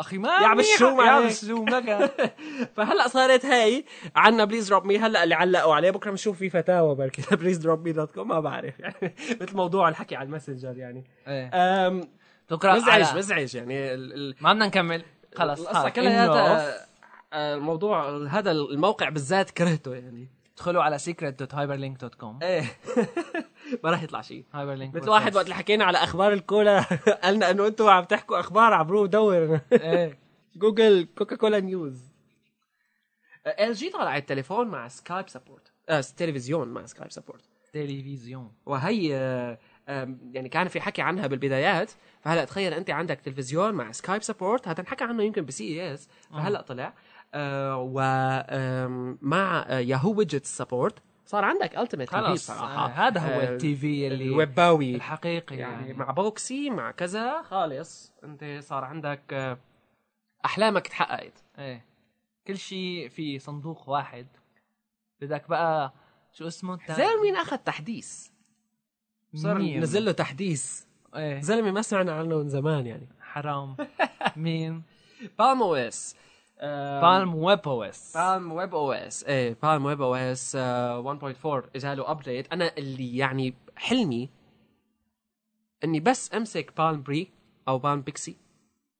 أخي 0.00 0.18
ما 0.18 0.28
يا 0.28 0.46
عم. 0.46 0.60
الشوم 0.60 1.00
يا 1.00 1.06
عم 1.06 1.16
عليك. 1.22 1.30
الشوم 1.30 1.64
ما 1.64 1.80
كان. 1.80 2.08
فهلأ 2.76 3.08
صارت 3.08 3.46
هاي 3.46 3.84
عنا 4.16 4.44
please 4.44 4.68
rob 4.68 4.84
me 4.84 4.98
هلأ 4.98 5.24
اللي 5.24 5.34
علقوا 5.34 5.74
عليه 5.74 5.90
بكرة 5.90 6.10
بنشوف 6.10 6.38
في 6.38 6.50
فتاوى 6.50 6.94
بركي. 6.94 7.36
please 7.36 7.56
rob 7.58 7.84
me 7.84 7.92
dot 7.92 8.10
com 8.12 8.28
ما 8.28 8.40
بعرف 8.40 8.80
يعني. 8.80 9.14
مثل 9.40 9.56
موضوع 9.56 9.88
الحكي 9.88 10.16
على 10.16 10.26
الماسنجر 10.26 10.76
يعني. 10.78 11.04
إيه. 11.28 12.08
بكره 12.50 12.72
مزعج 12.74 13.04
على- 13.04 13.14
مزعج 13.16 13.54
يعني 13.54 13.94
ال 13.94 14.12
ال 14.14 14.34
ما 14.40 14.52
بدنا 14.52 14.66
نكمل. 14.66 15.02
خلص 15.36 15.60
القصة 15.60 15.84
هاك 15.86 15.92
كلها 15.92 16.88
آه، 17.32 17.54
الموضوع 17.54 18.26
هذا 18.26 18.50
الموقع 18.50 19.08
بالذات 19.08 19.50
كرهته 19.50 19.94
يعني. 19.94 20.28
ادخلوا 20.54 20.82
على 20.82 20.98
secret.hyperlink.com 20.98 22.42
إيه. 22.42 22.64
ما 23.84 23.90
راح 23.90 24.02
يطلع 24.02 24.20
شيء. 24.20 24.44
Hyperlink 24.54 24.96
مثل 24.96 25.08
واحد 25.10 25.34
وقت 25.36 25.44
اللي 25.44 25.54
حكينا 25.54 25.84
على 25.84 25.98
أخبار 25.98 26.32
الكولا 26.32 26.80
قالنا 27.24 27.50
إنه 27.50 27.66
أنتم 27.66 27.86
عم 27.88 28.04
تحكوا 28.04 28.40
أخبار 28.40 28.72
عبروا 28.74 29.06
دور. 29.06 29.60
إيه. 29.72 30.18
جوجل 30.56 31.08
كوكا 31.18 31.36
كولا 31.36 31.60
news 31.60 32.00
LG 33.46 33.90
طلعت 33.90 34.28
تليفون 34.28 34.68
مع 34.68 34.88
Skype 34.88 35.28
support. 35.28 35.72
آه 35.88 36.00
تلفزيون 36.16 36.68
مع 36.68 36.86
Skype 36.86 37.12
support. 37.12 37.44
تلفزيون. 37.72 38.52
وهي 38.66 39.16
آه، 39.16 39.58
يعني 40.32 40.48
كان 40.48 40.68
في 40.68 40.80
حكي 40.80 41.02
عنها 41.02 41.26
بالبدايات 41.26 41.90
فهلا 42.20 42.44
تخيل 42.44 42.72
أنت 42.74 42.90
عندك 42.90 43.20
تلفزيون 43.20 43.74
مع 43.74 43.92
Skype 43.92 44.22
support 44.22 44.68
هذا 44.68 44.80
انحكى 44.80 45.04
عنه 45.04 45.22
يمكن 45.22 45.44
ب 45.44 45.64
CES 45.64 46.08
فهلا 46.30 46.60
طلع. 46.60 46.94
ومع 47.76 49.66
Yahoo 49.70 50.12
widget 50.12 50.44
support 50.44 51.02
صار 51.28 51.44
عندك 51.44 51.78
ultimate 51.78 52.10
خلص 52.10 52.46
صراحة. 52.46 52.84
آه، 52.84 52.88
هذا 52.88 53.20
هو 53.20 53.40
آه، 53.40 53.48
ال 53.48 53.76
TV 53.76 54.06
اللي 54.06 54.24
الويباوي. 54.24 54.94
الحقيقي 54.94 55.56
يعني 55.56 55.86
يعني, 55.86 55.92
مع 55.92 56.10
Boxee 56.10 56.70
مع 56.70 56.90
كذا 56.90 57.42
خالص. 57.42 58.12
أنت 58.24 58.58
صار 58.62 58.84
عندك 58.84 59.22
آه، 59.32 59.58
أحلامك 60.44 60.86
تحققت 60.88 61.44
إيه. 61.58 61.84
كل 62.46 62.58
شيء 62.58 63.08
في 63.08 63.38
صندوق 63.38 63.88
واحد. 63.88 64.26
بدك 65.20 65.48
بقى 65.48 65.92
شو 66.32 66.46
اسمه؟ 66.46 66.78
زلمه 66.88 67.22
مين 67.22 67.36
أخذ 67.36 67.56
تحديث؟ 67.56 68.28
صار؟ 69.34 69.58
نزل 69.62 70.04
له 70.04 70.12
تحديث. 70.12 70.82
إيه. 71.16 71.40
زلمه 71.40 71.70
ما 71.70 71.82
سمعنا 71.82 72.12
عنه 72.12 72.38
من 72.38 72.48
زمان 72.48 72.86
يعني. 72.86 73.08
حرام. 73.20 73.76
مين؟ 74.36 74.82
بالم 75.38 75.62
أو 75.62 75.74
اس 75.74 76.16
بالم 76.62 77.34
ويب 77.34 77.68
أو 77.68 77.82
اس 77.82 78.16
بالم 78.16 78.52
ويب 78.52 78.74
أو 78.74 78.92
اس 78.92 79.24
إيه 79.24 79.56
بالم 79.62 79.84
ويب 79.84 80.02
أو 80.02 80.14
اس 80.14 80.56
1.4 80.56 80.56
اجى 81.76 81.94
له 81.94 82.10
update 82.10 82.52
أنا 82.52 82.72
اللي 82.78 83.16
يعني 83.16 83.54
حلمي 83.76 84.28
إني 85.84 86.00
بس 86.00 86.34
أمسك 86.34 86.72
Palm 86.78 87.02
Pre 87.02 87.30
أو 87.68 87.78
Palm 87.78 88.00
Pixi 88.02 88.36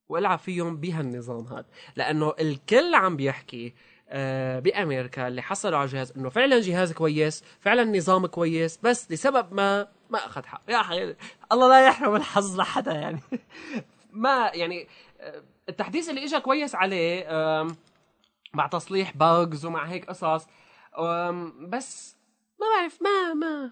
وألعب 0.08 0.38
فيهم 0.38 0.76
بهالنظام 0.76 1.46
هذا. 1.46 1.66
لأنه 1.96 2.32
الكل 2.40 2.94
عم 2.94 3.16
بيحكي 3.16 3.74
آه، 4.10 4.58
بأمريكا 4.58 5.28
اللي 5.28 5.42
حصلوا 5.42 5.78
على 5.78 5.86
الجهاز 5.86 6.12
إنه 6.16 6.28
فعلا 6.28 6.60
جهاز 6.60 6.92
كويس 6.92 7.44
فعلا 7.60 7.84
نظام 7.98 8.26
كويس 8.26 8.78
بس 8.82 9.12
لسبب 9.12 9.52
ما 9.54 9.88
ما 10.10 10.18
أخذ 10.26 10.46
حق. 10.46 10.62
يا 10.68 10.82
حي 10.82 11.16
الله 11.52 11.68
لا 11.68 11.86
يحرم 11.86 12.16
الحظ 12.16 12.60
لحدا 12.60 12.92
يعني. 12.92 13.20
ما 14.12 14.50
يعني 14.54 14.88
التحديث 15.68 16.08
اللي 16.08 16.24
اجى 16.24 16.40
كويس 16.40 16.74
عليه 16.74 17.26
مع 18.54 18.66
تصليح 18.66 19.16
bugs 19.16 19.66
ومع 19.66 19.84
هيك 19.84 20.04
قصص 20.08 20.46
بس 21.68 22.16
ما 22.60 22.66
بعرف 22.76 23.02
ما 23.02 23.34
ما 23.34 23.70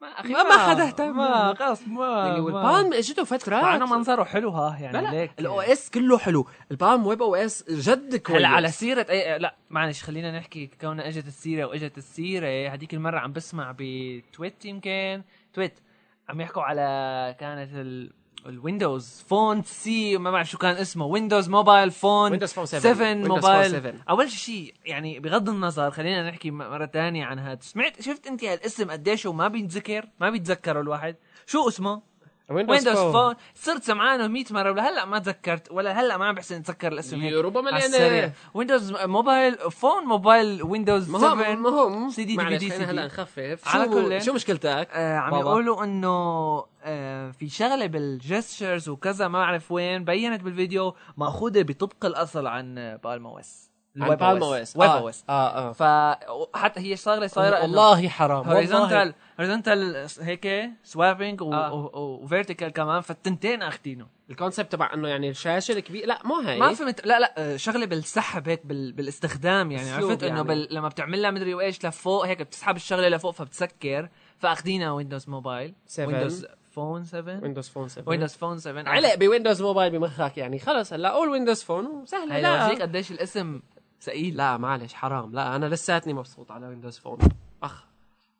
ما 0.00 0.08
أخي 0.20 0.32
ما- 0.32 0.42
ما 0.42 0.68
حدا 0.70 0.86
اهتم. 0.86 1.16
ما 1.16 1.54
خلص 1.54 1.82
ما 1.88 2.26
يعني 2.26 2.40
وال 2.40 2.57
Palm 2.57 2.92
إجته 2.92 3.24
فتره 3.24 3.56
مع 3.56 3.76
إنه 3.76 3.86
منظره 3.86 4.24
حلو 4.24 4.50
ها 4.50 4.78
يعني 4.78 5.00
لا 5.02 5.10
ليك. 5.10 5.30
ال 5.38 5.60
OS 5.60 5.90
كله 5.90 6.18
حلو. 6.18 6.46
ال 6.70 6.77
Palm 6.77 7.06
webOS 7.06 7.64
جد 7.70 8.16
كويس. 8.16 8.36
هلا 8.38 8.48
على 8.48 8.68
سيرة 8.70 9.06
أي 9.10 9.38
لا 9.38 9.54
معلش 9.70 10.02
خلينا 10.02 10.38
نحكي. 10.38 10.70
كونها 10.80 11.08
إجت 11.08 11.26
السيرة 11.26 11.64
وإجت 11.64 11.98
السيرة 11.98 12.74
هذيك 12.74 12.94
المرة 12.94 13.18
عم 13.18 13.32
بسمع 13.32 13.74
ب 13.78 13.95
TWiT 13.95 14.64
يمكن. 14.64 15.22
TWiT 15.56 15.80
عم 16.28 16.40
يحكوا 16.40 16.62
على 16.62 17.36
كانت 17.40 17.70
ال 17.74 18.12
ال 18.46 18.56
Windows 18.56 19.24
Phone 19.28 19.62
سي 19.62 20.18
ما 20.18 20.30
بعرف 20.30 20.50
شو 20.50 20.58
كان 20.58 20.76
اسمه 20.76 21.04
Windows 21.06 21.48
Mobile 21.48 21.90
Phone 21.90 22.30
Windows 22.30 22.52
Phone 22.52 22.66
7 22.66 22.80
7 22.94 23.06
Windows 23.08 23.28
Phone 23.28 23.36
Mobile 23.36 23.70
7. 23.70 23.94
أول 24.10 24.30
شيء 24.30 24.74
يعني 24.84 25.20
بغض 25.20 25.48
النظر 25.48 25.90
خلينا 25.90 26.28
نحكي 26.30 26.50
م- 26.50 26.58
مرة 26.58 26.84
تانية 26.84 27.24
عن 27.24 27.38
هذا 27.38 27.58
سمعت 27.60 28.02
شفت 28.02 28.26
أنت 28.26 28.44
هالاسم 28.44 28.90
قديش 28.90 29.26
وما 29.26 29.48
بيتذكر؟ 29.48 30.08
ما 30.20 30.30
بيتذكره 30.30 30.80
الواحد. 30.80 31.16
شو 31.46 31.68
اسمه؟ 31.68 32.02
Windows 32.50 32.88
Phone 32.88 33.34
صرت 33.54 33.82
سمعانه 33.82 34.26
100 34.26 34.44
مرة 34.50 34.70
ولهلا 34.70 35.04
ما 35.04 35.18
تذكرت 35.18 35.72
ولا 35.72 36.00
هلأ 36.00 36.16
ما 36.16 36.26
عم 36.26 36.34
بحسن 36.34 36.56
اتذكر 36.56 36.92
الاسم 36.92 37.20
هيك. 37.20 37.34
ربما 37.44 37.70
لأن 37.70 38.32
Windows 38.54 38.92
Mobile 38.92 39.56
Phone 39.70 40.04
Mobile 40.04 40.62
Windows 40.62 41.10
ما 41.10 41.18
هو 41.18 41.22
7 41.34 41.54
ما 41.54 41.68
هو 41.70 42.10
سي 42.10 42.24
دي 42.24 42.36
دي 42.36 42.56
دي 42.56 42.72
هلأ. 42.72 43.06
نخفف. 43.06 43.60
على 43.68 43.88
كل 43.88 44.22
شو 44.22 44.32
مشكلتك؟ 44.32 44.88
آه 44.92 45.16
عم. 45.16 45.34
يقولوا 45.34 45.84
إنه 45.84 46.64
آه 46.84 47.30
في 47.30 47.48
شغلة 47.48 47.86
بال 47.86 48.06
gestures 48.06 48.88
وكذا 48.88 49.28
ما 49.28 49.38
بعرف 49.38 49.72
وين 49.72 50.04
بينت 50.04 50.42
بالفيديو 50.42 50.94
مأخوذة 51.16 51.62
بطبق 51.62 52.04
الأصل 52.04 52.46
عن 52.46 52.98
Palm 53.04 53.26
OS 53.26 53.70
عن 54.00 54.14
Palm 54.14 54.42
OS. 54.42 54.76
webOS. 54.76 55.24
آه 55.28 55.32
آه. 55.70 55.72
فحتى 55.72 56.80
هي 56.80 56.96
شغله 56.96 57.26
صايرة 57.26 57.62
والله 57.62 58.08
حرام. 58.08 58.46
horizontal 58.48 59.14
horizontal 59.40 60.06
هيك 60.20 60.70
swiping 60.82 61.42
آه. 61.42 61.72
و 61.94 62.02
vertical 62.02 62.68
كمان 62.68 63.00
فالتنتين 63.00 63.62
اخذينه 63.62 64.06
ال 64.30 64.35
concept 64.35 64.72
تبع 64.72 64.94
انه 64.94 65.08
يعني 65.08 65.30
الشاشه 65.30 65.72
الكبيره 65.72 66.06
لا 66.06 66.18
مو 66.24 66.40
هي 66.40 66.58
ما 66.58 66.74
فهمت 66.74 67.06
لا 67.06 67.20
لا 67.20 67.56
شغله 67.56 67.86
بالسحب 67.86 68.48
هيك 68.48 68.66
بال... 68.66 68.92
بالاستخدام 68.92 69.72
يعني 69.72 69.90
عرفت 69.90 70.22
انه 70.22 70.36
يعني. 70.36 70.48
بال... 70.48 70.68
لما 70.70 70.88
بتعملها 70.88 71.30
مدري 71.30 71.54
وايش 71.54 71.86
لفوق 71.86 72.26
هيك 72.26 72.42
بتسحب 72.42 72.76
الشغله 72.76 73.08
لفوق 73.08 73.30
فبتسكر 73.30 74.08
فاخذينها 74.38 74.90
Windows 74.90 75.28
Mobile 75.28 75.74
7. 75.86 76.08
Windows 76.08 76.46
Phone 76.70 77.04
7 77.04 77.40
Windows 77.42 77.68
Phone 77.68 77.88
7 77.88 78.08
Windows 78.08 78.34
Phone 78.34 78.58
7 78.58 78.88
علق 78.88 79.14
ب 79.14 79.20
Windows 79.20 79.62
Mobile 79.62 79.90
بمخك 79.90 80.38
يعني 80.38 80.58
خلص 80.58 80.92
هلا 80.92 81.10
قول 81.10 81.28
Windows 81.28 81.62
Phone 81.62 81.86
وسهله 81.86 82.40
لا 82.40 82.58
لورجيك 82.58 82.82
قديش 82.82 83.10
الاسم 83.12 83.60
ثقيل 84.00 84.36
لا 84.36 84.56
معلش 84.56 84.94
حرام 84.94 85.32
لا 85.32 85.56
أنا 85.56 85.66
لساتني 85.66 86.12
مبسوط 86.12 86.50
على 86.50 86.66
Windows 86.66 86.98
Phone 86.98 87.18
اخ 87.62 87.85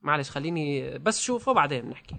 معلش 0.07 0.31
خليني 0.31 0.99
بس 0.99 1.21
شوفه 1.21 1.53
بعدين 1.53 1.81
بنحكي. 1.81 2.17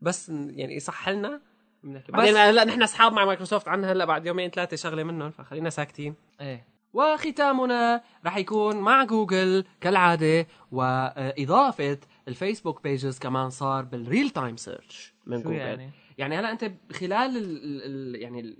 بس 0.00 0.28
يعني 0.28 0.76
يصح 0.76 1.08
لنا 1.08 1.40
بنحكي. 1.84 2.12
بعدين 2.12 2.36
هلا 2.36 2.64
نحن 2.64 2.82
أصحاب 2.82 3.12
مع 3.12 3.24
مايكروسوفت 3.24 3.68
عنا 3.68 3.92
هلا 3.92 4.04
بعد 4.04 4.26
يومين 4.26 4.50
ثلاثة 4.50 4.76
شغلة 4.76 5.02
منهم 5.02 5.30
فخلينا 5.30 5.70
ساكتين. 5.70 6.14
إيه. 6.40 6.66
وختامنا 6.92 8.02
راح 8.24 8.36
يكون 8.36 8.76
مع 8.76 9.04
جوجل 9.04 9.64
كالعادة 9.80 10.46
وإضافة 10.72 11.98
الفيسبوك 12.28 12.82
pages 12.82 13.18
كمان 13.18 13.50
صار 13.50 13.84
بال 13.84 13.99
real 13.99 14.30
time 14.30 14.56
search 14.56 15.14
من 15.26 15.36
شو 15.36 15.42
جوجل. 15.42 15.56
يعني؟ 15.56 15.90
يعني 16.18 16.38
هلا 16.38 16.50
أنت 16.50 16.72
خلال 16.92 17.36
ال 17.36 17.64
ال 17.64 17.82
ال 17.84 18.22
يعني 18.22 18.40
ال 18.40 18.56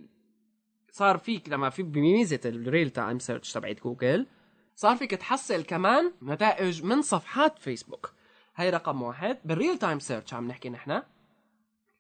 صار 0.93 1.19
فيك 1.19 1.49
لما 1.49 1.71
في 1.71 1.83
بميزة 1.83 2.41
ال 2.45 2.54
real 2.54 2.91
time 2.91 3.19
search 3.19 3.53
تبعت 3.53 3.81
جوجل 3.83 4.27
صار 4.77 4.97
فيك 4.97 5.11
تحصل 5.11 5.63
كمان 5.63 6.13
نتائج 6.23 6.85
من 6.85 7.03
صفحات 7.03 7.59
فيسبوك 7.59 8.13
هي 8.57 8.71
رقم 8.71 9.03
واحد. 9.03 9.39
بال 9.45 9.56
real 9.56 9.79
time 9.79 9.99
search 9.99 10.35
عم 10.35 10.49
نحكي 10.49 10.71
نحن. 10.71 11.03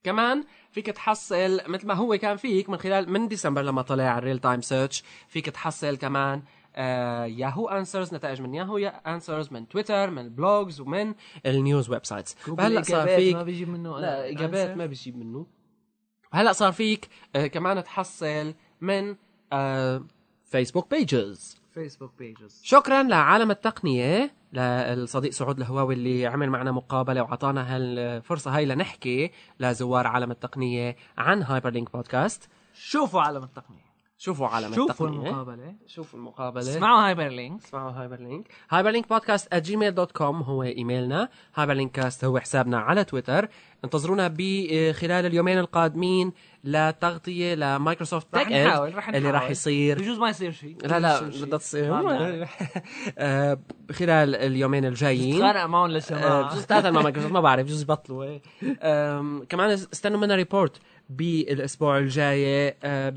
كمان 0.04 0.44
فيك 0.70 0.86
تحصل 0.86 1.60
مثل 1.66 1.86
ما 1.86 1.94
هو 1.94 2.16
كان 2.18 2.36
فيك 2.36 2.70
من 2.70 2.76
خلال 2.78 3.10
من 3.10 3.28
ديسمبر 3.28 3.62
لما 3.62 3.82
طلع 3.82 4.18
ال 4.18 4.22
real 4.22 4.38
time 4.38 4.60
search 4.60 5.02
فيك 5.28 5.46
تحصل 5.46 5.96
كمان 5.96 6.42
آه 6.76 7.24
Yahoo 7.24 7.68
Answers 7.68 8.14
نتائج 8.14 8.40
من 8.40 8.54
Yahoo 8.54 8.78
Answers 9.06 9.52
من 9.52 9.68
تويتر 9.68 10.10
من 10.10 10.18
ال 10.18 10.29
blogs 10.29 10.80
ومن 10.80 11.14
ال 11.46 11.90
news 11.90 12.04
websites 12.06 12.34
فهلأ 12.34 12.82
صار 12.82 13.08
فيك 13.08 13.34
ما 13.36 13.42
بيجيب 13.42 13.68
منه 13.68 13.98
لا 13.98 14.28
إجابات. 14.30 14.76
ما 14.76 14.86
بيجيب 14.86 15.16
منه. 15.16 15.46
هلا 16.32 16.52
صار 16.52 16.72
فيك 16.72 17.08
آه 17.36 17.46
كمان 17.46 17.84
تحصل 17.84 18.54
من 18.80 19.16
آه 19.52 20.04
Facebook 20.44 20.90
pages 20.90 21.61
Facebook 21.74 22.12
pages 22.18 22.60
شكرا 22.64 23.02
لعالم 23.02 23.50
التقنية 23.50 24.34
للصديق 24.52 25.30
سعود 25.32 25.58
الهواوي 25.58 25.94
اللي 25.94 26.26
عمل 26.26 26.50
معنا 26.50 26.72
مقابلة 26.72 27.22
وعطانا 27.22 27.76
هالفرصة 27.76 28.56
هاي 28.56 28.66
لنحكي 28.66 29.30
لزوار 29.60 30.06
عالم 30.06 30.30
التقنية 30.30 30.96
عن 31.18 31.42
Hyperlink 31.42 31.92
Podcast 31.92 32.48
شوفوا 32.74 33.20
عالم 33.20 33.42
التقنية. 33.42 33.91
شوفوا 34.18 34.46
عالم 34.46 34.74
شوفوا 34.74 35.06
التقنية. 35.08 35.30
المقابلة. 35.30 35.74
شوفوا 35.86 36.18
المقابلة. 36.18 36.62
اسمعوا 36.62 37.06
Hyperlink 37.06 37.64
اسمعوا 37.64 37.90
Hyperlink 37.90 38.48
Hyperlink 38.70 39.08
Podcast 39.08 39.54
Gmail 39.54 39.94
dot 39.94 40.12
com 40.12 40.42
هو 40.42 40.62
إيميلنا. 40.62 41.28
Hyperlink 41.54 41.92
Cast 41.92 42.24
هو 42.24 42.38
حسابنا 42.38 42.78
على 42.78 43.04
تويتر. 43.04 43.48
انتظرونا 43.84 44.34
بخلال 44.38 45.26
اليومين 45.26 45.58
القادمين 45.58 46.32
لتغطيه 46.64 47.54
لمايكروسوفت 47.54 48.26
رح 48.34 48.42
تك 48.42 48.52
نحاول 48.52 48.94
رح 48.94 49.08
اللي 49.08 49.20
نحاول. 49.20 49.34
راح 49.34 49.50
يصير. 49.50 49.98
بجوز 49.98 50.18
ما 50.18 50.28
يصير 50.28 50.52
شيء. 50.52 50.76
لا 50.86 51.00
لا. 51.00 51.20
بدها 51.20 51.58
تصير. 51.58 51.94
آه، 53.18 53.58
خلال 53.92 54.34
اليومين 54.34 54.84
الجايين. 54.84 55.38
تخانق 55.38 55.64
معهم 55.64 55.90
آه، 55.90 55.94
للسماع 55.94 56.42
بجوز 56.42 56.66
تاتا 56.66 56.90
مع 56.90 57.02
مايكروسوفت 57.02 57.32
ما 57.34 57.40
بعرف 57.50 57.66
بجوز 57.66 57.82
يبطلوا 57.82 58.24
إيه. 58.24 58.42
كمان 59.48 59.70
استنوا 59.70 60.20
منا 60.20 60.34
ريبورت 60.34 60.76
بالأسبوع 61.10 61.98
الجاي 61.98 62.68
آه، 62.68 62.74
آه، 62.84 63.10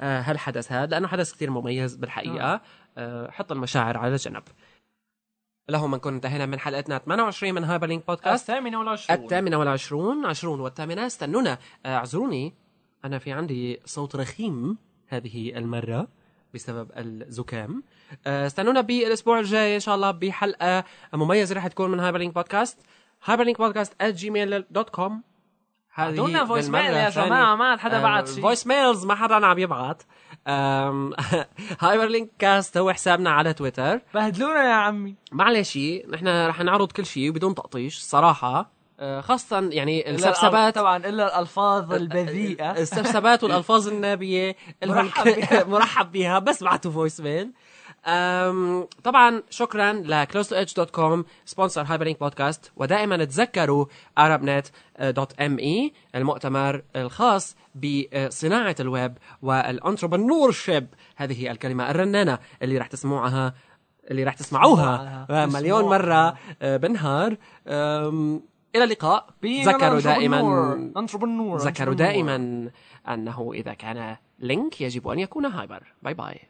هالحدث 0.00 0.72
هذا 0.72 0.86
لأنه 0.86 1.08
حدث 1.08 1.32
كثير 1.32 1.50
مميز 1.50 1.96
بالحقيقة. 1.96 2.60
آه، 2.98 3.30
حط 3.30 3.52
المشاعر 3.52 3.96
على 3.96 4.16
جنب 4.16 4.42
لهم 5.68 5.94
نكون 5.94 6.14
انتهينا 6.14 6.46
من 6.46 6.58
حلقتنا 6.58 6.98
28 6.98 7.54
من 7.54 7.64
Hyperlink 7.64 8.06
Podcast 8.06 8.50
الثامنة 8.50 8.78
والعشرون. 8.78 9.18
الثامنة 9.24 9.58
والعشرون 9.58 10.26
عشرون 10.26 10.60
والثامنة. 10.60 11.06
استنونا. 11.06 11.58
آه، 11.86 11.96
اعذروني. 11.96 12.54
أنا 13.04 13.18
في 13.18 13.32
عندي 13.32 13.80
صوت 13.84 14.16
رخيم 14.16 14.78
هذه 15.08 15.58
المرة 15.58 16.08
بسبب 16.54 16.90
الزكام. 16.96 17.82
آه، 18.26 18.46
استنونا 18.46 18.80
بالأسبوع 18.80 19.38
الجاي 19.38 19.74
إن 19.74 19.80
شاء 19.80 19.94
الله 19.94 20.10
بحلقة 20.10 20.84
مميزة 21.14 21.54
رح 21.54 21.66
تكون 21.66 21.90
من 21.90 22.00
Hyperlink 22.00 22.34
Podcast 22.34 22.78
Hyperlink 23.24 23.58
Podcast 23.58 24.02
@gmail.com 24.02 25.12
أعطونا 25.98 26.44
voice 26.44 26.68
mail 26.68 26.84
يا 26.84 27.10
جماعة 27.10 27.54
ما 27.56 27.76
حدا 27.76 28.02
بعت 28.02 28.28
شيء. 28.28 28.42
voice 28.42 28.66
mails 28.66 29.06
ما 29.06 29.14
حدا 29.14 29.46
عم 29.46 29.58
يبعت 29.58 30.02
Hyperlink 31.80 32.30
Cast 32.38 32.76
هو 32.78 32.92
حسابنا 32.92 33.30
على 33.30 33.52
تويتر. 33.52 34.00
بهدلونا 34.14 34.64
يا 34.64 34.72
عمي. 34.74 35.14
معلش 35.32 35.78
نحن 36.12 36.46
رح 36.46 36.60
نعرض 36.60 36.92
كل 36.92 37.06
شيء 37.06 37.30
بدون 37.30 37.54
تقطيش 37.54 37.98
صراحة. 37.98 38.78
آه، 39.00 39.20
خاصة 39.20 39.68
يعني 39.72 40.10
المسبات. 40.10 40.74
طبعا 40.74 40.96
إلا 40.96 41.36
الألفاظ 41.38 41.92
البذيئة. 41.92 42.70
المسبات 42.72 43.44
والألفاظ 43.44 43.88
النابية 43.88 44.56
لهم 44.84 45.10
مرحب 45.72 46.12
بها. 46.12 46.38
بس 46.38 46.62
بعتوا 46.64 46.90
voice 46.90 47.20
mail 47.20 47.52
طبعا 49.04 49.42
شكرا 49.50 49.92
ل 49.92 50.26
close2edge.com 50.26 51.24
sponsor 51.44 51.82
Hyperlink 51.82 52.20
Podcast 52.20 52.72
ودائما 52.76 53.24
تذكروا 53.24 53.86
arabnet.me 54.20 55.92
المؤتمر 56.14 56.82
الخاص 56.96 57.56
بصناعة 57.74 58.76
الويب 58.80 59.18
وال 59.42 60.52
entrepreneurship 60.52 60.86
هذه 61.16 61.50
الكلمة 61.50 61.90
الرنانة 61.90 62.38
اللي 62.62 62.78
راح 62.78 62.86
تسمعوها 62.86 63.54
اللي 64.10 64.24
راح 64.24 64.34
تسمعوها. 64.34 65.26
مليون 65.46 65.84
مرة 65.84 66.34
آه، 66.62 66.76
بالنهار 66.76 67.36
إلى 68.76 68.84
اللقاء. 68.84 69.26
تذكروا 69.42 70.00
دائما 70.00 70.40
تذكروا 71.58 71.94
دائما 71.94 72.70
أنه 73.08 73.50
إذا 73.54 73.74
كان 73.74 74.16
link 74.38 74.80
يجب 74.80 75.08
أن 75.08 75.18
يكون 75.18 75.46
hyper 75.46 75.82
bye 76.02 76.14
bye 76.14 76.40